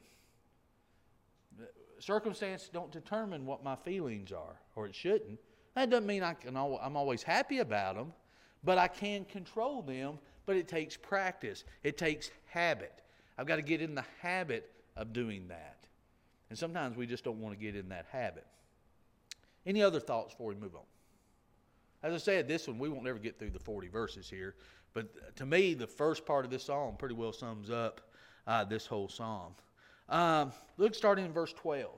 Circumstances 1.99 2.69
don't 2.71 2.93
determine 2.93 3.47
what 3.47 3.65
my 3.65 3.75
feelings 3.75 4.33
are, 4.33 4.61
or 4.77 4.85
it 4.85 4.95
shouldn't. 4.95 5.41
That 5.75 5.89
doesn't 5.89 6.07
mean 6.07 6.23
I 6.23 6.35
can, 6.35 6.55
I'm 6.55 6.95
always 6.95 7.23
happy 7.23 7.61
about 7.61 7.95
them, 7.95 8.13
but 8.63 8.77
I 8.77 8.87
can 8.87 9.25
control 9.25 9.81
them. 9.81 10.19
But 10.45 10.57
it 10.57 10.69
takes 10.69 10.95
practice, 10.95 11.65
it 11.85 11.97
takes 11.97 12.31
habit. 12.51 13.01
I've 13.39 13.47
got 13.47 13.57
to 13.57 13.63
get 13.63 13.81
in 13.81 13.95
the 13.95 14.05
habit 14.21 14.71
of 14.95 15.15
doing 15.15 15.49
that. 15.49 15.87
And 16.51 16.59
sometimes 16.59 16.99
we 16.99 17.07
just 17.07 17.25
don't 17.25 17.41
want 17.41 17.59
to 17.59 17.65
get 17.65 17.75
in 17.77 17.89
that 17.89 18.05
habit. 18.13 18.47
Any 19.65 19.83
other 19.83 20.01
thoughts 20.01 20.35
before 20.35 20.49
we 20.49 20.57
move 20.57 20.75
on? 20.77 20.83
As 22.03 22.13
I 22.13 22.19
said, 22.19 22.47
this 22.47 22.69
one, 22.69 22.79
we 22.79 22.91
won't 22.91 23.07
ever 23.07 23.19
get 23.19 23.39
through 23.39 23.51
the 23.51 23.59
40 23.59 23.89
verses 23.89 24.29
here. 24.29 24.55
But 24.95 25.37
to 25.37 25.47
me, 25.47 25.75
the 25.75 25.87
first 25.87 26.27
part 26.27 26.45
of 26.45 26.51
this 26.51 26.65
psalm 26.65 26.97
pretty 26.97 27.15
well 27.15 27.33
sums 27.33 27.71
up 27.71 28.01
uh, 28.47 28.65
this 28.65 28.87
whole 28.87 29.09
psalm. 29.09 29.55
Um, 30.09 30.53
look, 30.77 30.95
starting 30.95 31.25
in 31.25 31.33
verse 31.33 31.53
12 31.53 31.91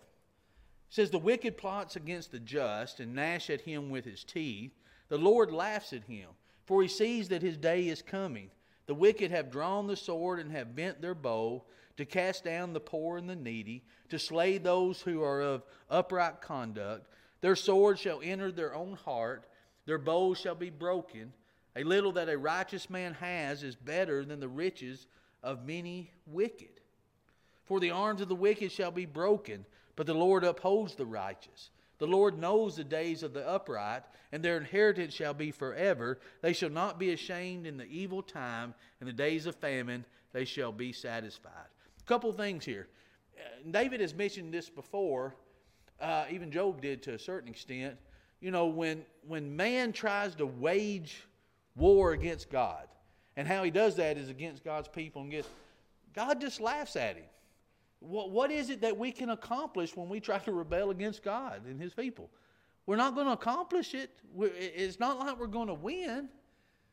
says, 0.88 1.10
The 1.10 1.18
wicked 1.18 1.56
plots 1.56 1.96
against 1.96 2.30
the 2.30 2.38
just 2.38 3.00
and 3.00 3.14
gnash 3.14 3.50
at 3.50 3.62
him 3.62 3.90
with 3.90 4.04
his 4.04 4.22
teeth. 4.22 4.72
The 5.08 5.18
Lord 5.18 5.50
laughs 5.50 5.92
at 5.92 6.04
him, 6.04 6.28
for 6.66 6.82
he 6.82 6.88
sees 6.88 7.28
that 7.28 7.42
his 7.42 7.56
day 7.56 7.88
is 7.88 8.02
coming. 8.02 8.50
The 8.86 8.94
wicked 8.94 9.30
have 9.30 9.50
drawn 9.50 9.86
the 9.86 9.96
sword 9.96 10.38
and 10.38 10.52
have 10.52 10.76
bent 10.76 11.00
their 11.00 11.14
bow 11.14 11.64
to 11.96 12.04
cast 12.04 12.44
down 12.44 12.72
the 12.72 12.80
poor 12.80 13.16
and 13.16 13.28
the 13.28 13.36
needy, 13.36 13.84
to 14.08 14.18
slay 14.18 14.58
those 14.58 15.00
who 15.00 15.22
are 15.22 15.40
of 15.40 15.64
upright 15.90 16.40
conduct. 16.40 17.06
Their 17.40 17.56
sword 17.56 17.98
shall 17.98 18.20
enter 18.22 18.50
their 18.50 18.74
own 18.74 18.94
heart, 18.94 19.46
their 19.86 19.98
bows 19.98 20.38
shall 20.38 20.54
be 20.54 20.70
broken. 20.70 21.32
A 21.76 21.84
little 21.84 22.12
that 22.12 22.28
a 22.28 22.38
righteous 22.38 22.88
man 22.88 23.14
has 23.14 23.62
is 23.62 23.74
better 23.74 24.24
than 24.24 24.40
the 24.40 24.48
riches 24.48 25.06
of 25.42 25.66
many 25.66 26.10
wicked. 26.26 26.80
For 27.64 27.80
the 27.80 27.90
arms 27.90 28.20
of 28.20 28.28
the 28.28 28.34
wicked 28.34 28.70
shall 28.70 28.90
be 28.90 29.06
broken, 29.06 29.64
but 29.96 30.06
the 30.06 30.14
Lord 30.14 30.44
upholds 30.44 30.94
the 30.94 31.06
righteous. 31.06 31.70
The 31.98 32.06
Lord 32.06 32.38
knows 32.38 32.76
the 32.76 32.84
days 32.84 33.22
of 33.22 33.32
the 33.32 33.48
upright, 33.48 34.02
and 34.32 34.42
their 34.42 34.56
inheritance 34.56 35.14
shall 35.14 35.34
be 35.34 35.50
forever. 35.50 36.18
They 36.42 36.52
shall 36.52 36.70
not 36.70 36.98
be 36.98 37.12
ashamed 37.12 37.66
in 37.66 37.76
the 37.76 37.86
evil 37.86 38.22
time, 38.22 38.74
in 39.00 39.06
the 39.06 39.12
days 39.12 39.46
of 39.46 39.54
famine 39.56 40.04
they 40.32 40.44
shall 40.44 40.72
be 40.72 40.92
satisfied. 40.92 41.68
A 42.00 42.04
couple 42.04 42.32
things 42.32 42.64
here. 42.64 42.88
Uh, 43.38 43.70
David 43.70 44.00
has 44.00 44.12
mentioned 44.14 44.52
this 44.52 44.68
before, 44.68 45.34
uh, 46.00 46.24
even 46.30 46.50
Job 46.50 46.80
did 46.80 47.02
to 47.04 47.14
a 47.14 47.18
certain 47.18 47.48
extent. 47.48 47.96
You 48.40 48.50
know, 48.50 48.66
when, 48.66 49.04
when 49.26 49.54
man 49.56 49.92
tries 49.92 50.34
to 50.36 50.46
wage 50.46 51.26
war 51.76 52.12
against 52.12 52.50
God, 52.50 52.86
and 53.36 53.48
how 53.48 53.62
he 53.62 53.70
does 53.70 53.96
that 53.96 54.16
is 54.16 54.28
against 54.28 54.64
God's 54.64 54.88
people, 54.88 55.22
and 55.22 55.30
gets, 55.30 55.48
God 56.14 56.40
just 56.40 56.60
laughs 56.60 56.96
at 56.96 57.16
him. 57.16 57.24
What, 58.00 58.30
what 58.30 58.50
is 58.50 58.70
it 58.70 58.80
that 58.82 58.96
we 58.96 59.12
can 59.12 59.30
accomplish 59.30 59.96
when 59.96 60.08
we 60.08 60.20
try 60.20 60.38
to 60.38 60.52
rebel 60.52 60.90
against 60.90 61.22
God 61.22 61.62
and 61.66 61.80
His 61.80 61.94
people? 61.94 62.28
We're 62.86 62.96
not 62.96 63.14
going 63.14 63.26
to 63.26 63.32
accomplish 63.32 63.94
it. 63.94 64.10
We're, 64.34 64.52
it's 64.54 65.00
not 65.00 65.18
like 65.18 65.38
we're 65.38 65.46
going 65.46 65.68
to 65.68 65.74
win. 65.74 66.28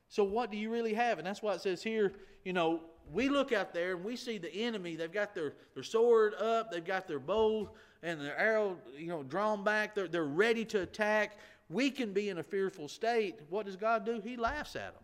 So, 0.08 0.24
what 0.24 0.52
do 0.52 0.58
you 0.58 0.70
really 0.70 0.94
have? 0.94 1.18
And 1.18 1.28
that's 1.28 1.42
why 1.42 1.54
it 1.54 1.62
says 1.62 1.84
here, 1.84 2.14
you 2.46 2.54
know, 2.54 2.82
we 3.12 3.28
look 3.28 3.52
out 3.52 3.74
there 3.74 3.96
and 3.96 4.06
we 4.06 4.16
see 4.16 4.38
the 4.38 4.54
enemy. 4.54 4.96
They've 4.96 5.12
got 5.12 5.36
their, 5.36 5.54
their 5.74 5.84
sword 5.84 6.34
up, 6.36 6.72
they've 6.72 6.84
got 6.84 7.08
their 7.08 7.20
bow 7.20 7.70
and 8.04 8.20
their 8.22 8.38
arrow, 8.38 8.78
you 8.98 9.08
know, 9.08 9.24
drawn 9.24 9.64
back. 9.64 9.94
They're, 9.94 10.08
they're 10.08 10.24
ready 10.24 10.64
to 10.66 10.82
attack. 10.82 11.38
We 11.72 11.90
can 11.90 12.14
be 12.14 12.30
in 12.30 12.38
a 12.38 12.44
fearful 12.44 12.88
state. 12.88 13.40
What 13.50 13.66
does 13.66 13.76
God 13.76 14.06
do? 14.06 14.20
He 14.20 14.36
laughs 14.36 14.76
at 14.76 14.94
them. 14.94 15.04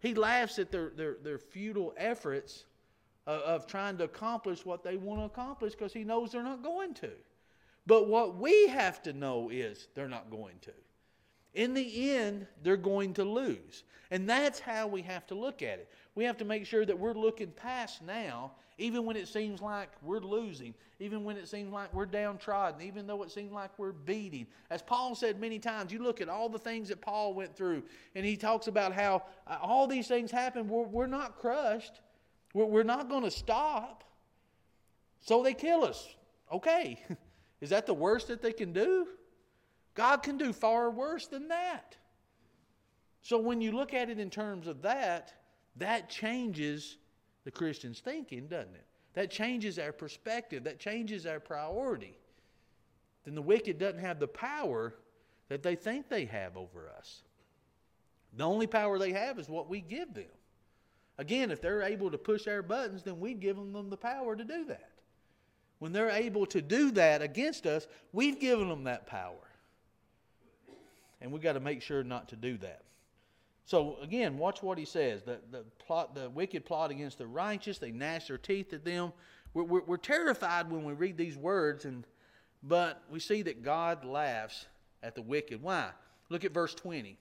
He 0.00 0.14
laughs 0.14 0.58
at 0.58 0.72
their, 0.72 0.90
their, 0.90 1.16
their 1.22 1.38
futile 1.38 1.92
efforts 1.96 2.64
of, 3.26 3.42
of 3.42 3.66
trying 3.66 3.98
to 3.98 4.04
accomplish 4.04 4.64
what 4.64 4.82
they 4.82 4.96
want 4.96 5.20
to 5.20 5.24
accomplish 5.26 5.74
because 5.74 5.92
he 5.92 6.04
knows 6.04 6.32
they're 6.32 6.42
not 6.42 6.62
going 6.62 6.94
to. 6.94 7.10
But 7.86 8.08
what 8.08 8.36
we 8.36 8.68
have 8.68 9.02
to 9.02 9.12
know 9.12 9.50
is 9.50 9.88
they're 9.94 10.08
not 10.08 10.30
going 10.30 10.56
to. 10.62 10.72
In 11.54 11.74
the 11.74 12.10
end, 12.10 12.46
they're 12.62 12.76
going 12.76 13.14
to 13.14 13.24
lose. 13.24 13.84
And 14.10 14.28
that's 14.28 14.60
how 14.60 14.86
we 14.86 15.02
have 15.02 15.26
to 15.28 15.34
look 15.34 15.62
at 15.62 15.78
it. 15.78 15.90
We 16.14 16.24
have 16.24 16.36
to 16.38 16.44
make 16.44 16.66
sure 16.66 16.84
that 16.84 16.98
we're 16.98 17.14
looking 17.14 17.50
past 17.50 18.02
now, 18.02 18.52
even 18.80 19.04
when 19.04 19.14
it 19.14 19.28
seems 19.28 19.60
like 19.60 19.90
we're 20.02 20.20
losing, 20.20 20.74
even 20.98 21.22
when 21.22 21.36
it 21.36 21.46
seems 21.46 21.70
like 21.70 21.92
we're 21.92 22.06
downtrodden, 22.06 22.80
even 22.80 23.06
though 23.06 23.22
it 23.22 23.30
seems 23.30 23.52
like 23.52 23.70
we're 23.78 23.92
beating. 23.92 24.46
As 24.70 24.80
Paul 24.80 25.14
said 25.14 25.38
many 25.38 25.58
times, 25.58 25.92
you 25.92 26.02
look 26.02 26.22
at 26.22 26.30
all 26.30 26.48
the 26.48 26.58
things 26.58 26.88
that 26.88 27.02
Paul 27.02 27.34
went 27.34 27.54
through, 27.54 27.82
and 28.14 28.24
he 28.24 28.38
talks 28.38 28.68
about 28.68 28.94
how 28.94 29.24
uh, 29.46 29.58
all 29.60 29.86
these 29.86 30.08
things 30.08 30.30
happen. 30.30 30.66
We're, 30.66 30.86
we're 30.86 31.06
not 31.06 31.38
crushed, 31.38 32.00
we're 32.54 32.82
not 32.82 33.10
going 33.10 33.22
to 33.22 33.30
stop. 33.30 34.02
So 35.20 35.42
they 35.42 35.54
kill 35.54 35.84
us. 35.84 36.08
Okay, 36.50 37.04
is 37.60 37.70
that 37.70 37.86
the 37.86 37.94
worst 37.94 38.28
that 38.28 38.40
they 38.40 38.52
can 38.52 38.72
do? 38.72 39.06
God 39.94 40.22
can 40.22 40.38
do 40.38 40.54
far 40.54 40.90
worse 40.90 41.26
than 41.26 41.48
that. 41.48 41.96
So 43.20 43.36
when 43.36 43.60
you 43.60 43.72
look 43.72 43.92
at 43.92 44.08
it 44.08 44.18
in 44.18 44.30
terms 44.30 44.66
of 44.66 44.80
that, 44.82 45.34
that 45.76 46.08
changes 46.08 46.96
the 47.44 47.50
Christian's 47.50 48.00
thinking, 48.00 48.46
doesn't 48.46 48.74
it? 48.74 48.86
That 49.14 49.30
changes 49.30 49.78
our 49.78 49.92
perspective, 49.92 50.64
that 50.64 50.78
changes 50.78 51.26
our 51.26 51.40
priority. 51.40 52.16
Then 53.24 53.34
the 53.34 53.42
wicked 53.42 53.78
doesn't 53.78 54.00
have 54.00 54.20
the 54.20 54.28
power 54.28 54.94
that 55.48 55.62
they 55.62 55.74
think 55.74 56.08
they 56.08 56.24
have 56.26 56.56
over 56.56 56.88
us. 56.88 57.22
The 58.36 58.44
only 58.44 58.66
power 58.66 58.98
they 58.98 59.12
have 59.12 59.38
is 59.38 59.48
what 59.48 59.68
we 59.68 59.80
give 59.80 60.14
them. 60.14 60.24
Again, 61.18 61.50
if 61.50 61.60
they're 61.60 61.82
able 61.82 62.10
to 62.10 62.18
push 62.18 62.46
our 62.46 62.62
buttons, 62.62 63.02
then 63.02 63.18
we've 63.20 63.40
given 63.40 63.72
them 63.72 63.90
the 63.90 63.96
power 63.96 64.36
to 64.36 64.44
do 64.44 64.64
that. 64.66 64.90
When 65.80 65.92
they're 65.92 66.10
able 66.10 66.46
to 66.46 66.62
do 66.62 66.90
that 66.92 67.20
against 67.20 67.66
us, 67.66 67.86
we've 68.12 68.38
given 68.38 68.68
them 68.68 68.84
that 68.84 69.06
power. 69.06 69.34
And 71.20 71.32
we've 71.32 71.42
got 71.42 71.54
to 71.54 71.60
make 71.60 71.82
sure 71.82 72.02
not 72.04 72.28
to 72.28 72.36
do 72.36 72.56
that. 72.58 72.82
So 73.64 73.98
again, 74.02 74.38
watch 74.38 74.62
what 74.62 74.78
he 74.78 74.84
says. 74.84 75.22
The, 75.22 75.38
the, 75.50 75.64
plot, 75.78 76.14
the 76.14 76.28
wicked 76.30 76.64
plot 76.64 76.90
against 76.90 77.18
the 77.18 77.26
righteous, 77.26 77.78
they 77.78 77.90
gnash 77.90 78.28
their 78.28 78.38
teeth 78.38 78.72
at 78.72 78.84
them. 78.84 79.12
We're, 79.54 79.64
we're, 79.64 79.82
we're 79.82 79.96
terrified 79.96 80.70
when 80.70 80.84
we 80.84 80.92
read 80.92 81.16
these 81.16 81.36
words, 81.36 81.84
and, 81.84 82.06
but 82.62 83.02
we 83.10 83.20
see 83.20 83.42
that 83.42 83.62
God 83.62 84.04
laughs 84.04 84.66
at 85.02 85.14
the 85.14 85.22
wicked. 85.22 85.62
Why? 85.62 85.90
Look 86.28 86.44
at 86.44 86.52
verse 86.52 86.74
20. 86.74 87.16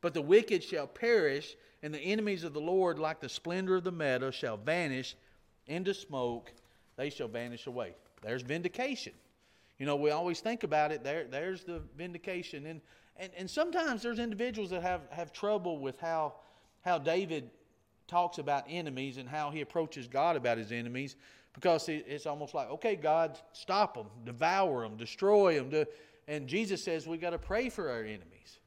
But 0.00 0.14
the 0.14 0.22
wicked 0.22 0.64
shall 0.64 0.86
perish, 0.86 1.56
and 1.82 1.92
the 1.92 2.00
enemies 2.00 2.44
of 2.44 2.54
the 2.54 2.60
Lord, 2.60 2.98
like 2.98 3.20
the 3.20 3.28
splendor 3.28 3.76
of 3.76 3.84
the 3.84 3.92
meadow, 3.92 4.30
shall 4.30 4.56
vanish 4.56 5.14
into 5.66 5.94
smoke. 5.94 6.52
They 6.96 7.10
shall 7.10 7.28
vanish 7.28 7.66
away. 7.66 7.94
There's 8.22 8.42
vindication. 8.42 9.12
You 9.78 9.86
know, 9.86 9.96
we 9.96 10.10
always 10.10 10.40
think 10.40 10.62
about 10.62 10.92
it. 10.92 11.02
There, 11.02 11.24
there's 11.24 11.64
the 11.64 11.82
vindication. 11.96 12.66
And, 12.66 12.80
and, 13.20 13.30
and 13.36 13.48
sometimes 13.50 14.02
there's 14.02 14.18
individuals 14.18 14.70
that 14.70 14.82
have, 14.82 15.02
have 15.10 15.30
trouble 15.30 15.78
with 15.78 16.00
how, 16.00 16.32
how 16.80 16.98
David 16.98 17.50
talks 18.08 18.38
about 18.38 18.64
enemies 18.66 19.18
and 19.18 19.28
how 19.28 19.50
he 19.50 19.60
approaches 19.60 20.08
God 20.08 20.36
about 20.36 20.56
his 20.56 20.72
enemies 20.72 21.16
because 21.52 21.88
it's 21.88 22.26
almost 22.26 22.54
like, 22.54 22.70
okay, 22.70 22.96
God, 22.96 23.38
stop 23.52 23.94
them, 23.94 24.06
devour 24.24 24.82
them, 24.82 24.96
destroy 24.96 25.62
them. 25.62 25.86
And 26.26 26.46
Jesus 26.46 26.82
says 26.82 27.06
we've 27.06 27.20
got 27.20 27.30
to 27.30 27.38
pray 27.38 27.68
for 27.68 27.90
our 27.90 28.00
enemies. 28.00 28.60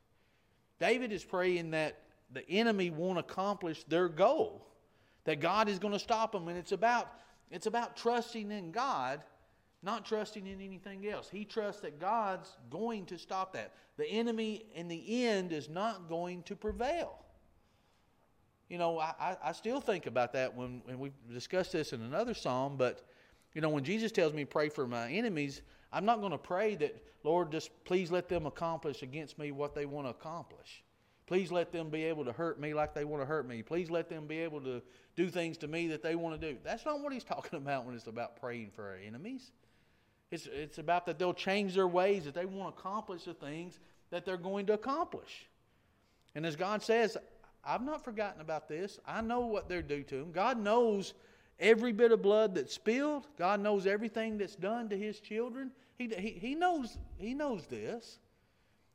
David 0.80 1.12
is 1.12 1.24
praying 1.24 1.72
that 1.72 1.98
the 2.32 2.48
enemy 2.50 2.92
won't 2.92 3.18
accomplish 3.18 3.84
their 3.86 4.08
goal, 4.08 4.68
that 5.24 5.40
God 5.40 5.68
is 5.68 5.80
going 5.80 5.94
to 5.94 6.00
stop 6.00 6.32
them. 6.32 6.48
And 6.48 6.58
it's 6.58 6.74
about, 6.74 7.12
it's 7.50 7.66
about 7.66 7.98
trusting 7.98 8.52
in 8.52 8.72
God, 8.72 9.24
not 9.84 10.06
trusting 10.06 10.48
in 10.48 10.62
anything 10.62 11.08
else. 11.08 11.30
He 11.30 11.44
trusts 11.44 11.82
that 11.82 12.00
God's 12.00 12.58
going 12.70 13.06
to 13.08 13.18
stop 13.18 13.54
that. 13.54 13.74
The 13.98 14.08
enemy, 14.08 14.66
in 14.74 14.88
the 14.88 15.26
end, 15.26 15.52
is 15.52 15.70
not 15.70 16.08
going 16.08 16.44
to 16.44 16.56
prevail. 16.56 17.20
You 18.70 18.78
know, 18.78 18.98
I, 18.98 19.38
I 19.44 19.52
still 19.52 19.82
think 19.82 20.06
about 20.08 20.34
that 20.34 20.56
when, 20.56 20.82
when 20.86 20.98
we 20.98 21.12
discussed 21.32 21.74
this 21.74 21.94
in 21.94 22.02
another 22.02 22.34
psalm, 22.34 22.76
but, 22.78 23.04
you 23.54 23.62
know, 23.62 23.70
when 23.70 23.84
Jesus 23.84 24.12
tells 24.12 24.34
me 24.34 24.46
pray 24.46 24.70
for 24.70 24.88
my 24.88 25.12
enemies, 25.12 25.62
I'm 25.92 26.06
not 26.06 26.22
going 26.22 26.32
to 26.32 26.38
pray 26.38 26.76
that, 26.76 26.96
Lord, 27.24 27.52
just 27.52 27.70
please 27.84 28.10
let 28.10 28.30
them 28.30 28.46
accomplish 28.46 29.04
against 29.04 29.38
me 29.38 29.52
what 29.52 29.76
they 29.76 29.86
want 29.86 30.08
to 30.08 30.12
accomplish. 30.12 30.84
Please 31.28 31.52
let 31.52 31.72
them 31.72 31.90
be 31.90 32.04
able 32.04 32.26
to 32.26 32.32
hurt 32.32 32.60
me 32.60 32.74
like 32.74 32.94
they 32.94 33.06
want 33.06 33.22
to 33.22 33.26
hurt 33.26 33.48
me. 33.48 33.62
Please 33.62 33.90
let 33.90 34.10
them 34.10 34.28
be 34.28 34.40
able 34.40 34.62
to 34.62 34.82
do 35.16 35.30
things 35.30 35.58
to 35.58 35.68
me 35.68 35.88
that 35.88 36.02
they 36.02 36.16
want 36.16 36.40
to 36.40 36.52
do. 36.52 36.58
That's 36.64 36.86
not 36.86 37.02
what 37.02 37.14
he's 37.14 37.24
talking 37.24 37.58
about 37.62 37.86
when 37.86 37.96
it's 37.96 38.08
about 38.08 38.40
praying 38.40 38.72
for 38.76 38.90
our 38.90 38.98
enemies. 38.98 39.52
It's, 40.34 40.48
it's 40.52 40.80
about 40.80 41.06
that 41.06 41.20
they'll 41.20 41.32
change 41.32 41.76
their 41.76 41.88
ways, 41.88 42.26
that 42.26 42.34
they 42.34 42.46
want 42.46 42.76
to 42.76 42.80
accomplish 42.80 43.26
the 43.26 43.36
things 43.36 43.80
that 44.10 44.26
they're 44.26 44.36
going 44.36 44.66
to 44.66 44.74
accomplish. 44.74 45.46
And 46.34 46.44
as 46.44 46.56
God 46.56 46.82
says, 46.82 47.16
I've 47.64 47.84
not 47.84 48.04
forgotten 48.04 48.42
about 48.42 48.68
this. 48.68 49.00
I 49.06 49.22
know 49.22 49.42
what 49.42 49.70
they're 49.70 49.84
due 49.84 50.02
to 50.02 50.16
them. 50.16 50.32
God 50.32 50.58
knows 50.58 51.14
every 51.60 51.92
bit 51.92 52.12
of 52.12 52.24
blood 52.24 52.56
that's 52.56 52.74
spilled. 52.74 53.28
God 53.38 53.60
knows 53.60 53.86
everything 53.86 54.40
that's 54.40 54.56
done 54.56 54.90
to 54.90 54.98
his 54.98 55.20
children. 55.20 55.70
He, 56.00 56.08
he, 56.08 56.30
he, 56.32 56.56
knows, 56.56 56.98
he 57.18 57.36
knows 57.36 57.68
this. 57.68 58.18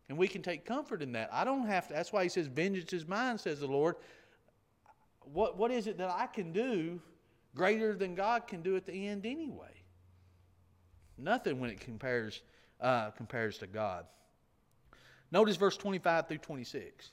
And 0.09 0.19
we 0.19 0.27
can 0.27 0.43
take 0.43 0.65
comfort 0.65 1.03
in 1.03 1.13
that. 1.13 1.31
I 1.33 1.45
don't 1.45 1.69
have 1.69 1.87
to. 1.87 1.95
That's 1.95 2.13
why 2.13 2.25
he 2.25 2.29
says, 2.29 2.49
Vengeance 2.49 2.93
is 2.93 3.07
mine, 3.07 3.39
says 3.39 3.61
the 3.61 3.69
Lord. 3.69 3.95
What, 5.33 5.57
what 5.57 5.71
is 5.71 5.87
it 5.87 5.99
that 5.99 6.11
I 6.11 6.27
can 6.27 6.53
do 6.53 7.01
greater 7.55 7.95
than 7.95 8.17
God 8.17 8.49
can 8.49 8.61
do 8.61 8.75
at 8.75 8.87
the 8.87 9.07
end 9.07 9.25
anyway? 9.25 9.78
Nothing 11.19 11.61
when 11.61 11.71
it 11.71 11.81
compares, 11.81 12.43
uh, 12.81 13.11
compares 13.11 13.59
to 13.59 13.67
God. 13.67 14.07
Notice 15.31 15.57
verse 15.57 15.77
25 15.77 16.29
through 16.29 16.39
26. 16.39 17.11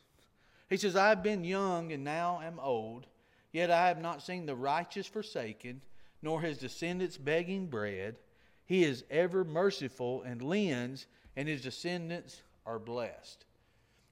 He 0.69 0.77
says, 0.77 0.95
I 0.95 1.09
have 1.09 1.23
been 1.23 1.43
young 1.43 1.91
and 1.91 2.03
now 2.03 2.39
am 2.41 2.59
old, 2.59 3.07
yet 3.51 3.69
I 3.69 3.87
have 3.87 4.01
not 4.01 4.23
seen 4.23 4.45
the 4.45 4.55
righteous 4.55 5.07
forsaken, 5.07 5.81
nor 6.21 6.41
his 6.41 6.57
descendants 6.57 7.17
begging 7.17 7.67
bread. 7.67 8.17
He 8.65 8.83
is 8.83 9.03
ever 9.11 9.43
merciful 9.43 10.23
and 10.23 10.41
lends, 10.41 11.07
and 11.35 11.47
his 11.47 11.61
descendants 11.61 12.41
are 12.65 12.79
blessed. 12.79 13.45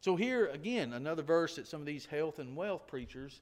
So, 0.01 0.15
here 0.15 0.47
again, 0.47 0.93
another 0.93 1.23
verse 1.23 1.55
that 1.55 1.65
some 1.65 1.79
of 1.79 1.87
these 1.87 2.05
health 2.05 2.39
and 2.39 2.55
wealth 2.55 2.87
preachers 2.87 3.39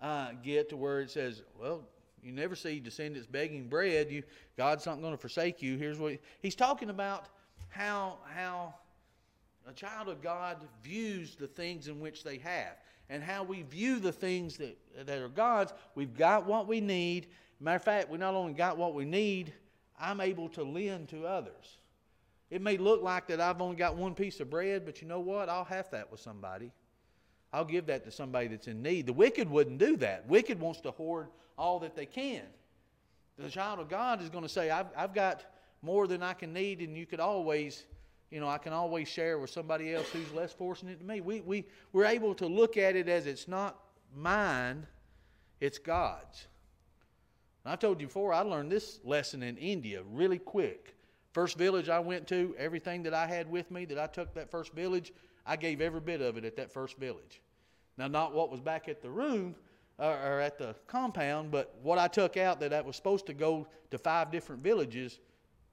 uh, 0.00 0.32
get 0.42 0.68
to 0.68 0.76
where 0.76 1.00
it 1.00 1.10
says, 1.10 1.42
Well, 1.58 1.82
you 2.22 2.32
never 2.32 2.54
see 2.54 2.78
descendants 2.78 3.26
begging 3.26 3.68
bread. 3.68 4.10
You, 4.10 4.22
God's 4.56 4.86
not 4.86 5.00
going 5.00 5.12
to 5.12 5.18
forsake 5.18 5.60
you. 5.60 5.76
Here's 5.76 5.98
what 5.98 6.18
he's 6.40 6.54
talking 6.54 6.90
about 6.90 7.26
how, 7.68 8.18
how 8.34 8.74
a 9.68 9.72
child 9.72 10.08
of 10.08 10.22
God 10.22 10.58
views 10.82 11.34
the 11.34 11.46
things 11.46 11.88
in 11.88 12.00
which 12.00 12.22
they 12.22 12.38
have. 12.38 12.76
And 13.08 13.22
how 13.22 13.42
we 13.42 13.62
view 13.62 13.98
the 13.98 14.12
things 14.12 14.56
that, 14.56 14.78
that 15.04 15.18
are 15.18 15.28
God's, 15.28 15.72
we've 15.94 16.16
got 16.16 16.46
what 16.46 16.66
we 16.66 16.80
need. 16.80 17.26
Matter 17.60 17.76
of 17.76 17.82
fact, 17.84 18.10
we 18.10 18.18
not 18.18 18.34
only 18.34 18.54
got 18.54 18.78
what 18.78 18.94
we 18.94 19.04
need, 19.04 19.52
I'm 20.00 20.20
able 20.20 20.48
to 20.50 20.62
lend 20.62 21.08
to 21.10 21.26
others. 21.26 21.78
It 22.50 22.62
may 22.62 22.76
look 22.76 23.02
like 23.02 23.26
that 23.28 23.40
I've 23.40 23.60
only 23.60 23.76
got 23.76 23.96
one 23.96 24.14
piece 24.14 24.40
of 24.40 24.50
bread, 24.50 24.84
but 24.84 25.02
you 25.02 25.08
know 25.08 25.20
what? 25.20 25.48
I'll 25.48 25.64
have 25.64 25.90
that 25.90 26.10
with 26.10 26.20
somebody. 26.20 26.70
I'll 27.52 27.64
give 27.64 27.86
that 27.86 28.04
to 28.04 28.10
somebody 28.10 28.48
that's 28.48 28.66
in 28.66 28.82
need. 28.82 29.06
The 29.06 29.12
wicked 29.12 29.48
wouldn't 29.48 29.78
do 29.78 29.96
that. 29.98 30.26
Wicked 30.28 30.58
wants 30.58 30.80
to 30.82 30.90
hoard 30.90 31.28
all 31.58 31.78
that 31.80 31.94
they 31.94 32.06
can. 32.06 32.42
The 33.38 33.50
child 33.50 33.80
of 33.80 33.88
God 33.88 34.22
is 34.22 34.28
going 34.28 34.44
to 34.44 34.48
say, 34.48 34.70
I've, 34.70 34.86
I've 34.96 35.14
got 35.14 35.44
more 35.82 36.06
than 36.06 36.22
I 36.22 36.32
can 36.32 36.52
need, 36.52 36.80
and 36.80 36.96
you 36.96 37.06
could 37.06 37.20
always, 37.20 37.84
you 38.30 38.40
know, 38.40 38.48
I 38.48 38.58
can 38.58 38.72
always 38.72 39.08
share 39.08 39.38
with 39.38 39.50
somebody 39.50 39.92
else 39.92 40.08
who's 40.10 40.32
less 40.32 40.52
fortunate 40.52 40.98
than 40.98 41.06
me. 41.06 41.20
We, 41.20 41.40
we, 41.40 41.64
we're 41.92 42.06
able 42.06 42.34
to 42.36 42.46
look 42.46 42.76
at 42.76 42.96
it 42.96 43.08
as 43.08 43.26
it's 43.26 43.48
not 43.48 43.78
mine, 44.14 44.86
it's 45.60 45.78
God's. 45.78 46.46
And 47.64 47.72
I 47.72 47.76
told 47.76 48.00
you 48.00 48.06
before, 48.06 48.32
I 48.32 48.40
learned 48.40 48.70
this 48.70 49.00
lesson 49.04 49.42
in 49.42 49.56
India 49.56 50.02
really 50.10 50.38
quick. 50.38 50.96
First 51.32 51.58
village 51.58 51.88
I 51.88 51.98
went 51.98 52.26
to, 52.28 52.54
everything 52.58 53.02
that 53.04 53.14
I 53.14 53.26
had 53.26 53.50
with 53.50 53.70
me 53.70 53.84
that 53.86 53.98
I 53.98 54.06
took 54.06 54.34
that 54.34 54.50
first 54.50 54.72
village, 54.72 55.12
I 55.44 55.56
gave 55.56 55.80
every 55.80 56.00
bit 56.00 56.20
of 56.20 56.36
it 56.36 56.44
at 56.44 56.56
that 56.56 56.70
first 56.70 56.96
village. 56.98 57.41
Now, 57.96 58.08
not 58.08 58.34
what 58.34 58.50
was 58.50 58.60
back 58.60 58.88
at 58.88 59.02
the 59.02 59.10
room 59.10 59.54
or, 59.98 60.10
or 60.10 60.40
at 60.40 60.58
the 60.58 60.74
compound, 60.86 61.50
but 61.50 61.74
what 61.82 61.98
I 61.98 62.08
took 62.08 62.36
out 62.36 62.60
that, 62.60 62.70
that 62.70 62.84
was 62.84 62.96
supposed 62.96 63.26
to 63.26 63.34
go 63.34 63.66
to 63.90 63.98
five 63.98 64.30
different 64.30 64.62
villages, 64.62 65.18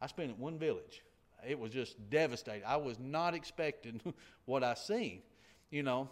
I 0.02 0.08
spent 0.08 0.32
it 0.32 0.38
one 0.38 0.58
village. 0.58 1.04
It 1.48 1.58
was 1.58 1.72
just 1.72 1.98
devastating. 2.10 2.64
I 2.66 2.78
was 2.78 3.00
not 3.00 3.34
expecting 3.34 4.02
what 4.46 4.64
I 4.64 4.74
seen, 4.74 5.22
you 5.70 5.84
know. 5.84 6.10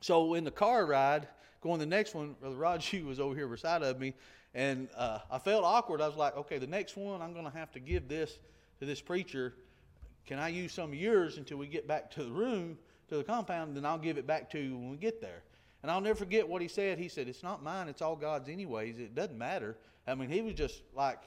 So 0.00 0.34
in 0.34 0.44
the 0.44 0.50
car 0.50 0.86
ride, 0.86 1.26
going 1.60 1.80
the 1.80 1.86
next 1.86 2.14
one, 2.14 2.36
Brother 2.40 2.56
Raji 2.56 3.02
was 3.04 3.18
over 3.18 3.34
here 3.34 3.48
beside 3.48 3.82
of 3.82 3.98
me, 3.98 4.14
and 4.54 4.88
uh, 4.96 5.18
I 5.30 5.38
felt 5.38 5.64
awkward. 5.64 6.00
I 6.00 6.06
was 6.06 6.16
like, 6.16 6.36
okay, 6.36 6.58
the 6.58 6.66
next 6.66 6.96
one, 6.96 7.20
I'm 7.20 7.32
going 7.32 7.44
to 7.44 7.58
have 7.58 7.72
to 7.72 7.80
give 7.80 8.08
this 8.08 8.38
to 8.78 8.86
this 8.86 9.00
preacher 9.00 9.54
can 10.26 10.40
I 10.40 10.48
use 10.48 10.72
some 10.72 10.90
of 10.90 10.96
yours 10.96 11.38
until 11.38 11.56
we 11.56 11.68
get 11.68 11.86
back 11.86 12.10
to 12.12 12.24
the 12.24 12.32
room, 12.32 12.76
to 13.08 13.16
the 13.16 13.24
compound, 13.24 13.76
then 13.76 13.84
I'll 13.84 13.98
give 13.98 14.18
it 14.18 14.26
back 14.26 14.50
to 14.50 14.58
you 14.58 14.76
when 14.76 14.90
we 14.90 14.96
get 14.96 15.20
there. 15.20 15.42
And 15.82 15.90
I'll 15.90 16.00
never 16.00 16.18
forget 16.18 16.48
what 16.48 16.62
he 16.62 16.68
said. 16.68 16.98
He 16.98 17.08
said, 17.08 17.28
It's 17.28 17.42
not 17.42 17.62
mine, 17.62 17.88
it's 17.88 18.02
all 18.02 18.16
God's, 18.16 18.48
anyways. 18.48 18.98
It 18.98 19.14
doesn't 19.14 19.38
matter. 19.38 19.76
I 20.06 20.14
mean, 20.14 20.28
he 20.28 20.42
was 20.42 20.54
just 20.54 20.82
like, 20.94 21.18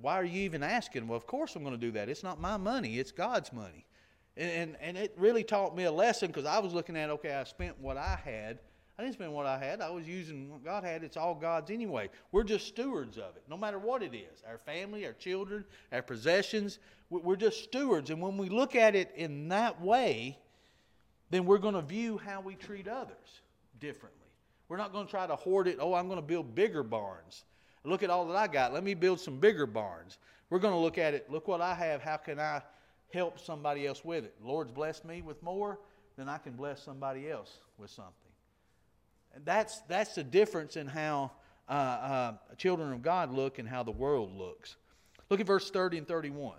Why 0.00 0.14
are 0.14 0.24
you 0.24 0.40
even 0.42 0.62
asking? 0.62 1.06
Well, 1.06 1.16
of 1.16 1.26
course 1.26 1.56
I'm 1.56 1.62
going 1.62 1.74
to 1.74 1.80
do 1.80 1.92
that. 1.92 2.08
It's 2.08 2.22
not 2.22 2.40
my 2.40 2.56
money, 2.56 2.98
it's 2.98 3.12
God's 3.12 3.52
money. 3.52 3.86
And, 4.36 4.50
and, 4.50 4.76
and 4.80 4.96
it 4.96 5.14
really 5.16 5.44
taught 5.44 5.76
me 5.76 5.84
a 5.84 5.92
lesson 5.92 6.28
because 6.28 6.46
I 6.46 6.58
was 6.58 6.72
looking 6.72 6.96
at, 6.96 7.10
okay, 7.10 7.34
I 7.34 7.44
spent 7.44 7.78
what 7.78 7.96
I 7.96 8.18
had 8.24 8.58
I 9.00 9.02
didn't 9.02 9.14
spend 9.14 9.32
what 9.32 9.46
I 9.46 9.56
had. 9.56 9.80
I 9.80 9.88
was 9.88 10.06
using 10.06 10.50
what 10.50 10.62
God 10.62 10.84
had. 10.84 11.02
It's 11.02 11.16
all 11.16 11.34
God's 11.34 11.70
anyway. 11.70 12.10
We're 12.32 12.44
just 12.44 12.66
stewards 12.66 13.16
of 13.16 13.34
it, 13.34 13.42
no 13.48 13.56
matter 13.56 13.78
what 13.78 14.02
it 14.02 14.14
is 14.14 14.42
our 14.46 14.58
family, 14.58 15.06
our 15.06 15.14
children, 15.14 15.64
our 15.90 16.02
possessions. 16.02 16.80
We're 17.08 17.36
just 17.36 17.64
stewards. 17.64 18.10
And 18.10 18.20
when 18.20 18.36
we 18.36 18.50
look 18.50 18.76
at 18.76 18.94
it 18.94 19.10
in 19.16 19.48
that 19.48 19.80
way, 19.80 20.38
then 21.30 21.46
we're 21.46 21.58
going 21.58 21.74
to 21.74 21.82
view 21.82 22.18
how 22.18 22.40
we 22.40 22.54
treat 22.54 22.88
others 22.88 23.40
differently. 23.78 24.18
We're 24.68 24.76
not 24.76 24.92
going 24.92 25.06
to 25.06 25.10
try 25.10 25.26
to 25.26 25.36
hoard 25.36 25.66
it. 25.68 25.78
Oh, 25.80 25.94
I'm 25.94 26.06
going 26.06 26.18
to 26.18 26.26
build 26.26 26.54
bigger 26.54 26.82
barns. 26.82 27.44
Look 27.84 28.02
at 28.02 28.10
all 28.10 28.26
that 28.26 28.36
I 28.36 28.46
got. 28.46 28.72
Let 28.72 28.84
me 28.84 28.94
build 28.94 29.20
some 29.20 29.38
bigger 29.38 29.66
barns. 29.66 30.18
We're 30.50 30.58
going 30.58 30.74
to 30.74 30.78
look 30.78 30.98
at 30.98 31.14
it. 31.14 31.30
Look 31.30 31.48
what 31.48 31.60
I 31.60 31.74
have. 31.74 32.02
How 32.02 32.16
can 32.16 32.38
I 32.38 32.62
help 33.12 33.38
somebody 33.38 33.86
else 33.86 34.04
with 34.04 34.24
it? 34.24 34.34
Lord's 34.42 34.70
blessed 34.70 35.04
me 35.04 35.22
with 35.22 35.42
more, 35.42 35.78
then 36.16 36.28
I 36.28 36.38
can 36.38 36.52
bless 36.52 36.82
somebody 36.82 37.30
else 37.30 37.58
with 37.78 37.90
something. 37.90 38.12
And 39.34 39.44
that's, 39.44 39.80
that's 39.82 40.14
the 40.14 40.24
difference 40.24 40.76
in 40.76 40.86
how 40.86 41.32
uh, 41.68 41.72
uh, 41.72 42.32
children 42.56 42.92
of 42.92 43.02
God 43.02 43.32
look 43.32 43.58
and 43.58 43.68
how 43.68 43.82
the 43.82 43.92
world 43.92 44.36
looks. 44.36 44.76
Look 45.30 45.40
at 45.40 45.46
verse 45.46 45.70
30 45.70 45.98
and 45.98 46.08
31. 46.08 46.56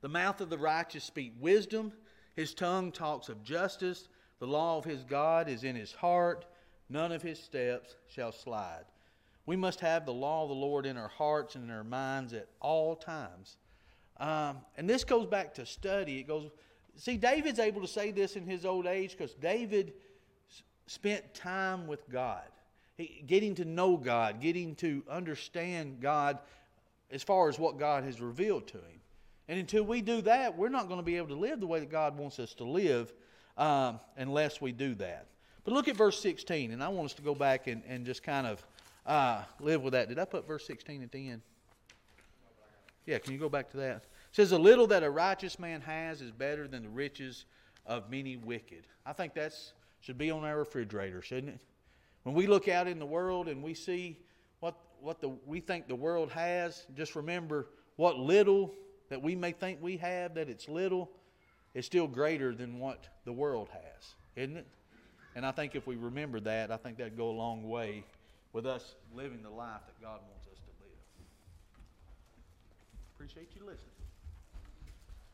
The 0.00 0.08
mouth 0.08 0.40
of 0.40 0.50
the 0.50 0.58
righteous 0.58 1.02
speak 1.02 1.32
wisdom, 1.40 1.92
his 2.38 2.54
tongue 2.54 2.92
talks 2.92 3.28
of 3.28 3.42
justice. 3.42 4.06
The 4.38 4.46
law 4.46 4.78
of 4.78 4.84
his 4.84 5.02
God 5.02 5.48
is 5.48 5.64
in 5.64 5.74
his 5.74 5.90
heart, 5.90 6.46
none 6.88 7.10
of 7.10 7.20
his 7.20 7.36
steps 7.36 7.96
shall 8.06 8.30
slide. 8.30 8.84
We 9.44 9.56
must 9.56 9.80
have 9.80 10.06
the 10.06 10.12
law 10.12 10.44
of 10.44 10.48
the 10.48 10.54
Lord 10.54 10.86
in 10.86 10.96
our 10.96 11.08
hearts 11.08 11.56
and 11.56 11.64
in 11.64 11.70
our 11.74 11.82
minds 11.82 12.32
at 12.34 12.46
all 12.60 12.94
times. 12.94 13.56
Um, 14.20 14.58
and 14.76 14.88
this 14.88 15.02
goes 15.02 15.26
back 15.26 15.52
to 15.54 15.66
study. 15.66 16.20
It 16.20 16.28
goes, 16.28 16.48
see, 16.94 17.16
David's 17.16 17.58
able 17.58 17.80
to 17.80 17.88
say 17.88 18.12
this 18.12 18.36
in 18.36 18.46
his 18.46 18.64
old 18.64 18.86
age 18.86 19.18
because 19.18 19.34
David 19.34 19.94
s- 20.48 20.62
spent 20.86 21.34
time 21.34 21.88
with 21.88 22.08
God, 22.08 22.46
he, 22.96 23.24
getting 23.26 23.56
to 23.56 23.64
know 23.64 23.96
God, 23.96 24.40
getting 24.40 24.76
to 24.76 25.02
understand 25.10 26.00
God 26.00 26.38
as 27.10 27.24
far 27.24 27.48
as 27.48 27.58
what 27.58 27.80
God 27.80 28.04
has 28.04 28.20
revealed 28.20 28.68
to 28.68 28.76
him. 28.76 28.97
And 29.48 29.58
until 29.58 29.82
we 29.82 30.02
do 30.02 30.20
that, 30.22 30.56
we're 30.56 30.68
not 30.68 30.88
going 30.88 31.00
to 31.00 31.04
be 31.04 31.16
able 31.16 31.28
to 31.28 31.34
live 31.34 31.60
the 31.60 31.66
way 31.66 31.80
that 31.80 31.90
God 31.90 32.18
wants 32.18 32.38
us 32.38 32.54
to 32.54 32.64
live 32.64 33.12
um, 33.56 33.98
unless 34.16 34.60
we 34.60 34.72
do 34.72 34.94
that. 34.96 35.26
But 35.64 35.74
look 35.74 35.88
at 35.88 35.96
verse 35.96 36.20
16, 36.20 36.70
and 36.70 36.82
I 36.82 36.88
want 36.88 37.06
us 37.06 37.14
to 37.14 37.22
go 37.22 37.34
back 37.34 37.66
and, 37.66 37.82
and 37.88 38.04
just 38.06 38.22
kind 38.22 38.46
of 38.46 38.64
uh, 39.06 39.42
live 39.60 39.82
with 39.82 39.94
that. 39.94 40.08
Did 40.08 40.18
I 40.18 40.24
put 40.24 40.46
verse 40.46 40.66
16 40.66 41.02
at 41.02 41.12
the 41.12 41.30
end? 41.30 41.42
Yeah, 43.06 43.18
can 43.18 43.32
you 43.32 43.38
go 43.38 43.48
back 43.48 43.70
to 43.70 43.78
that? 43.78 43.96
It 43.96 44.02
says, 44.32 44.52
A 44.52 44.58
little 44.58 44.86
that 44.88 45.02
a 45.02 45.10
righteous 45.10 45.58
man 45.58 45.80
has 45.80 46.20
is 46.20 46.30
better 46.30 46.68
than 46.68 46.82
the 46.82 46.88
riches 46.90 47.46
of 47.86 48.10
many 48.10 48.36
wicked. 48.36 48.86
I 49.06 49.14
think 49.14 49.34
that's 49.34 49.72
should 50.00 50.18
be 50.18 50.30
on 50.30 50.44
our 50.44 50.58
refrigerator, 50.58 51.22
shouldn't 51.22 51.54
it? 51.54 51.60
When 52.22 52.34
we 52.34 52.46
look 52.46 52.68
out 52.68 52.86
in 52.86 52.98
the 52.98 53.06
world 53.06 53.48
and 53.48 53.62
we 53.62 53.74
see 53.74 54.18
what, 54.60 54.76
what 55.00 55.20
the, 55.20 55.30
we 55.46 55.60
think 55.60 55.88
the 55.88 55.96
world 55.96 56.30
has, 56.30 56.86
just 56.94 57.16
remember 57.16 57.66
what 57.96 58.18
little 58.18 58.74
that 59.08 59.22
we 59.22 59.34
may 59.34 59.52
think 59.52 59.82
we 59.82 59.96
have, 59.98 60.34
that 60.34 60.48
it's 60.48 60.68
little, 60.68 61.10
is 61.74 61.86
still 61.86 62.06
greater 62.06 62.54
than 62.54 62.78
what 62.78 63.06
the 63.24 63.32
world 63.32 63.68
has, 63.72 64.14
isn't 64.36 64.56
it? 64.56 64.66
And 65.34 65.46
I 65.46 65.52
think 65.52 65.74
if 65.74 65.86
we 65.86 65.96
remember 65.96 66.40
that, 66.40 66.70
I 66.70 66.76
think 66.76 66.98
that'd 66.98 67.16
go 67.16 67.30
a 67.30 67.36
long 67.36 67.68
way 67.68 68.04
with 68.52 68.66
us 68.66 68.94
living 69.14 69.42
the 69.42 69.50
life 69.50 69.82
that 69.86 70.00
God 70.00 70.20
wants 70.28 70.46
us 70.46 70.58
to 70.58 70.70
live. 70.80 70.98
Appreciate 73.14 73.50
you 73.54 73.64
listening. 73.64 73.97